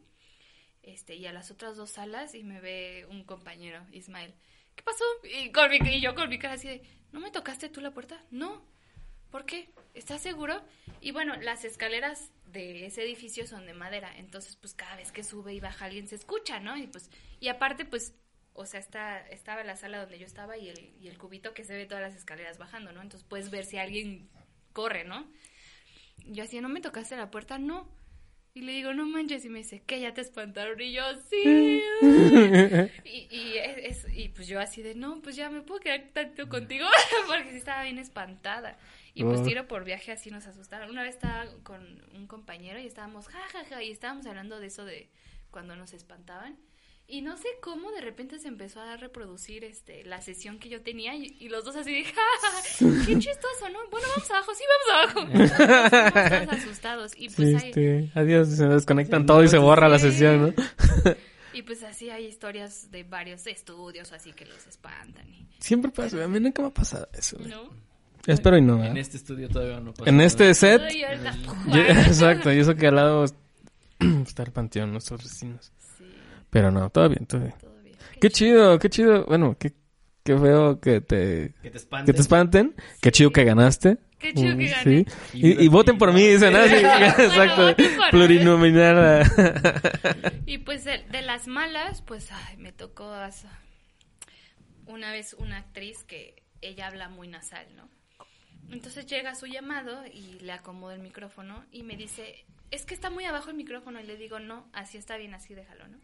este, 0.82 1.14
y 1.16 1.26
a 1.26 1.32
las 1.32 1.50
otras 1.50 1.76
dos 1.76 1.90
salas 1.90 2.34
y 2.34 2.44
me 2.44 2.60
ve 2.60 3.06
un 3.10 3.24
compañero, 3.24 3.84
Ismael. 3.92 4.34
¿Qué 4.74 4.82
pasó? 4.82 5.04
Y, 5.24 5.50
con 5.52 5.70
yo 6.00 6.14
con 6.14 6.28
mi 6.28 6.38
cara 6.38 6.54
así 6.54 6.68
de, 6.68 6.82
¿no 7.12 7.20
me 7.20 7.30
tocaste 7.30 7.68
tú 7.68 7.80
la 7.80 7.92
puerta? 7.92 8.22
No. 8.30 8.62
¿por 9.30 9.44
qué? 9.44 9.68
¿Estás 9.94 10.22
seguro? 10.22 10.62
Y 11.00 11.10
bueno, 11.10 11.36
las 11.36 11.64
escaleras 11.64 12.30
de 12.46 12.86
ese 12.86 13.02
edificio 13.02 13.46
son 13.46 13.66
de 13.66 13.74
madera, 13.74 14.10
entonces 14.16 14.56
pues 14.56 14.74
cada 14.74 14.96
vez 14.96 15.12
que 15.12 15.24
sube 15.24 15.54
y 15.54 15.60
baja 15.60 15.84
alguien 15.84 16.08
se 16.08 16.14
escucha, 16.14 16.60
¿no? 16.60 16.76
Y 16.76 16.86
pues, 16.86 17.10
y 17.40 17.48
aparte 17.48 17.84
pues, 17.84 18.14
o 18.54 18.64
sea, 18.66 18.80
está, 18.80 19.20
estaba 19.28 19.62
la 19.64 19.76
sala 19.76 20.00
donde 20.00 20.18
yo 20.18 20.26
estaba 20.26 20.56
y 20.56 20.68
el, 20.68 20.94
y 21.00 21.08
el 21.08 21.18
cubito 21.18 21.54
que 21.54 21.64
se 21.64 21.76
ve 21.76 21.86
todas 21.86 22.02
las 22.02 22.16
escaleras 22.16 22.58
bajando, 22.58 22.92
¿no? 22.92 23.02
Entonces 23.02 23.26
puedes 23.28 23.50
ver 23.50 23.64
si 23.64 23.78
alguien 23.78 24.28
corre, 24.72 25.04
¿no? 25.04 25.30
Yo 26.26 26.44
así, 26.44 26.60
¿no 26.60 26.68
me 26.68 26.80
tocaste 26.80 27.16
la 27.16 27.30
puerta? 27.30 27.58
No. 27.58 27.88
Y 28.58 28.62
le 28.62 28.72
digo, 28.72 28.92
no 28.92 29.06
manches, 29.06 29.44
y 29.44 29.48
me 29.48 29.58
dice, 29.58 29.82
¿qué? 29.86 30.00
¿Ya 30.00 30.12
te 30.14 30.20
espantaron? 30.20 30.80
Y 30.80 30.92
yo, 30.92 31.02
sí. 31.30 31.80
y, 33.04 33.28
y, 33.30 33.56
es, 33.58 34.04
es- 34.04 34.16
y 34.16 34.28
pues 34.30 34.48
yo 34.48 34.58
así 34.60 34.82
de, 34.82 34.94
no, 34.96 35.20
pues 35.22 35.36
ya 35.36 35.48
me 35.48 35.60
puedo 35.60 35.78
quedar 35.80 36.08
tanto 36.12 36.48
contigo, 36.48 36.86
porque 37.28 37.50
sí 37.52 37.56
estaba 37.58 37.84
bien 37.84 37.98
espantada. 37.98 38.76
Y 39.14 39.24
pues 39.24 39.42
tiro 39.42 39.68
por 39.68 39.84
viaje 39.84 40.10
así 40.12 40.30
nos 40.30 40.46
asustaron. 40.46 40.90
Una 40.90 41.02
vez 41.04 41.14
estaba 41.14 41.46
con 41.62 42.02
un 42.14 42.26
compañero 42.26 42.80
y 42.80 42.86
estábamos, 42.86 43.28
ja, 43.28 43.40
ja, 43.52 43.64
ja, 43.64 43.82
y 43.82 43.90
estábamos 43.92 44.26
hablando 44.26 44.58
de 44.60 44.66
eso 44.66 44.84
de 44.84 45.08
cuando 45.50 45.76
nos 45.76 45.92
espantaban. 45.92 46.56
Y 47.10 47.22
no 47.22 47.38
sé 47.38 47.48
cómo 47.62 47.90
de 47.92 48.02
repente 48.02 48.38
se 48.38 48.48
empezó 48.48 48.82
a 48.82 48.98
reproducir 48.98 49.64
este 49.64 50.04
la 50.04 50.20
sesión 50.20 50.58
que 50.58 50.68
yo 50.68 50.82
tenía 50.82 51.14
y, 51.16 51.34
y 51.40 51.48
los 51.48 51.64
dos 51.64 51.74
así 51.74 51.90
de, 51.90 52.04
ja, 52.04 52.20
qué 53.06 53.18
chistoso, 53.18 53.68
¿no? 53.72 53.78
Bueno, 53.90 54.06
vamos 54.14 54.30
abajo, 54.30 54.52
sí, 54.54 54.64
vamos 54.86 55.16
abajo. 55.16 56.44
Todos 56.46 56.58
asustados. 56.62 57.12
Y 57.16 57.30
pues 57.30 57.62
ahí, 57.62 57.70
Triste. 57.72 58.10
Adiós, 58.14 58.48
se 58.50 58.66
desconectan 58.66 59.24
todo 59.24 59.42
y 59.42 59.48
se 59.48 59.56
borra 59.56 59.88
la 59.88 59.98
sesión, 59.98 60.54
¿no? 60.54 61.14
y 61.54 61.62
pues 61.62 61.82
así 61.82 62.10
hay 62.10 62.26
historias 62.26 62.90
de 62.90 63.04
varios 63.04 63.46
estudios 63.46 64.12
así 64.12 64.32
que 64.34 64.44
los 64.44 64.66
espantan. 64.66 65.26
Y, 65.32 65.46
Siempre 65.60 65.90
pasa, 65.90 66.22
a 66.22 66.28
mí 66.28 66.38
nunca 66.40 66.60
me 66.62 66.68
ha 66.68 66.74
pasado 66.74 67.08
eso. 67.14 67.38
¿No? 67.40 67.70
Espero 68.26 68.58
y 68.58 68.62
no, 68.62 68.84
En 68.84 68.98
¿eh? 68.98 69.00
este 69.00 69.16
estudio 69.16 69.48
todavía 69.48 69.80
no 69.80 69.94
pasa 69.94 70.10
En 70.10 70.16
nada. 70.18 70.26
este 70.26 70.52
set, 70.52 70.82
Ay, 70.82 71.02
ahorita- 71.04 71.34
yo- 71.68 71.80
exacto, 71.82 72.52
y 72.52 72.58
eso 72.58 72.74
que 72.74 72.86
al 72.88 72.96
lado 72.96 73.24
está 74.26 74.42
el 74.42 74.52
panteón, 74.52 74.92
nuestros 74.92 75.22
vecinos. 75.24 75.72
Pero 76.50 76.70
no, 76.70 76.90
todo 76.90 77.08
bien, 77.08 77.26
todo 77.26 77.40
bien. 77.42 77.54
todo 77.60 77.74
bien. 77.82 77.96
Qué 78.20 78.30
chido, 78.30 78.78
qué 78.78 78.88
chido. 78.90 79.24
Bueno, 79.26 79.56
qué, 79.58 79.72
qué 80.24 80.36
feo 80.38 80.80
que 80.80 81.00
te, 81.00 81.54
Que 81.62 81.70
te 81.70 81.76
espanten. 81.78 82.06
que 82.06 82.12
te 82.14 82.20
espanten. 82.22 82.74
Qué 83.00 83.12
chido 83.12 83.30
que 83.30 83.44
ganaste. 83.44 83.98
Qué 84.18 84.34
chido 84.34 84.56
que 84.56 84.64
Mm, 84.66 84.70
gané. 84.70 84.82
Sí. 84.82 85.06
Y, 85.34 85.64
y 85.64 85.68
voten 85.68 85.96
por 85.98 86.12
mí, 86.12 86.26
dicen, 86.26 86.52
¿no? 86.52 86.64
Sí, 86.64 86.74
exacto. 87.22 87.74
Y 90.46 90.58
pues 90.58 90.84
de, 90.84 91.04
de 91.10 91.22
las 91.22 91.46
malas, 91.46 92.02
pues 92.02 92.30
ay, 92.32 92.56
me 92.56 92.72
tocó 92.72 93.12
una 94.86 95.12
vez 95.12 95.34
una 95.38 95.58
actriz 95.58 96.02
que 96.04 96.42
ella 96.60 96.86
habla 96.88 97.08
muy 97.08 97.28
nasal, 97.28 97.66
¿no? 97.76 97.88
Entonces 98.70 99.06
llega 99.06 99.34
su 99.34 99.46
llamado 99.46 100.04
y 100.12 100.40
le 100.40 100.52
acomodo 100.52 100.92
el 100.92 101.00
micrófono 101.00 101.64
y 101.72 101.84
me 101.84 101.96
dice, 101.96 102.44
es 102.70 102.84
que 102.84 102.94
está 102.94 103.08
muy 103.10 103.24
abajo 103.24 103.50
el 103.50 103.56
micrófono. 103.56 104.00
Y 104.00 104.04
le 104.04 104.16
digo, 104.16 104.40
no, 104.40 104.68
así 104.72 104.98
está 104.98 105.16
bien, 105.16 105.32
así 105.34 105.54
déjalo, 105.54 105.86
¿no? 105.88 105.98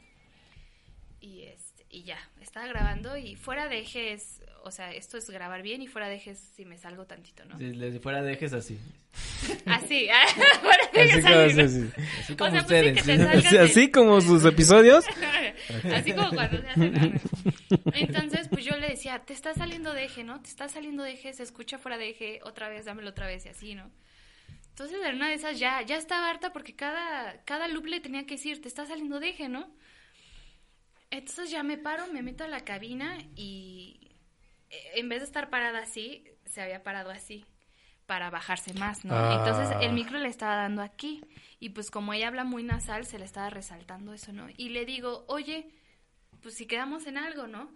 Y, 1.20 1.42
este, 1.44 1.86
y 1.90 2.02
ya, 2.04 2.18
estaba 2.40 2.66
grabando 2.66 3.16
y 3.16 3.36
fuera 3.36 3.68
de 3.68 3.78
eje 3.78 4.12
es, 4.12 4.42
o 4.62 4.70
sea, 4.70 4.92
esto 4.92 5.16
es 5.16 5.28
grabar 5.30 5.62
bien 5.62 5.80
y 5.82 5.86
fuera 5.86 6.08
de 6.08 6.16
eje 6.16 6.32
es 6.32 6.38
si 6.38 6.64
me 6.64 6.76
salgo 6.76 7.06
tantito, 7.06 7.44
¿no? 7.46 7.58
Les 7.58 8.00
fuera 8.00 8.22
dejes 8.22 8.52
así. 8.52 8.78
Así, 9.66 10.08
fuera 10.60 10.90
de 10.92 11.02
eje 11.02 11.18
Así 11.18 11.22
como, 11.22 11.38
así, 11.40 11.54
¿no? 11.54 11.68
sí, 11.68 11.80
sí. 11.80 12.02
Así 12.20 12.32
O 12.32 12.36
como 12.36 12.50
sea, 12.50 12.60
sí, 12.60 12.64
ustedes. 12.64 13.04
¿sí? 13.04 13.50
de- 13.56 13.60
así 13.60 13.90
como 13.90 14.20
sus 14.20 14.44
episodios. 14.44 15.04
Así 15.94 16.12
como 16.12 16.30
cuando 16.30 16.60
se 16.60 16.68
hacen. 16.68 17.20
Entonces, 17.94 18.48
pues 18.48 18.64
yo 18.64 18.76
le 18.76 18.88
decía, 18.88 19.20
te 19.20 19.32
está 19.32 19.54
saliendo 19.54 19.94
de 19.94 20.04
eje, 20.04 20.24
¿no? 20.24 20.40
Te 20.42 20.48
está 20.48 20.68
saliendo 20.68 21.02
de 21.02 21.12
eje, 21.12 21.32
se 21.32 21.42
escucha 21.42 21.78
fuera 21.78 21.96
de 21.96 22.10
eje, 22.10 22.40
otra 22.42 22.68
vez, 22.68 22.84
dámelo 22.84 23.10
otra 23.10 23.26
vez 23.26 23.46
y 23.46 23.48
así, 23.48 23.74
¿no? 23.74 23.90
Entonces, 24.70 24.98
en 25.04 25.14
una 25.14 25.28
de 25.28 25.34
esas 25.34 25.58
ya, 25.58 25.80
ya 25.82 25.96
estaba 25.96 26.28
harta 26.28 26.52
porque 26.52 26.74
cada, 26.74 27.42
cada 27.44 27.68
loop 27.68 27.86
le 27.86 28.00
tenía 28.00 28.26
que 28.26 28.34
decir, 28.34 28.60
te 28.60 28.68
está 28.68 28.84
saliendo 28.84 29.20
de 29.20 29.28
eje, 29.30 29.48
¿no? 29.48 29.70
Entonces 31.14 31.50
ya 31.50 31.62
me 31.62 31.78
paro, 31.78 32.08
me 32.12 32.22
meto 32.22 32.42
a 32.42 32.48
la 32.48 32.64
cabina 32.64 33.16
y 33.36 34.10
eh, 34.70 34.92
en 34.96 35.08
vez 35.08 35.20
de 35.20 35.26
estar 35.26 35.48
parada 35.48 35.78
así, 35.78 36.24
se 36.44 36.60
había 36.60 36.82
parado 36.82 37.10
así 37.10 37.44
para 38.06 38.30
bajarse 38.30 38.74
más, 38.74 39.04
¿no? 39.04 39.14
Ah. 39.14 39.36
Entonces 39.38 39.76
el 39.80 39.92
micro 39.92 40.18
le 40.18 40.28
estaba 40.28 40.56
dando 40.56 40.82
aquí 40.82 41.22
y 41.60 41.70
pues 41.70 41.92
como 41.92 42.12
ella 42.12 42.28
habla 42.28 42.42
muy 42.42 42.64
nasal, 42.64 43.06
se 43.06 43.18
le 43.18 43.24
estaba 43.24 43.48
resaltando 43.48 44.12
eso, 44.12 44.32
¿no? 44.32 44.48
Y 44.56 44.70
le 44.70 44.84
digo, 44.84 45.24
oye, 45.28 45.70
pues 46.42 46.56
si 46.56 46.66
quedamos 46.66 47.06
en 47.06 47.16
algo, 47.16 47.46
¿no? 47.46 47.70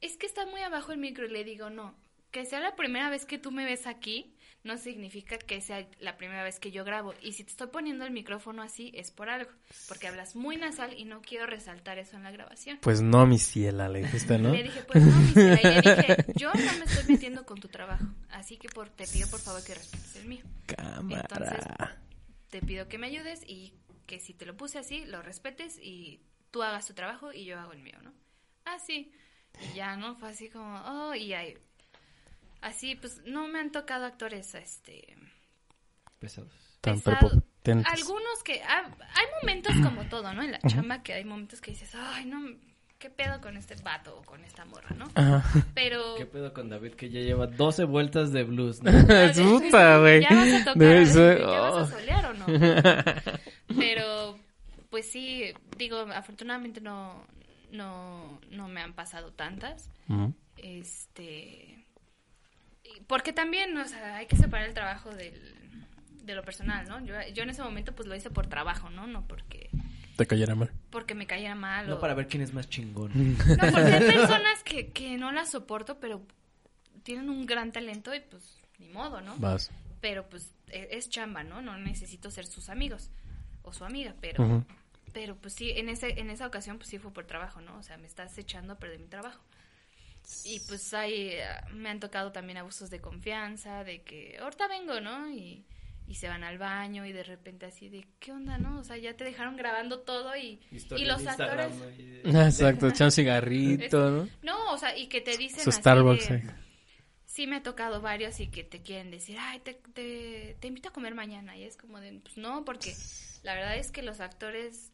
Es 0.00 0.16
que 0.16 0.26
está 0.26 0.46
muy 0.46 0.62
abajo 0.62 0.92
el 0.92 0.98
micro 0.98 1.26
y 1.26 1.30
le 1.30 1.44
digo, 1.44 1.68
no, 1.68 1.94
que 2.30 2.46
sea 2.46 2.60
la 2.60 2.76
primera 2.76 3.10
vez 3.10 3.26
que 3.26 3.38
tú 3.38 3.50
me 3.50 3.66
ves 3.66 3.86
aquí, 3.86 4.34
no 4.62 4.76
significa 4.76 5.38
que 5.38 5.60
sea 5.60 5.88
la 6.00 6.16
primera 6.16 6.42
vez 6.42 6.60
que 6.60 6.70
yo 6.70 6.84
grabo. 6.84 7.14
Y 7.22 7.32
si 7.32 7.44
te 7.44 7.50
estoy 7.50 7.68
poniendo 7.68 8.04
el 8.04 8.10
micrófono 8.10 8.62
así, 8.62 8.92
es 8.94 9.10
por 9.10 9.30
algo, 9.30 9.50
porque 9.88 10.08
hablas 10.08 10.36
muy 10.36 10.56
nasal 10.56 10.98
y 10.98 11.04
no 11.04 11.22
quiero 11.22 11.46
resaltar 11.46 11.98
eso 11.98 12.16
en 12.16 12.24
la 12.24 12.30
grabación. 12.30 12.78
Pues 12.82 13.00
no, 13.00 13.26
mi 13.26 13.38
ciela, 13.38 13.88
le 13.88 14.00
dijiste, 14.00 14.38
¿no? 14.38 14.52
Le 14.52 14.62
dije, 14.64 14.82
pues 14.82 15.04
no, 15.04 15.16
mi 15.16 15.28
ciela. 15.28 15.60
Y 15.62 15.64
le 15.64 15.80
dije, 15.80 16.16
yo 16.36 16.52
no 16.52 16.78
me 16.78 16.84
estoy 16.84 17.12
metiendo 17.12 17.46
con 17.46 17.60
tu 17.60 17.68
trabajo, 17.68 18.04
así 18.30 18.56
que 18.56 18.68
por, 18.68 18.90
te 18.90 19.06
pido 19.06 19.28
por 19.28 19.40
favor 19.40 19.64
que 19.64 19.74
respetes 19.74 20.16
el 20.16 20.26
mío. 20.26 20.44
Cámara. 20.66 21.98
Te 22.50 22.60
pido 22.60 22.88
que 22.88 22.98
me 22.98 23.06
ayudes 23.06 23.42
y 23.46 23.74
que 24.06 24.18
si 24.18 24.34
te 24.34 24.44
lo 24.44 24.56
puse 24.56 24.78
así, 24.78 25.04
lo 25.06 25.22
respetes 25.22 25.78
y 25.80 26.20
tú 26.50 26.62
hagas 26.62 26.86
tu 26.86 26.94
trabajo 26.94 27.32
y 27.32 27.44
yo 27.44 27.58
hago 27.58 27.72
el 27.72 27.80
mío, 27.80 27.96
¿no? 28.02 28.12
Así. 28.64 29.12
Y 29.72 29.76
ya, 29.76 29.96
¿no? 29.96 30.16
Fue 30.16 30.30
así 30.30 30.48
como, 30.50 30.82
oh, 30.84 31.14
y 31.14 31.32
ahí. 31.32 31.56
Así, 32.60 32.94
pues 32.96 33.22
no 33.26 33.48
me 33.48 33.58
han 33.60 33.72
tocado 33.72 34.04
actores, 34.06 34.54
este. 34.54 35.16
Pesados. 36.18 36.52
Tan 36.80 37.00
pesado. 37.00 37.42
Algunos 37.66 38.42
que. 38.44 38.62
ah, 38.62 38.84
hay 39.14 39.26
momentos 39.42 39.74
como 39.82 40.04
todo, 40.08 40.32
¿no? 40.32 40.42
En 40.42 40.52
la 40.52 40.58
chamba 40.60 41.02
que 41.02 41.12
hay 41.14 41.24
momentos 41.24 41.60
que 41.60 41.70
dices, 41.72 41.94
ay, 41.94 42.24
no, 42.26 42.40
¿qué 42.98 43.10
pedo 43.10 43.40
con 43.40 43.56
este 43.56 43.74
vato 43.82 44.18
o 44.18 44.22
con 44.22 44.42
esta 44.44 44.64
morra, 44.64 44.94
no? 44.96 45.06
Ajá. 45.14 45.42
Pero. 45.74 46.16
¿Qué 46.16 46.26
pedo 46.26 46.52
con 46.52 46.68
David 46.70 46.94
que 46.94 47.10
ya 47.10 47.20
lleva 47.20 47.46
12 47.46 47.84
vueltas 47.84 48.32
de 48.32 48.44
blues? 48.44 48.82
¿no? 48.82 48.90
Puta, 49.60 49.98
güey. 49.98 50.22
Ya 50.22 50.28
vas 50.34 50.52
a 50.52 50.58
tocar, 50.58 50.76
Debe 50.76 51.06
ser- 51.06 51.40
¿ya 51.40 51.60
vas 51.60 51.74
oh. 51.74 51.78
a 51.78 51.86
solear 51.86 52.26
o 52.26 52.34
no? 52.34 52.46
Pero, 53.78 54.38
pues 54.90 55.10
sí, 55.10 55.52
digo, 55.76 55.98
afortunadamente 56.14 56.80
no, 56.80 57.24
no, 57.72 58.40
no 58.50 58.68
me 58.68 58.80
han 58.80 58.94
pasado 58.94 59.32
tantas. 59.32 59.90
Ujú. 60.08 60.34
Este, 60.56 61.32
y- 61.32 61.84
porque 63.06 63.32
también, 63.32 63.76
o 63.76 63.86
sea, 63.86 64.16
hay 64.16 64.26
que 64.26 64.36
separar 64.36 64.68
el 64.68 64.74
trabajo 64.74 65.10
del, 65.10 65.54
de 66.24 66.34
lo 66.34 66.42
personal, 66.42 66.88
¿no? 66.88 67.04
Yo, 67.04 67.14
yo 67.34 67.42
en 67.42 67.50
ese 67.50 67.62
momento 67.62 67.94
pues 67.94 68.08
lo 68.08 68.14
hice 68.14 68.30
por 68.30 68.46
trabajo, 68.46 68.90
¿no? 68.90 69.06
No 69.06 69.26
porque, 69.26 69.70
Te 70.16 70.26
cayera 70.26 70.54
mal. 70.54 70.70
porque 70.90 71.14
me 71.14 71.26
cayera 71.26 71.54
mal 71.54 71.88
No 71.88 71.96
o... 71.96 72.00
para 72.00 72.14
ver 72.14 72.26
quién 72.28 72.42
es 72.42 72.52
más 72.52 72.68
chingón. 72.68 73.10
No, 73.14 73.36
porque 73.58 73.80
hay 73.92 74.06
personas 74.12 74.62
que, 74.64 74.88
que 74.92 75.16
no 75.18 75.32
las 75.32 75.50
soporto, 75.50 75.98
pero 76.00 76.22
tienen 77.02 77.30
un 77.30 77.46
gran 77.46 77.72
talento 77.72 78.14
y 78.14 78.20
pues 78.20 78.58
ni 78.78 78.88
modo, 78.88 79.20
¿no? 79.20 79.36
Vas. 79.36 79.70
pero 80.00 80.28
pues 80.28 80.54
e- 80.68 80.88
es 80.92 81.08
chamba, 81.10 81.42
¿no? 81.44 81.60
No 81.62 81.76
necesito 81.78 82.30
ser 82.30 82.46
sus 82.46 82.68
amigos 82.70 83.10
o 83.62 83.72
su 83.72 83.84
amiga, 83.84 84.14
pero 84.20 84.64
pero 85.12 85.34
pues 85.36 85.54
sí, 85.54 85.70
en 85.72 85.88
ese 85.88 86.20
en 86.20 86.30
esa 86.30 86.46
ocasión 86.46 86.78
pues 86.78 86.88
sí 86.88 86.98
fue 86.98 87.12
por 87.12 87.26
trabajo, 87.26 87.60
¿no? 87.60 87.76
O 87.78 87.82
sea, 87.82 87.96
me 87.98 88.06
estás 88.06 88.36
echando 88.38 88.74
a 88.74 88.78
perder 88.78 89.00
mi 89.00 89.08
trabajo. 89.08 89.42
Y 90.44 90.60
pues 90.60 90.92
hay 90.94 91.30
eh, 91.32 91.42
me 91.72 91.88
han 91.90 92.00
tocado 92.00 92.32
también 92.32 92.58
abusos 92.58 92.90
de 92.90 93.00
confianza, 93.00 93.84
de 93.84 94.02
que 94.02 94.38
ahorita 94.40 94.68
vengo, 94.68 95.00
¿no? 95.00 95.30
Y 95.30 95.64
y 96.06 96.16
se 96.16 96.26
van 96.26 96.42
al 96.42 96.58
baño 96.58 97.06
y 97.06 97.12
de 97.12 97.22
repente 97.22 97.66
así 97.66 97.88
de, 97.88 98.04
¿qué 98.18 98.32
onda, 98.32 98.58
no? 98.58 98.80
O 98.80 98.82
sea, 98.84 98.96
ya 98.96 99.16
te 99.16 99.22
dejaron 99.22 99.56
grabando 99.56 100.00
todo 100.00 100.36
y, 100.36 100.60
y 100.98 101.04
los 101.04 101.22
actores... 101.28 101.66
Exacto, 102.24 102.88
echar 102.88 103.04
un 103.06 103.12
cigarrito, 103.12 104.10
¿no? 104.10 104.28
No, 104.42 104.72
o 104.72 104.76
sea, 104.76 104.96
y 104.98 105.06
que 105.06 105.20
te 105.20 105.36
dicen 105.36 105.62
Su 105.62 105.70
así 105.70 105.78
Starbucks. 105.78 106.28
de- 106.30 106.34
eh. 106.36 106.50
Sí 107.26 107.46
me 107.46 107.54
ha 107.56 107.62
tocado 107.62 108.00
varios 108.00 108.40
y 108.40 108.48
que 108.48 108.64
te 108.64 108.82
quieren 108.82 109.12
decir, 109.12 109.36
ay, 109.38 109.60
te, 109.60 109.74
te, 109.74 110.56
te 110.58 110.66
invito 110.66 110.88
a 110.88 110.92
comer 110.92 111.14
mañana. 111.14 111.56
Y 111.56 111.62
es 111.62 111.76
como 111.76 112.00
de, 112.00 112.12
pues 112.18 112.36
no, 112.36 112.64
porque 112.64 112.92
la 113.44 113.54
verdad 113.54 113.76
es 113.76 113.92
que 113.92 114.02
los 114.02 114.18
actores, 114.18 114.90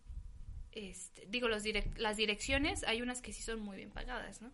este, 0.73 1.25
digo, 1.31 1.49
los 1.49 1.65
direc- 1.65 1.97
las 1.97 2.19
direcciones, 2.19 2.85
hay 2.85 3.01
unas 3.01 3.23
que 3.23 3.33
sí 3.33 3.41
son 3.43 3.61
muy 3.61 3.79
bien 3.79 3.91
pagadas, 3.91 4.43
¿no? 4.43 4.53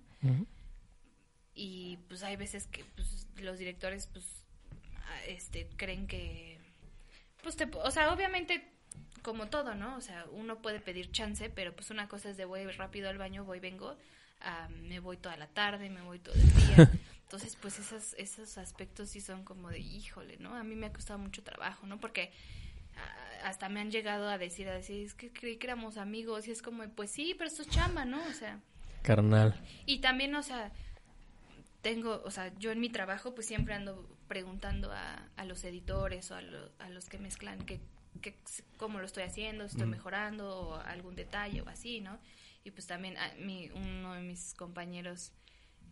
Y 1.54 1.98
pues 2.08 2.22
hay 2.22 2.36
veces 2.36 2.66
que 2.66 2.84
pues, 2.84 3.26
los 3.36 3.58
directores, 3.58 4.06
pues, 4.06 4.24
ah, 4.96 5.24
este, 5.26 5.68
creen 5.76 6.06
que, 6.06 6.58
pues, 7.42 7.56
te, 7.56 7.68
o 7.72 7.90
sea, 7.90 8.12
obviamente, 8.12 8.72
como 9.22 9.48
todo, 9.48 9.74
¿no? 9.74 9.96
O 9.96 10.00
sea, 10.00 10.26
uno 10.32 10.60
puede 10.60 10.80
pedir 10.80 11.10
chance, 11.12 11.48
pero 11.50 11.74
pues 11.74 11.90
una 11.90 12.08
cosa 12.08 12.30
es 12.30 12.36
de 12.36 12.44
voy 12.44 12.66
rápido 12.66 13.08
al 13.08 13.18
baño, 13.18 13.44
voy, 13.44 13.60
vengo, 13.60 13.96
ah, 14.40 14.68
me 14.82 15.00
voy 15.00 15.16
toda 15.16 15.36
la 15.36 15.46
tarde, 15.46 15.90
me 15.90 16.02
voy 16.02 16.18
todo 16.18 16.34
el 16.34 16.54
día. 16.54 16.90
Entonces, 17.22 17.56
pues 17.56 17.78
esos, 17.78 18.14
esos 18.14 18.58
aspectos 18.58 19.08
sí 19.10 19.20
son 19.20 19.44
como 19.44 19.70
de, 19.70 19.78
híjole, 19.78 20.36
¿no? 20.38 20.54
A 20.54 20.64
mí 20.64 20.74
me 20.74 20.86
ha 20.86 20.92
costado 20.92 21.18
mucho 21.18 21.42
trabajo, 21.42 21.86
¿no? 21.86 21.98
Porque 21.98 22.30
ah, 22.96 23.48
hasta 23.48 23.68
me 23.68 23.80
han 23.80 23.90
llegado 23.90 24.28
a 24.28 24.38
decir, 24.38 24.68
a 24.68 24.74
decir, 24.74 25.06
es 25.06 25.14
que 25.14 25.32
creí 25.32 25.56
que 25.56 25.68
éramos 25.68 25.96
amigos 25.96 26.46
y 26.48 26.50
es 26.50 26.60
como, 26.60 26.86
pues 26.90 27.10
sí, 27.10 27.34
pero 27.38 27.48
esto 27.48 27.62
es 27.62 27.68
chamba, 27.68 28.04
¿no? 28.04 28.22
O 28.26 28.32
sea, 28.32 28.60
Carnal. 29.02 29.58
y 29.86 30.00
también, 30.00 30.34
o 30.34 30.42
sea, 30.42 30.72
tengo, 31.82 32.22
o 32.24 32.30
sea, 32.30 32.52
yo 32.58 32.70
en 32.70 32.80
mi 32.80 32.88
trabajo 32.88 33.34
pues 33.34 33.46
siempre 33.46 33.74
ando 33.74 34.08
preguntando 34.28 34.92
a, 34.92 35.28
a 35.36 35.44
los 35.44 35.64
editores 35.64 36.30
o 36.30 36.34
a, 36.36 36.42
lo- 36.42 36.70
a 36.78 36.88
los 36.88 37.08
que 37.08 37.18
mezclan 37.18 37.64
que, 37.66 37.80
que 38.22 38.34
cómo 38.78 38.98
lo 39.00 39.04
estoy 39.04 39.24
haciendo, 39.24 39.64
si 39.68 39.72
estoy 39.72 39.88
mejorando 39.88 40.48
o 40.60 40.74
algún 40.76 41.14
detalle 41.16 41.60
o 41.62 41.68
así, 41.68 42.00
¿no? 42.00 42.18
Y 42.64 42.70
pues 42.70 42.86
también 42.86 43.18
a 43.18 43.34
mi, 43.34 43.68
uno 43.74 44.14
de 44.14 44.20
mis 44.22 44.54
compañeros, 44.54 45.32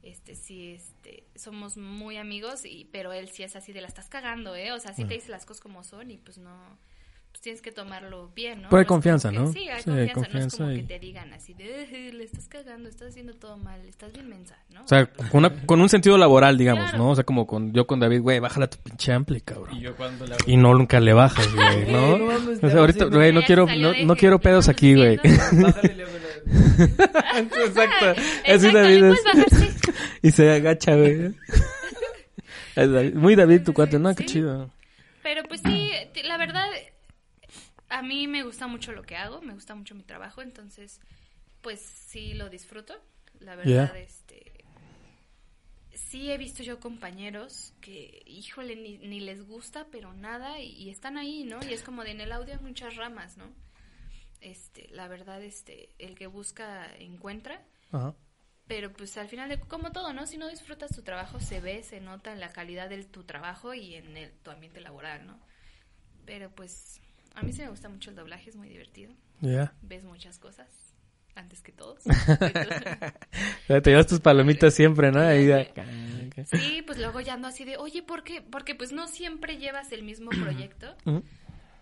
este, 0.02 0.34
sí, 0.36 0.68
este, 0.72 1.24
somos 1.34 1.76
muy 1.76 2.16
amigos, 2.16 2.64
y, 2.64 2.84
pero 2.92 3.12
él 3.12 3.28
sí 3.28 3.42
es 3.42 3.56
así 3.56 3.72
de 3.72 3.80
la 3.80 3.88
estás 3.88 4.08
cagando, 4.08 4.54
¿eh? 4.56 4.72
O 4.72 4.78
sea, 4.78 4.94
sí 4.94 5.02
te 5.08 5.14
dice 5.14 5.30
las 5.30 5.44
cosas 5.44 5.60
como 5.60 5.82
son 5.84 6.10
y 6.12 6.16
pues 6.18 6.38
no, 6.38 6.78
pues 7.32 7.42
tienes 7.42 7.62
que 7.62 7.72
tomarlo 7.72 8.28
bien, 8.34 8.62
¿no? 8.62 8.68
Pero 8.68 8.78
hay 8.80 8.84
No 8.84 8.88
confianza, 8.88 9.30
que- 9.30 9.38
¿no? 9.38 9.52
Sí, 9.52 9.68
hay 9.68 9.82
Sí, 9.82 9.90
hay 9.90 10.08
confianza, 10.10 10.10
no 10.10 10.10
es 10.10 10.12
confianza 10.14 10.56
como 10.58 10.72
y- 10.72 10.76
que 10.76 10.82
te 10.82 10.98
digan 10.98 11.32
así 11.32 11.54
de, 11.54 11.82
"Eh, 12.08 12.12
le 12.12 12.24
estás 12.24 12.48
cagando, 12.48 12.88
estás 12.88 13.08
haciendo 13.08 13.34
todo 13.34 13.56
mal, 13.56 13.80
estás 13.86 14.12
bien 14.12 14.28
mensa, 14.28 14.56
¿no? 14.70 14.82
O 14.84 14.88
sea, 14.88 15.06
con, 15.06 15.28
una- 15.44 15.66
con 15.66 15.80
un 15.80 15.88
sentido 15.88 16.18
laboral, 16.18 16.58
digamos, 16.58 16.84
Claro. 16.90 16.98
¿no? 16.98 17.10
O 17.10 17.14
sea, 17.14 17.24
como 17.24 17.46
con 17.46 17.72
yo 17.72 17.86
con 17.86 18.00
David, 18.00 18.20
güey, 18.20 18.40
bájala 18.40 18.68
tu 18.68 18.78
pinche 18.78 19.12
ampli, 19.12 19.40
cabrón. 19.40 19.76
Y 19.76 19.80
yo 19.80 19.96
cuando 19.96 20.26
la... 20.26 20.36
Y 20.46 20.56
no 20.56 20.74
nunca 20.74 20.98
le 21.00 21.12
bajas, 21.12 21.48
güey, 21.54 21.86
¿no? 21.92 22.14
O 22.14 22.56
sea, 22.70 22.78
ahorita, 22.80 23.04
güey, 23.06 23.32
no 23.32 23.42
quiero, 23.42 23.66
no, 23.66 23.92
no 24.04 24.16
quiero 24.16 24.38
pedos 24.40 24.68
aquí, 24.68 24.94
güey. 24.94 25.16
Bájale 25.52 26.06
Exacto. 26.80 28.20
Así 28.46 28.70
David 28.70 29.00
¿le 29.02 29.10
es-. 29.10 29.20
Y 30.22 30.30
se 30.30 30.50
agacha, 30.50 30.94
güey. 30.96 31.34
Muy 33.14 33.36
David 33.36 33.62
tu 33.64 33.72
cuate, 33.74 33.98
¿no? 33.98 34.14
Qué 34.14 34.24
chido. 34.26 34.70
Pero 35.22 35.42
pues 35.44 35.60
sí, 35.64 35.90
la 36.24 36.36
verdad, 36.38 36.66
a 37.90 38.02
mí 38.02 38.26
me 38.26 38.42
gusta 38.42 38.66
mucho 38.66 38.92
lo 38.92 39.02
que 39.02 39.16
hago, 39.16 39.42
me 39.42 39.52
gusta 39.52 39.74
mucho 39.74 39.94
mi 39.94 40.02
trabajo, 40.02 40.42
entonces, 40.42 41.00
pues 41.60 41.80
sí 41.80 42.34
lo 42.34 42.48
disfruto. 42.48 42.94
La 43.40 43.56
verdad, 43.56 43.92
Yeah. 43.94 43.98
este, 43.98 44.64
sí 45.94 46.30
he 46.30 46.38
visto 46.38 46.62
yo 46.62 46.78
compañeros 46.80 47.72
que, 47.80 48.22
híjole, 48.26 48.76
ni, 48.76 48.98
ni 48.98 49.20
les 49.20 49.42
gusta, 49.42 49.86
pero 49.90 50.12
nada, 50.12 50.60
y, 50.60 50.70
y 50.72 50.90
están 50.90 51.16
ahí, 51.18 51.44
¿no? 51.44 51.58
Y 51.68 51.72
es 51.72 51.82
como 51.82 52.04
de 52.04 52.12
en 52.12 52.20
el 52.20 52.32
audio 52.32 52.54
hay 52.54 52.60
muchas 52.60 52.96
ramas, 52.96 53.36
¿no? 53.36 53.46
Este, 54.40 54.88
la 54.90 55.08
verdad, 55.08 55.42
este, 55.42 55.90
el 55.98 56.14
que 56.14 56.26
busca 56.26 56.90
encuentra. 56.98 57.62
Ajá. 57.92 58.14
Pero 58.66 58.92
pues 58.92 59.16
al 59.16 59.28
final, 59.28 59.48
de, 59.48 59.58
como 59.58 59.90
todo, 59.90 60.12
¿no? 60.12 60.26
Si 60.26 60.38
no 60.38 60.48
disfrutas 60.48 60.94
tu 60.94 61.02
trabajo, 61.02 61.40
se 61.40 61.60
ve, 61.60 61.82
se 61.82 62.00
nota 62.00 62.32
en 62.32 62.38
la 62.40 62.52
calidad 62.52 62.88
de 62.88 63.02
tu 63.04 63.24
trabajo 63.24 63.74
y 63.74 63.96
en 63.96 64.16
el, 64.16 64.30
tu 64.42 64.50
ambiente 64.50 64.80
laboral, 64.80 65.26
¿no? 65.26 65.40
Pero 66.24 66.50
pues 66.54 67.00
a 67.34 67.42
mí 67.42 67.52
sí 67.52 67.62
me 67.62 67.68
gusta 67.68 67.88
mucho 67.88 68.10
el 68.10 68.16
doblaje, 68.16 68.50
es 68.50 68.56
muy 68.56 68.68
divertido. 68.68 69.12
Ya. 69.40 69.72
Ves 69.82 70.04
muchas 70.04 70.38
cosas 70.38 70.68
antes 71.34 71.62
que 71.62 71.72
todos. 71.72 72.02
Te 73.66 73.80
llevas 73.90 74.06
tus 74.06 74.20
palomitas 74.20 74.74
siempre, 74.74 75.10
¿no? 75.12 75.20
Ahí 75.20 75.46
de 75.46 75.60
acá. 75.62 75.84
sí, 76.46 76.82
pues 76.86 76.98
luego 76.98 77.20
ya 77.20 77.34
ando 77.34 77.48
así 77.48 77.64
de, 77.64 77.76
oye, 77.76 78.02
¿por 78.02 78.24
qué? 78.24 78.42
Porque 78.42 78.74
pues 78.74 78.92
no 78.92 79.06
siempre 79.08 79.56
llevas 79.56 79.92
el 79.92 80.02
mismo 80.02 80.30
proyecto. 80.42 80.96
Ujú. 81.04 81.22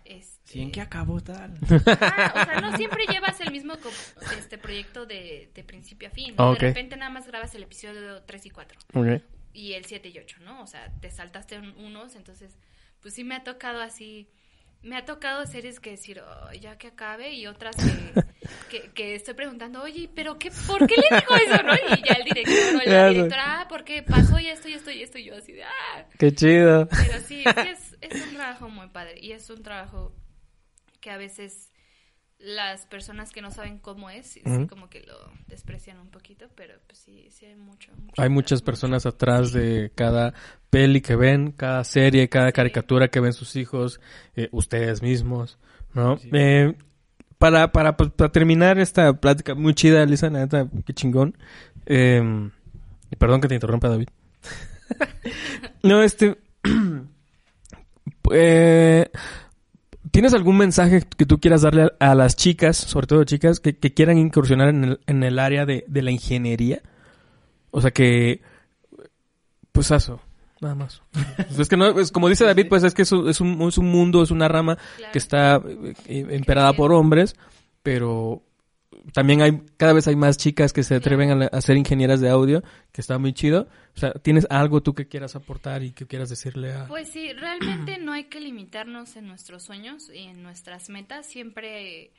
Este, 0.05 0.39
Sí, 0.53 0.61
¿en 0.61 0.71
qué 0.71 0.81
acabó 0.81 1.21
tal? 1.21 1.59
Ajá, 1.63 2.33
o 2.41 2.45
sea, 2.45 2.61
no 2.61 2.75
siempre 2.77 3.05
llevas 3.07 3.39
el 3.41 3.51
mismo 3.51 3.75
co- 3.77 3.91
este 4.37 4.57
proyecto 4.57 5.05
de, 5.05 5.51
de 5.53 5.63
principio 5.63 6.07
a 6.07 6.11
fin. 6.11 6.33
Ah. 6.37 6.51
De 6.53 6.59
repente 6.59 6.95
nada 6.97 7.11
más 7.11 7.27
grabas 7.27 7.53
el 7.53 7.63
episodio 7.63 8.23
3 8.23 8.45
y 8.45 8.49
4. 8.49 8.79
Ok. 8.95 9.07
y 9.53 9.73
el 9.73 9.85
7 9.85 10.09
y 10.09 10.17
8, 10.17 10.37
¿no? 10.43 10.63
O 10.63 10.67
sea, 10.67 10.91
te 11.01 11.11
saltaste 11.11 11.59
un- 11.59 11.75
unos, 11.77 12.15
entonces, 12.15 12.57
pues 13.01 13.13
sí 13.13 13.23
me 13.23 13.35
ha 13.35 13.43
tocado 13.43 13.81
así, 13.81 14.27
me 14.81 14.95
ha 14.95 15.05
tocado 15.05 15.45
series 15.45 15.79
que 15.79 15.91
decir, 15.91 16.21
"Oh, 16.21 16.53
ya 16.53 16.77
que 16.77 16.87
acabe, 16.87 17.33
y 17.33 17.47
otras 17.47 17.75
que, 17.75 18.13
que, 18.69 18.91
que 18.91 19.15
estoy 19.15 19.33
preguntando, 19.33 19.81
oye, 19.81 20.09
pero 20.15 20.39
qué, 20.39 20.51
¿por 20.67 20.87
qué 20.87 20.95
le 20.95 21.17
dijo 21.19 21.35
eso, 21.35 21.63
no? 21.63 21.73
Y 21.73 22.01
ya 22.07 22.13
el 22.13 22.23
director 22.23 22.75
o 22.75 22.89
la 22.89 23.09
directora, 23.09 23.61
ah, 23.61 23.65
porque 23.67 24.03
pasó 24.03 24.39
y 24.39 24.47
esto 24.47 24.69
y 24.69 24.73
esto 24.73 24.91
y 24.91 25.03
esto, 25.03 25.17
y 25.17 25.25
yo 25.25 25.35
así 25.35 25.51
de, 25.53 25.63
ah, 25.63 26.05
Qué 26.17 26.33
chido. 26.33 26.87
pero 26.89 27.19
sí, 27.19 27.43
sí 27.43 27.67
es, 27.69 27.97
es 28.01 28.27
un 28.27 28.35
trabajo 28.35 28.69
muy 28.69 28.87
padre, 28.87 29.15
y 29.19 29.33
es 29.33 29.49
un 29.49 29.61
trabajo 29.63 30.15
que 31.01 31.11
a 31.11 31.17
veces 31.17 31.68
las 32.39 32.85
personas 32.85 33.31
que 33.31 33.41
no 33.41 33.51
saben 33.51 33.79
cómo 33.79 34.09
es, 34.09 34.39
Ujú. 34.45 34.67
como 34.67 34.89
que 34.89 35.01
lo 35.01 35.15
desprecian 35.47 35.99
un 35.99 36.09
poquito, 36.09 36.47
pero 36.55 36.73
pues 36.87 36.99
sí, 36.99 37.27
sí 37.31 37.45
hay 37.45 37.55
mucho. 37.55 37.91
mucho 37.97 38.21
Hay 38.21 38.29
muchas 38.29 38.59
mucho. 38.61 38.65
personas 38.65 39.05
atrás 39.05 39.51
de 39.51 39.91
cada 39.93 40.33
peli 40.69 41.01
que 41.01 41.15
ven, 41.15 41.51
cada 41.51 41.83
serie, 41.83 42.29
cada 42.29 42.51
caricatura 42.53 43.09
que 43.09 43.19
ven 43.19 43.33
sus 43.33 43.55
hijos, 43.57 43.99
eh, 44.35 44.47
ustedes 44.51 45.01
mismos, 45.01 45.57
¿no? 45.93 46.17
Sí. 46.17 46.29
Eh, 46.31 46.75
para, 47.37 47.71
para, 47.71 47.97
pues, 47.97 48.09
para 48.11 48.31
terminar 48.31 48.79
esta 48.79 49.13
plática 49.13 49.53
muy 49.55 49.73
chida, 49.73 50.05
Lisa, 50.05 50.29
la 50.29 50.39
neta, 50.39 50.67
qué 50.85 50.93
chingón. 50.93 51.37
Eh, 51.85 52.49
y 53.11 53.15
perdón 53.17 53.41
que 53.41 53.47
te 53.49 53.55
interrumpa, 53.55 53.89
David. 53.89 54.07
no, 55.83 56.03
este... 56.03 56.37
eh, 58.31 59.08
¿Tienes 60.19 60.33
algún 60.33 60.57
mensaje 60.57 61.01
que 61.15 61.25
tú 61.25 61.39
quieras 61.39 61.61
darle 61.61 61.83
a, 61.97 62.11
a 62.11 62.13
las 62.13 62.35
chicas, 62.35 62.75
sobre 62.75 63.07
todo 63.07 63.23
chicas, 63.23 63.61
que, 63.61 63.77
que 63.77 63.93
quieran 63.93 64.17
incursionar 64.17 64.67
en 64.67 64.83
el, 64.83 64.99
en 65.07 65.23
el 65.23 65.39
área 65.39 65.65
de, 65.65 65.85
de 65.87 66.01
la 66.01 66.11
ingeniería? 66.11 66.81
O 67.71 67.79
sea 67.79 67.91
que, 67.91 68.41
pues 69.71 69.91
eso, 69.91 70.19
nada 70.59 70.75
más. 70.75 71.01
Es 71.57 71.69
que 71.69 71.77
no, 71.77 71.97
es 71.97 72.11
como 72.11 72.27
dice 72.27 72.43
David, 72.43 72.67
pues 72.67 72.83
es 72.83 72.93
que 72.93 73.03
es 73.03 73.13
un, 73.13 73.29
es 73.29 73.39
un, 73.39 73.61
es 73.61 73.77
un 73.77 73.89
mundo, 73.89 74.21
es 74.21 74.29
una 74.29 74.49
rama 74.49 74.77
Claro. 74.97 75.13
que 75.13 75.19
está 75.19 75.55
eh, 75.65 75.93
eh, 76.07 76.27
emperada 76.31 76.73
por 76.73 76.91
hombres, 76.91 77.37
pero 77.81 78.43
también 79.13 79.41
hay, 79.41 79.61
cada 79.77 79.93
vez 79.93 80.07
hay 80.07 80.15
más 80.15 80.37
chicas 80.37 80.73
que 80.73 80.83
se 80.83 80.95
atreven 80.95 81.31
a, 81.31 81.35
la- 81.35 81.45
a 81.47 81.61
ser 81.61 81.77
ingenieras 81.77 82.19
de 82.21 82.29
audio, 82.29 82.61
que 82.91 83.01
está 83.01 83.17
muy 83.17 83.33
chido. 83.33 83.67
O 83.95 83.99
sea, 83.99 84.11
¿tienes 84.13 84.47
algo 84.49 84.81
tú 84.81 84.93
que 84.93 85.07
quieras 85.07 85.35
aportar 85.35 85.83
y 85.83 85.91
que 85.91 86.05
quieras 86.07 86.29
decirle 86.29 86.73
a... 86.73 86.87
Pues 86.87 87.09
sí, 87.09 87.33
realmente 87.33 87.97
no 87.97 88.11
hay 88.13 88.25
que 88.25 88.39
limitarnos 88.39 89.15
en 89.15 89.27
nuestros 89.27 89.63
sueños 89.63 90.09
y 90.13 90.19
en 90.23 90.43
nuestras 90.43 90.89
metas. 90.89 91.25
Siempre 91.25 92.11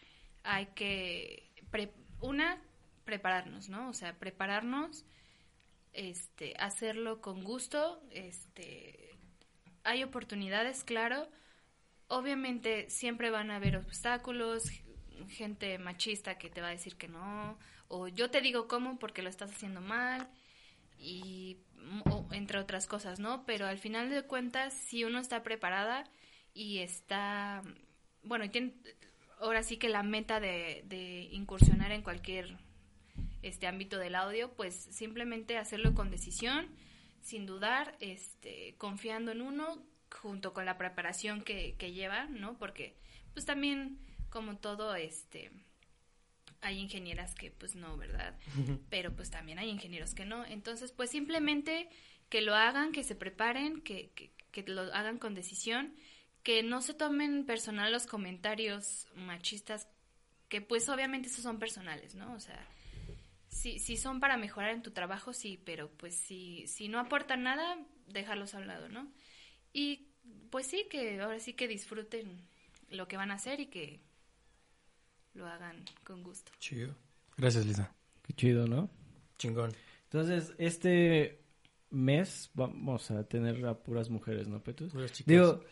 hay 0.43 0.66
que, 0.74 1.51
pre- 1.70 1.93
una, 2.20 2.59
prepararnos, 3.05 3.68
¿no? 3.68 3.88
O 3.88 3.93
sea, 3.93 4.18
prepararnos, 4.18 5.05
este, 5.93 6.55
hacerlo 6.59 7.20
con 7.20 7.43
gusto, 7.45 8.03
este, 8.11 9.18
hay 9.84 10.03
oportunidades, 10.03 10.84
claro. 10.84 11.28
Obviamente 12.09 12.88
siempre 12.91 13.30
van 13.30 13.51
a 13.51 13.57
haber 13.57 13.76
obstáculos, 13.76 14.64
gente 15.28 15.78
machista 15.78 16.38
que 16.38 16.50
te 16.50 16.60
va 16.60 16.68
a 16.68 16.72
decir 16.72 16.96
que 16.96 17.08
no, 17.08 17.58
o 17.88 18.08
yo 18.08 18.30
te 18.30 18.40
digo 18.40 18.68
cómo 18.68 18.98
porque 18.98 19.22
lo 19.22 19.28
estás 19.28 19.50
haciendo 19.50 19.80
mal 19.80 20.28
y 20.98 21.58
entre 22.32 22.58
otras 22.58 22.86
cosas, 22.86 23.20
¿no? 23.20 23.44
Pero 23.46 23.66
al 23.66 23.78
final 23.78 24.10
de 24.10 24.22
cuentas, 24.22 24.74
si 24.74 25.04
uno 25.04 25.18
está 25.18 25.42
preparada 25.42 26.04
y 26.54 26.78
está, 26.78 27.62
bueno, 28.22 28.44
y 28.44 28.48
tiene, 28.50 28.74
ahora 29.40 29.62
sí 29.62 29.76
que 29.76 29.88
la 29.88 30.02
meta 30.02 30.40
de, 30.40 30.84
de 30.86 31.28
incursionar 31.32 31.92
en 31.92 32.02
cualquier 32.02 32.58
este 33.42 33.66
ámbito 33.66 33.98
del 33.98 34.14
audio, 34.14 34.52
pues 34.52 34.74
simplemente 34.74 35.56
hacerlo 35.56 35.94
con 35.94 36.10
decisión, 36.10 36.68
sin 37.22 37.46
dudar, 37.46 37.96
este, 38.00 38.74
confiando 38.78 39.32
en 39.32 39.42
uno, 39.42 39.82
junto 40.10 40.52
con 40.52 40.64
la 40.64 40.76
preparación 40.76 41.42
que, 41.42 41.74
que 41.78 41.92
lleva, 41.92 42.26
¿no? 42.26 42.58
Porque, 42.58 42.96
pues 43.32 43.46
también, 43.46 43.98
como 44.30 44.56
todo, 44.58 44.94
este, 44.94 45.50
hay 46.60 46.78
ingenieras 46.78 47.34
que 47.34 47.50
pues 47.50 47.74
no, 47.74 47.96
¿verdad? 47.96 48.38
Pero 48.90 49.14
pues 49.14 49.30
también 49.30 49.58
hay 49.58 49.68
ingenieros 49.68 50.14
que 50.14 50.24
no. 50.24 50.44
Entonces, 50.44 50.92
pues 50.92 51.10
simplemente 51.10 51.88
que 52.28 52.40
lo 52.40 52.54
hagan, 52.54 52.92
que 52.92 53.04
se 53.04 53.14
preparen, 53.14 53.80
que, 53.82 54.10
que, 54.14 54.30
que 54.52 54.62
lo 54.62 54.82
hagan 54.94 55.18
con 55.18 55.34
decisión, 55.34 55.94
que 56.42 56.62
no 56.62 56.80
se 56.80 56.94
tomen 56.94 57.44
personal 57.44 57.92
los 57.92 58.06
comentarios 58.06 59.08
machistas, 59.14 59.88
que 60.48 60.60
pues 60.60 60.88
obviamente 60.88 61.28
esos 61.28 61.42
son 61.42 61.58
personales, 61.58 62.14
¿no? 62.14 62.32
O 62.34 62.40
sea, 62.40 62.66
si, 63.48 63.78
si 63.78 63.96
son 63.96 64.20
para 64.20 64.36
mejorar 64.36 64.70
en 64.70 64.82
tu 64.82 64.92
trabajo, 64.92 65.32
sí, 65.32 65.60
pero 65.64 65.90
pues 65.90 66.14
si, 66.14 66.66
si 66.66 66.88
no 66.88 66.98
aportan 66.98 67.42
nada, 67.42 67.78
déjalos 68.06 68.54
a 68.54 68.58
un 68.58 68.66
lado, 68.66 68.88
¿no? 68.88 69.12
Y 69.72 70.08
pues 70.50 70.66
sí, 70.66 70.86
que 70.88 71.20
ahora 71.20 71.40
sí 71.40 71.54
que 71.54 71.68
disfruten 71.68 72.48
lo 72.90 73.08
que 73.08 73.16
van 73.16 73.30
a 73.30 73.34
hacer 73.34 73.60
y 73.60 73.66
que 73.66 74.00
lo 75.34 75.46
hagan 75.46 75.76
con 76.04 76.22
gusto. 76.22 76.50
Chido. 76.58 76.94
Gracias, 77.36 77.66
Lisa. 77.66 77.92
Qué 78.26 78.32
chido, 78.34 78.66
¿no? 78.66 78.90
Chingón. 79.38 79.72
Entonces, 80.04 80.52
este 80.58 81.40
mes 81.90 82.50
vamos 82.54 83.10
a 83.10 83.24
tener 83.24 83.64
a 83.66 83.74
puras 83.74 84.10
mujeres, 84.10 84.48
¿no, 84.48 84.62
Petus? 84.62 84.92
Puras 84.92 85.12
chicas. 85.12 85.26
Digo, 85.28 85.64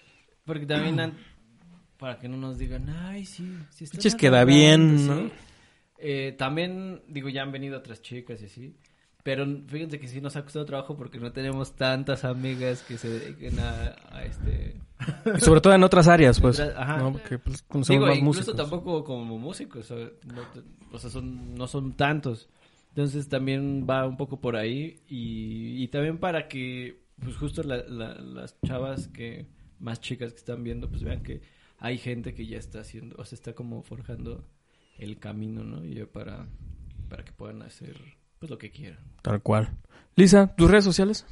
porque 0.45 0.67
también 0.67 0.99
han- 1.01 1.17
para 1.99 2.19
que 2.19 2.29
no 2.29 2.37
nos 2.37 2.59
digan, 2.59 2.89
ay, 2.89 3.25
sí, 3.27 3.59
sí 3.71 3.85
está 3.85 4.17
queda 4.17 4.41
hablando", 4.43 4.59
bien, 4.59 4.99
sí. 4.99 5.05
¿no? 5.07 5.31
Eh, 5.99 6.35
también, 6.39 7.03
digo, 7.09 7.29
ya 7.29 7.43
han 7.43 7.51
venido 7.53 7.77
otras 7.79 8.01
chicas 8.03 8.41
y 8.43 8.45
así. 8.47 8.77
Pero 9.29 9.45
fíjense 9.67 10.01
que 10.01 10.09
sí 10.09 10.23
nos 10.23 10.37
ha 10.37 10.43
costado 10.43 10.65
trabajo 10.65 10.97
porque 10.97 11.19
no 11.21 11.33
tenemos 11.33 11.77
tantas 11.77 12.25
amigas 12.25 12.83
que 12.83 12.97
se 12.97 13.11
dediquen 13.11 13.59
a, 13.61 13.95
a 14.11 14.25
este... 14.25 14.81
Y 15.37 15.41
sobre 15.41 15.61
todo 15.61 15.75
en 15.75 15.83
otras 15.85 16.09
áreas, 16.09 16.41
pues. 16.41 16.59
Otras- 16.59 16.75
ajá. 16.79 16.97
¿no? 16.97 17.13
Porque 17.13 17.39
pues, 17.39 17.63
Digo, 17.87 18.07
más 18.07 18.17
incluso 18.17 18.23
músicos. 18.41 18.57
tampoco 18.57 19.05
como 19.05 19.39
músicos, 19.39 19.91
no, 19.91 20.41
o 20.93 20.99
sea, 20.99 21.11
son, 21.11 21.55
no 21.57 21.67
son 21.67 21.93
tantos. 21.93 22.49
Entonces 22.89 23.29
también 23.29 23.87
va 23.89 24.07
un 24.07 24.17
poco 24.17 24.41
por 24.41 24.57
ahí 24.57 25.03
y, 25.09 25.83
y 25.83 25.89
también 25.89 26.17
para 26.17 26.49
que, 26.49 27.03
pues 27.23 27.37
justo 27.37 27.63
la- 27.65 27.85
la- 27.87 28.15
las 28.15 28.59
chavas 28.67 29.09
que 29.09 29.47
más 29.79 30.01
chicas 30.01 30.33
que 30.33 30.39
están 30.39 30.65
viendo, 30.65 30.89
pues 30.89 31.03
vean 31.05 31.23
que 31.23 31.43
hay 31.79 31.99
gente 31.99 32.33
que 32.33 32.47
ya 32.47 32.57
está 32.57 32.81
haciendo, 32.81 33.15
o 33.19 33.27
sea, 33.27 33.37
está 33.37 33.53
como 33.53 33.83
forjando 33.83 34.49
el 34.99 35.19
camino, 35.19 35.65
¿no? 35.65 35.85
Y 35.85 35.97
ya 35.97 36.07
para, 36.07 36.49
para 37.11 37.25
que 37.27 37.33
puedan 37.33 37.61
hacer, 37.61 37.95
pues 38.39 38.51
lo 38.51 38.59
que 38.59 38.71
quieran. 38.71 38.99
Tal 39.23 39.43
cual. 39.43 39.69
Lisa, 40.17 40.55
¿tus 40.55 40.71
redes 40.71 40.85
sociales? 40.85 41.27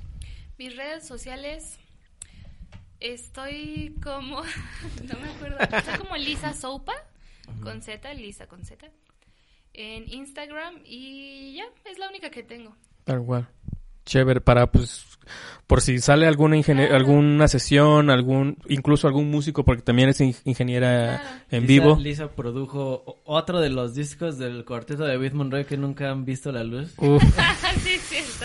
Mis 0.58 0.76
redes 0.76 1.06
sociales. 1.06 1.78
Estoy 3.00 3.94
como. 4.02 4.42
no 5.04 5.20
me 5.20 5.28
acuerdo. 5.28 5.58
Estoy 5.76 5.98
como 5.98 6.16
Lisa 6.16 6.52
Soupa. 6.54 6.94
Con 7.62 7.80
Z, 7.80 8.12
Lisa 8.14 8.46
con 8.48 8.64
Z. 8.64 8.90
En 9.72 10.12
Instagram. 10.12 10.80
Y 10.84 11.56
ya, 11.56 11.64
es 11.84 11.98
la 11.98 12.08
única 12.08 12.30
que 12.30 12.42
tengo. 12.42 12.76
Tal 13.04 13.24
cual. 13.24 13.48
Chévere, 14.06 14.40
para 14.40 14.70
pues, 14.70 15.04
por 15.66 15.80
si 15.82 15.98
sale 15.98 16.26
alguna 16.26 16.56
alguna 16.92 17.48
sesión, 17.48 18.08
algún, 18.08 18.56
incluso 18.68 19.08
algún 19.08 19.30
músico, 19.30 19.64
porque 19.64 19.82
también 19.82 20.08
es 20.08 20.20
in- 20.20 20.34
ingeniera 20.44 21.20
Claro. 21.20 21.40
en 21.50 21.66
Lisa- 21.66 21.66
vivo. 21.82 21.96
Lisa 22.00 22.28
produjo 22.30 23.20
otro 23.24 23.60
de 23.60 23.68
los 23.68 23.94
discos 23.94 24.38
del 24.38 24.64
cuarteto 24.64 25.02
de 25.04 25.10
David 25.14 25.32
Monroe 25.32 25.66
que 25.66 25.76
nunca 25.76 26.10
han 26.10 26.24
visto 26.24 26.52
la 26.52 26.62
luz. 26.64 26.94
Uf, 26.98 27.20
sí, 27.82 27.98
cierto. 27.98 28.44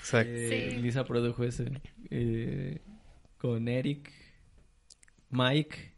exacto. 0.00 0.32
Eh, 0.34 0.70
Sí. 0.74 0.80
Lisa 0.82 1.04
produjo 1.04 1.44
ese 1.44 1.70
eh, 2.10 2.80
con 3.38 3.68
Eric, 3.68 4.10
Mike. 5.30 5.94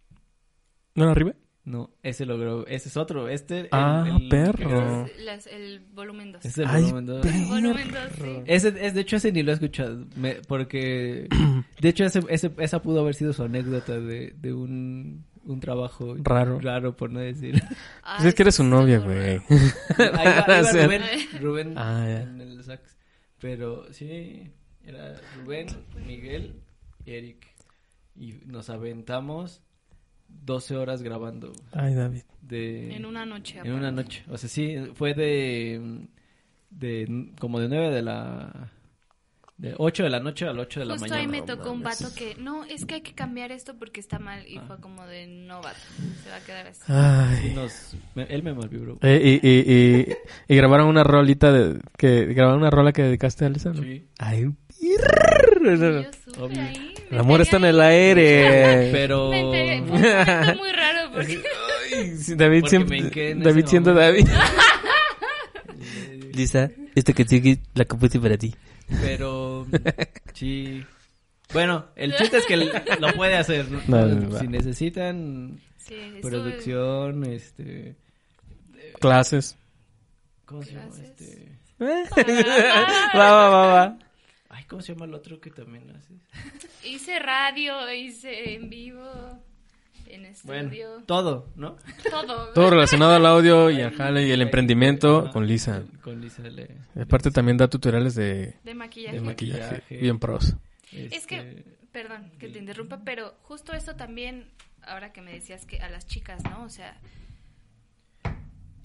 ¿No 0.95 1.09
arriba? 1.09 1.33
No, 1.65 1.91
ese 2.03 2.27
logró. 2.27 2.67
Ese 2.67 2.89
es 2.89 2.97
otro. 2.97 3.29
Este. 3.29 3.61
el- 3.61 3.69
Ah, 3.71 4.05
el- 4.21 4.29
perro. 4.29 5.07
Es 5.07 5.21
las- 5.25 5.47
el 5.47 5.79
volumen 5.95 6.33
2. 6.33 6.45
Es 6.45 6.59
el 6.59 6.67
Ay, 6.67 6.83
volumen 6.83 7.07
dos. 7.07 7.21
perro. 7.27 7.47
Volumen 7.49 7.91
2, 7.93 8.03
sí. 8.21 8.43
Ese, 8.47 8.69
es, 8.85 8.95
de 8.95 9.01
hecho, 9.01 9.17
ese 9.17 9.31
ni 9.31 9.43
lo 9.45 9.53
he 9.53 9.55
escuchado. 9.55 10.05
me- 10.17 10.37
porque. 10.49 11.29
De 11.81 11.89
hecho, 11.89 12.05
ese, 12.05 12.21
ese- 12.29 12.51
esa 12.59 12.83
pudo 12.83 13.01
haber 13.01 13.15
sido 13.15 13.33
su 13.33 13.45
anécdota 13.45 13.99
de, 14.01 14.35
de 14.37 14.53
un, 14.53 15.25
un 15.45 15.61
trabajo 15.61 16.17
Raro. 16.19 16.59
Raro, 16.61 16.97
por 16.97 17.11
no 17.11 17.21
decir. 17.21 17.55
Pues 18.17 18.25
es 18.27 18.35
que 18.35 18.43
eres 18.43 18.57
su 18.57 18.65
novia, 18.65 18.97
estuvo 18.97 19.13
güey. 19.13 19.41
Ahí 19.99 20.25
va, 20.27 20.45
ahí 20.49 20.63
va. 20.63 20.73
Rubén. 20.87 21.03
Rubén 21.41 21.75
Ah, 21.77 22.05
ya. 22.09 22.23
en 22.23 22.41
el 22.41 22.65
sax. 22.65 22.97
Pero 23.41 23.87
sí, 23.93 24.51
era 24.85 25.15
Rubén, 25.37 25.67
Miguel 26.07 26.61
y 27.05 27.13
Eric. 27.13 27.47
Y 28.17 28.33
nos 28.47 28.69
aventamos 28.69 29.63
12 30.45 30.76
horas 30.76 31.03
grabando. 31.03 31.53
Ay, 31.72 31.95
David. 31.95 32.22
De, 32.41 32.95
En 32.97 33.05
una 33.07 33.24
noche. 33.24 33.59
en 33.62 33.72
una 33.72 33.89
aparte. 33.89 34.03
noche. 34.03 34.24
O 34.30 34.37
sea, 34.37 34.49
sí, 34.49 34.76
fue 34.95 35.14
de, 35.14 36.07
de 36.70 37.33
como 37.39 37.61
de 37.61 37.68
9 37.68 37.91
de 37.95 38.03
la... 38.03 38.70
De 39.59 39.74
8 39.78 40.03
de 40.03 40.11
la 40.11 40.18
noche 40.18 40.45
a 40.47 40.53
las 40.53 40.66
8 40.66 40.80
de 40.80 40.87
la 40.87 40.95
Justo 40.95 41.09
mañana. 41.09 41.20
ahí 41.20 41.28
me 41.28 41.39
No 41.47 41.57
tocó 41.57 41.70
un 41.70 41.83
vato 41.83 42.12
que, 42.16 42.35
no, 42.37 42.64
es 42.64 42.85
que 42.85 42.95
hay 42.97 43.01
que 43.03 43.14
cambiar 43.14 43.53
esto 43.53 43.78
porque 43.78 44.01
está 44.01 44.18
mal. 44.18 44.45
Y 44.49 44.59
fue 44.59 44.80
como 44.80 45.07
de, 45.07 45.28
no, 45.28 45.62
vato, 45.62 45.78
se 46.24 46.30
va 46.30 46.37
a 46.37 46.41
quedar 46.41 46.66
así. 46.66 46.80
Sí, 46.85 46.93
Ay. 46.93 47.53
nos- 47.55 47.95
me- 48.16 48.24
él 48.24 48.43
me 48.43 48.55
malvibró. 48.55 48.99
Eh, 49.03 49.39
y, 49.41 49.49
y, 49.49 49.61
y, 49.72 50.07
y 50.53 50.57
grabaron 50.57 50.89
una 50.89 51.05
rolita 51.05 51.53
de, 51.53 51.78
que 51.97 52.24
grabaron 52.35 52.61
una 52.61 52.70
rola 52.70 52.93
que 52.93 53.03
dedicaste 53.05 53.45
a 53.45 53.51
Lisa, 53.51 53.72
¿no? 53.72 53.83
Sí. 53.85 54.09
Ay, 54.18 54.51
El 57.11 57.18
amor 57.18 57.40
está 57.40 57.57
en 57.59 57.64
el 57.66 57.80
aire. 57.80 58.88
Pero... 58.93 59.30
Me 59.30 59.40
enteré. 59.40 59.82
Fue 59.86 59.97
un 59.97 60.07
momento 60.07 60.55
muy 60.57 60.72
raro 60.72 61.11
porque... 61.12 61.43
Ay, 61.95 62.14
David 62.36 62.61
Porque 62.61 62.70
siempre, 62.70 63.34
David 63.34 63.66
siendo 63.66 63.95
momento. 63.95 64.24
David. 64.24 64.28
Lisa, 66.34 66.70
esta 66.95 67.12
canción 67.12 67.59
la 67.74 67.84
compuse 67.84 68.18
para 68.18 68.38
ti. 68.38 68.55
Pero 69.01 69.66
sí. 70.32 70.82
Bueno, 71.53 71.86
el 71.97 72.16
chiste 72.16 72.38
es 72.38 72.47
que 72.47 72.57
lo 72.57 73.12
puede 73.14 73.36
hacer. 73.36 73.70
¿no? 73.70 73.80
No, 73.86 74.07
no, 74.07 74.28
no. 74.28 74.38
si 74.38 74.49
necesitan 74.49 75.61
Sí, 75.86 76.20
producción, 76.22 77.24
este, 77.24 77.97
Clases. 79.01 79.57
¿cómo 80.45 80.62
se 80.62 80.74
llama? 80.74 80.95
Este, 81.03 81.49
va, 83.14 83.32
va, 83.32 83.49
va, 83.49 83.66
va. 83.66 83.99
¿Cómo 84.73 84.81
se 84.81 84.95
llama 84.95 85.05
el 85.05 85.12
otro 85.12 85.39
que 85.39 85.51
también 85.51 85.91
hace? 85.91 86.14
Hice 86.89 87.18
radio, 87.18 87.93
hice 87.93 88.55
en 88.55 88.70
vivo, 88.70 89.05
en 90.07 90.33
Bueno, 90.45 90.62
estudio, 90.62 91.03
todo, 91.05 91.51
¿no? 91.57 91.77
todo. 92.11 92.49
Todo 92.55 92.70
relacionado 92.70 93.12
al 93.14 93.27
audio 93.27 93.70
y 93.70 93.83
al 93.83 93.95
jale 93.95 94.27
y 94.27 94.31
el 94.31 94.41
emprendimiento 94.41 95.31
con 95.31 95.47
Lisa. 95.47 95.85
Con 96.01 96.23
Lisa 96.23 96.43
le. 96.43 96.75
Aparte 96.99 97.31
también 97.31 97.59
da 97.59 97.68
tutoriales 97.68 98.14
de, 98.14 98.57
De 98.64 98.75
maquillaje. 98.75 99.16
de 99.16 99.23
maquillaje. 99.23 99.83
Bien 99.91 100.18
pros. 100.18 100.57
Es 100.91 101.27
que, 101.27 101.37
este, 101.37 101.64
perdón 101.93 102.33
que 102.39 102.49
te 102.49 102.59
interrumpa, 102.59 103.03
pero 103.05 103.35
justo 103.43 103.75
esto 103.75 103.95
también, 103.95 104.51
ahora 104.83 105.12
que 105.12 105.20
me 105.20 105.33
decías 105.33 105.66
que 105.66 105.81
a 105.81 105.91
las 105.91 106.07
chicas, 106.07 106.43
¿no? 106.45 106.64
O 106.64 106.70
sea, 106.70 106.99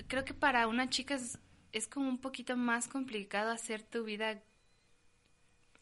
creo 0.08 0.26
que 0.26 0.34
para 0.34 0.68
una 0.68 0.90
chica 0.90 1.16
es, 1.16 1.40
es 1.72 1.88
como 1.88 2.10
un 2.10 2.20
poquito 2.20 2.58
más 2.58 2.90
complicado 2.90 3.52
hacer 3.52 3.84
tu 3.84 4.04
vida 4.04 4.42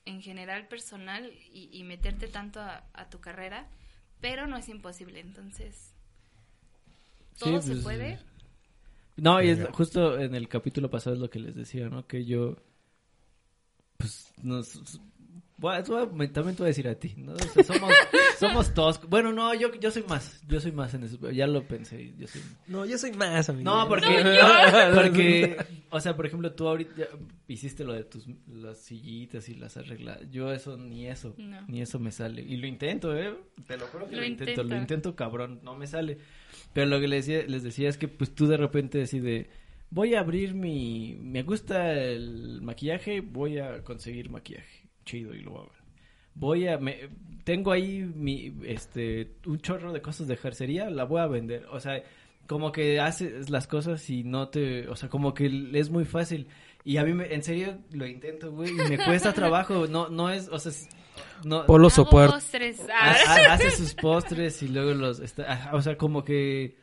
en 0.05 0.21
general 0.21 0.67
personal 0.67 1.31
y, 1.51 1.69
y 1.71 1.83
meterte 1.83 2.27
tanto 2.27 2.61
a, 2.61 2.83
a 2.93 3.09
tu 3.09 3.19
carrera, 3.19 3.67
pero 4.21 4.47
no 4.47 4.57
es 4.57 4.69
imposible, 4.69 5.19
entonces 5.19 5.93
todo 7.37 7.61
Sí, 7.61 7.67
se 7.67 7.73
pues, 7.73 7.83
puede. 7.83 8.19
No, 9.17 9.41
y 9.41 9.49
es 9.49 9.59
justo 9.71 10.19
en 10.19 10.35
el 10.35 10.47
capítulo 10.47 10.89
pasado 10.89 11.15
es 11.15 11.21
lo 11.21 11.29
que 11.29 11.39
les 11.39 11.55
decía, 11.55 11.89
¿no? 11.89 12.05
Que 12.05 12.25
yo, 12.25 12.57
pues, 13.97 14.33
nos... 14.41 14.99
También 15.59 16.31
te 16.33 16.41
voy 16.41 16.63
a 16.63 16.65
decir 16.65 16.87
a 16.87 16.95
ti, 16.95 17.13
¿no? 17.17 17.33
O 17.33 17.37
sea, 17.37 17.63
somos, 17.63 17.93
somos 18.39 18.73
todos... 18.73 19.01
Bueno, 19.09 19.31
no, 19.31 19.53
yo, 19.53 19.73
yo 19.75 19.89
soy 19.89 20.03
más, 20.03 20.41
yo 20.47 20.59
soy 20.59 20.71
más 20.73 20.93
en 20.93 21.03
eso, 21.03 21.31
ya 21.31 21.47
lo 21.47 21.65
pensé, 21.65 22.13
yo 22.17 22.27
soy... 22.27 22.41
No, 22.67 22.85
yo 22.85 22.97
soy 22.97 23.13
más, 23.13 23.49
amigo. 23.49 23.63
No, 23.63 23.87
porque, 23.87 24.07
porque, 24.93 25.57
o 25.89 25.99
sea, 25.99 26.15
por 26.15 26.25
ejemplo, 26.25 26.51
tú 26.51 26.67
ahorita 26.67 26.91
ya 26.97 27.07
hiciste 27.47 27.83
lo 27.85 27.93
de 27.93 28.03
tus 28.03 28.25
las 28.47 28.79
sillitas 28.79 29.47
y 29.47 29.55
las 29.55 29.77
arregladas. 29.77 30.29
Yo 30.29 30.51
eso, 30.51 30.77
ni 30.77 31.07
eso, 31.07 31.33
No. 31.37 31.61
ni 31.67 31.81
eso 31.81 31.99
me 31.99 32.11
sale. 32.11 32.41
Y 32.41 32.57
lo 32.57 32.67
intento, 32.67 33.15
¿eh? 33.15 33.33
Te 33.67 33.77
lo 33.77 33.87
juro 33.87 34.07
que 34.09 34.15
lo, 34.15 34.21
Lo 34.21 34.27
intento, 34.27 34.63
lo 34.63 34.75
intento 34.75 35.15
cabrón, 35.15 35.61
no 35.63 35.75
me 35.75 35.87
sale. 35.87 36.17
Pero 36.73 36.87
lo 36.87 36.99
que 36.99 37.07
les 37.07 37.25
decía, 37.25 37.47
les 37.47 37.63
decía 37.63 37.87
es 37.87 37.97
que 37.97 38.07
pues 38.09 38.35
tú 38.35 38.47
de 38.47 38.57
repente 38.57 38.97
decides, 38.97 39.47
voy 39.89 40.15
a 40.15 40.19
abrir 40.19 40.53
mi, 40.53 41.17
me 41.21 41.43
gusta 41.43 41.93
el 41.93 42.61
maquillaje, 42.61 43.21
voy 43.21 43.59
a 43.59 43.81
conseguir 43.83 44.29
maquillaje, 44.29 44.74
chido, 45.05 45.33
y 45.33 45.41
lo 45.41 45.51
voy 45.51 45.59
a 45.61 45.63
ver. 45.63 45.71
Voy 46.37 46.67
a, 46.67 46.77
me, 46.77 47.09
tengo 47.45 47.71
ahí 47.71 47.99
mi, 48.15 48.53
este, 48.65 49.35
un 49.45 49.59
chorro 49.59 49.93
de 49.93 50.01
cosas 50.01 50.27
de 50.27 50.35
jercería, 50.35 50.89
la 50.89 51.05
voy 51.05 51.21
a 51.21 51.27
vender. 51.27 51.65
O 51.71 51.79
sea, 51.79 52.03
como 52.47 52.71
que 52.71 52.99
haces 52.99 53.49
las 53.49 53.67
cosas 53.67 54.09
y 54.09 54.23
no 54.23 54.49
te, 54.49 54.87
o 54.89 54.95
sea, 54.95 55.07
como 55.09 55.33
que 55.33 55.69
es 55.73 55.89
muy 55.89 56.03
fácil. 56.05 56.47
Y 56.83 56.97
a 56.97 57.03
mí, 57.03 57.13
me, 57.13 57.33
en 57.33 57.41
serio, 57.41 57.79
lo 57.91 58.05
intento, 58.05 58.51
güey, 58.51 58.71
y 58.71 58.89
me 58.89 58.97
cuesta 58.97 59.33
trabajo, 59.33 59.87
no, 59.87 60.09
no 60.09 60.29
es, 60.29 60.49
o 60.49 60.59
sea, 60.59 60.71
es- 60.71 60.87
no, 61.43 61.65
Polo 61.65 61.89
soporte. 61.89 62.35
Ah. 62.93 63.15
ha- 63.27 63.53
hace 63.53 63.71
sus 63.77 63.93
postres 63.95 64.61
y 64.61 64.67
luego 64.67 64.93
los, 64.93 65.19
está, 65.19 65.51
ajá, 65.51 65.75
o 65.75 65.81
sea, 65.81 65.97
como 65.97 66.23
que 66.23 66.75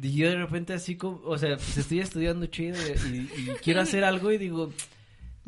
y 0.00 0.14
yo 0.16 0.28
de 0.28 0.36
repente 0.36 0.72
así 0.72 0.96
como, 0.96 1.20
o 1.24 1.36
sea, 1.38 1.56
pues 1.56 1.78
estoy 1.78 2.00
estudiando 2.00 2.46
chido 2.46 2.76
y, 3.10 3.18
y 3.18 3.46
quiero 3.62 3.80
hacer 3.80 4.04
algo 4.04 4.30
y 4.30 4.38
digo, 4.38 4.72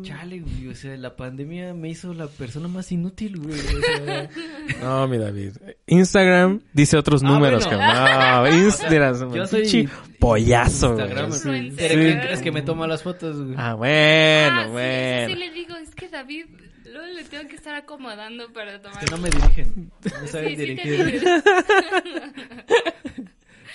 chale, 0.02 0.40
güey, 0.40 0.68
o 0.68 0.74
sea, 0.74 0.96
la 0.96 1.14
pandemia 1.16 1.74
me 1.74 1.88
hizo 1.90 2.14
la 2.14 2.26
persona 2.26 2.66
más 2.68 2.90
inútil, 2.92 3.38
güey, 3.38 3.58
o 3.58 3.62
sea, 3.62 4.30
No, 4.82 5.06
mi 5.08 5.18
David. 5.18 5.52
Instagram 5.86 6.60
dice 6.72 6.96
otros 6.96 7.22
Ah, 7.22 7.26
números, 7.28 7.64
bueno. 7.66 7.78
cabrón. 7.78 8.50
No, 8.52 8.58
Instagram. 8.66 9.34
yo 9.34 9.46
soy 9.46 9.88
pollazo, 10.18 10.94
güey. 10.94 11.02
Instagram, 11.04 11.32
Sí. 11.32 11.48
güey. 11.48 11.70
Sí. 11.70 11.76
¿Pero 11.78 11.94
quién 12.02 12.20
crees 12.20 12.40
que 12.42 12.52
me 12.52 12.62
toma 12.62 12.86
las 12.86 13.02
fotos, 13.02 13.36
güey? 13.42 13.54
Ah, 13.58 13.74
bueno, 13.74 14.60
Ah, 14.60 14.64
sí, 14.66 14.70
bueno. 14.72 15.28
Sí, 15.28 15.34
le 15.34 15.50
digo, 15.52 15.76
es 15.76 15.94
que 15.94 16.08
David, 16.08 16.46
luego 16.86 17.06
le 17.14 17.24
tengo 17.24 17.48
que 17.48 17.56
estar 17.56 17.74
acomodando 17.74 18.52
para 18.52 18.80
tomar. 18.80 18.98
Que 19.04 19.10
no 19.10 19.18
me 19.18 19.30
dirigen, 19.30 19.90
no 20.20 20.26
saben 20.26 20.56
Sí, 20.56 20.66
sí 20.66 20.76
te 20.76 20.90
dirigir. 20.90 21.22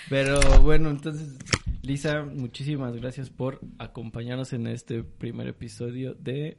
Pero 0.08 0.40
bueno, 0.62 0.90
entonces, 0.90 1.28
Lisa, 1.88 2.22
muchísimas 2.22 2.94
gracias 2.96 3.30
por 3.30 3.60
acompañarnos 3.78 4.52
en 4.52 4.66
este 4.66 5.02
primer 5.02 5.48
episodio 5.48 6.12
de 6.12 6.58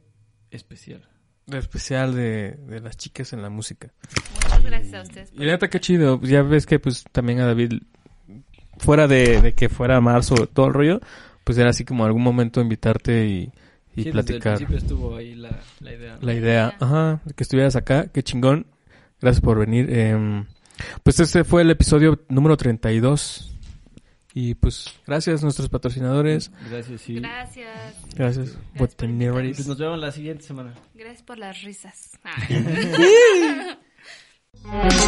Especial. 0.50 1.08
El 1.46 1.58
especial 1.58 2.16
de, 2.16 2.56
de 2.66 2.80
las 2.80 2.96
chicas 2.96 3.32
en 3.32 3.40
la 3.40 3.48
música. 3.48 3.92
Muchas 4.34 4.64
gracias 4.64 4.94
a 4.94 5.02
ustedes. 5.02 5.32
Y 5.32 5.44
la 5.44 5.52
neta, 5.52 5.70
qué 5.70 5.78
chido. 5.78 6.20
Ya 6.22 6.42
ves 6.42 6.66
que 6.66 6.80
pues 6.80 7.04
también 7.12 7.38
a 7.38 7.46
David, 7.46 7.74
fuera 8.78 9.06
de, 9.06 9.40
de 9.40 9.52
que 9.54 9.68
fuera 9.68 10.00
marzo, 10.00 10.34
todo 10.48 10.66
el 10.66 10.74
rollo, 10.74 11.00
pues 11.44 11.56
era 11.58 11.70
así 11.70 11.84
como 11.84 12.04
algún 12.04 12.22
momento 12.24 12.60
invitarte 12.60 13.26
y, 13.28 13.30
y 13.30 13.50
Sí, 13.50 13.52
Desde 13.94 14.08
el 14.08 14.12
platicar. 14.12 14.56
principio 14.56 14.78
estuvo 14.78 15.14
ahí 15.16 15.36
la, 15.36 15.60
la 15.78 15.92
idea. 15.94 16.14
¿no? 16.16 16.26
La 16.26 16.34
idea, 16.34 16.76
ajá, 16.80 17.20
de 17.24 17.34
que 17.34 17.44
estuvieras 17.44 17.76
acá, 17.76 18.08
qué 18.08 18.24
chingón. 18.24 18.66
Gracias 19.20 19.40
por 19.40 19.60
venir. 19.60 19.96
Em, 19.96 20.46
pues 21.04 21.20
este 21.20 21.44
fue 21.44 21.62
el 21.62 21.70
episodio 21.70 22.18
número 22.28 22.56
32. 22.56 23.46
Y 24.34 24.54
pues, 24.54 24.94
gracias 25.06 25.40
a 25.40 25.44
nuestros 25.44 25.68
patrocinadores. 25.68 26.50
Gracias, 26.70 27.00
sí. 27.00 27.14
Gracias. 27.14 27.96
Gracias. 28.14 28.56
por 28.76 28.88
Pues 28.96 29.66
nos 29.66 29.78
vemos 29.78 29.98
la 29.98 30.12
siguiente 30.12 30.44
semana. 30.44 30.74
Gracias 30.94 31.22
por 31.22 31.38
las 31.38 31.62
risas. 31.62 32.18
Ah. 34.62 35.00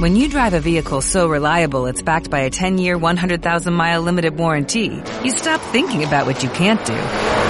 When 0.00 0.16
you 0.16 0.28
drive 0.28 0.54
a 0.54 0.60
vehicle 0.60 1.02
so 1.02 1.28
reliable 1.28 1.86
it's 1.86 2.02
backed 2.02 2.30
by 2.30 2.40
a 2.40 2.50
10-year, 2.50 2.98
100,000-mile 2.98 4.00
limited 4.02 4.36
warranty, 4.36 5.02
you 5.22 5.30
stop 5.30 5.60
thinking 5.72 6.02
about 6.02 6.26
what 6.26 6.42
you 6.42 6.48
can't 6.48 6.84
do 6.86 6.94
and 6.94 7.49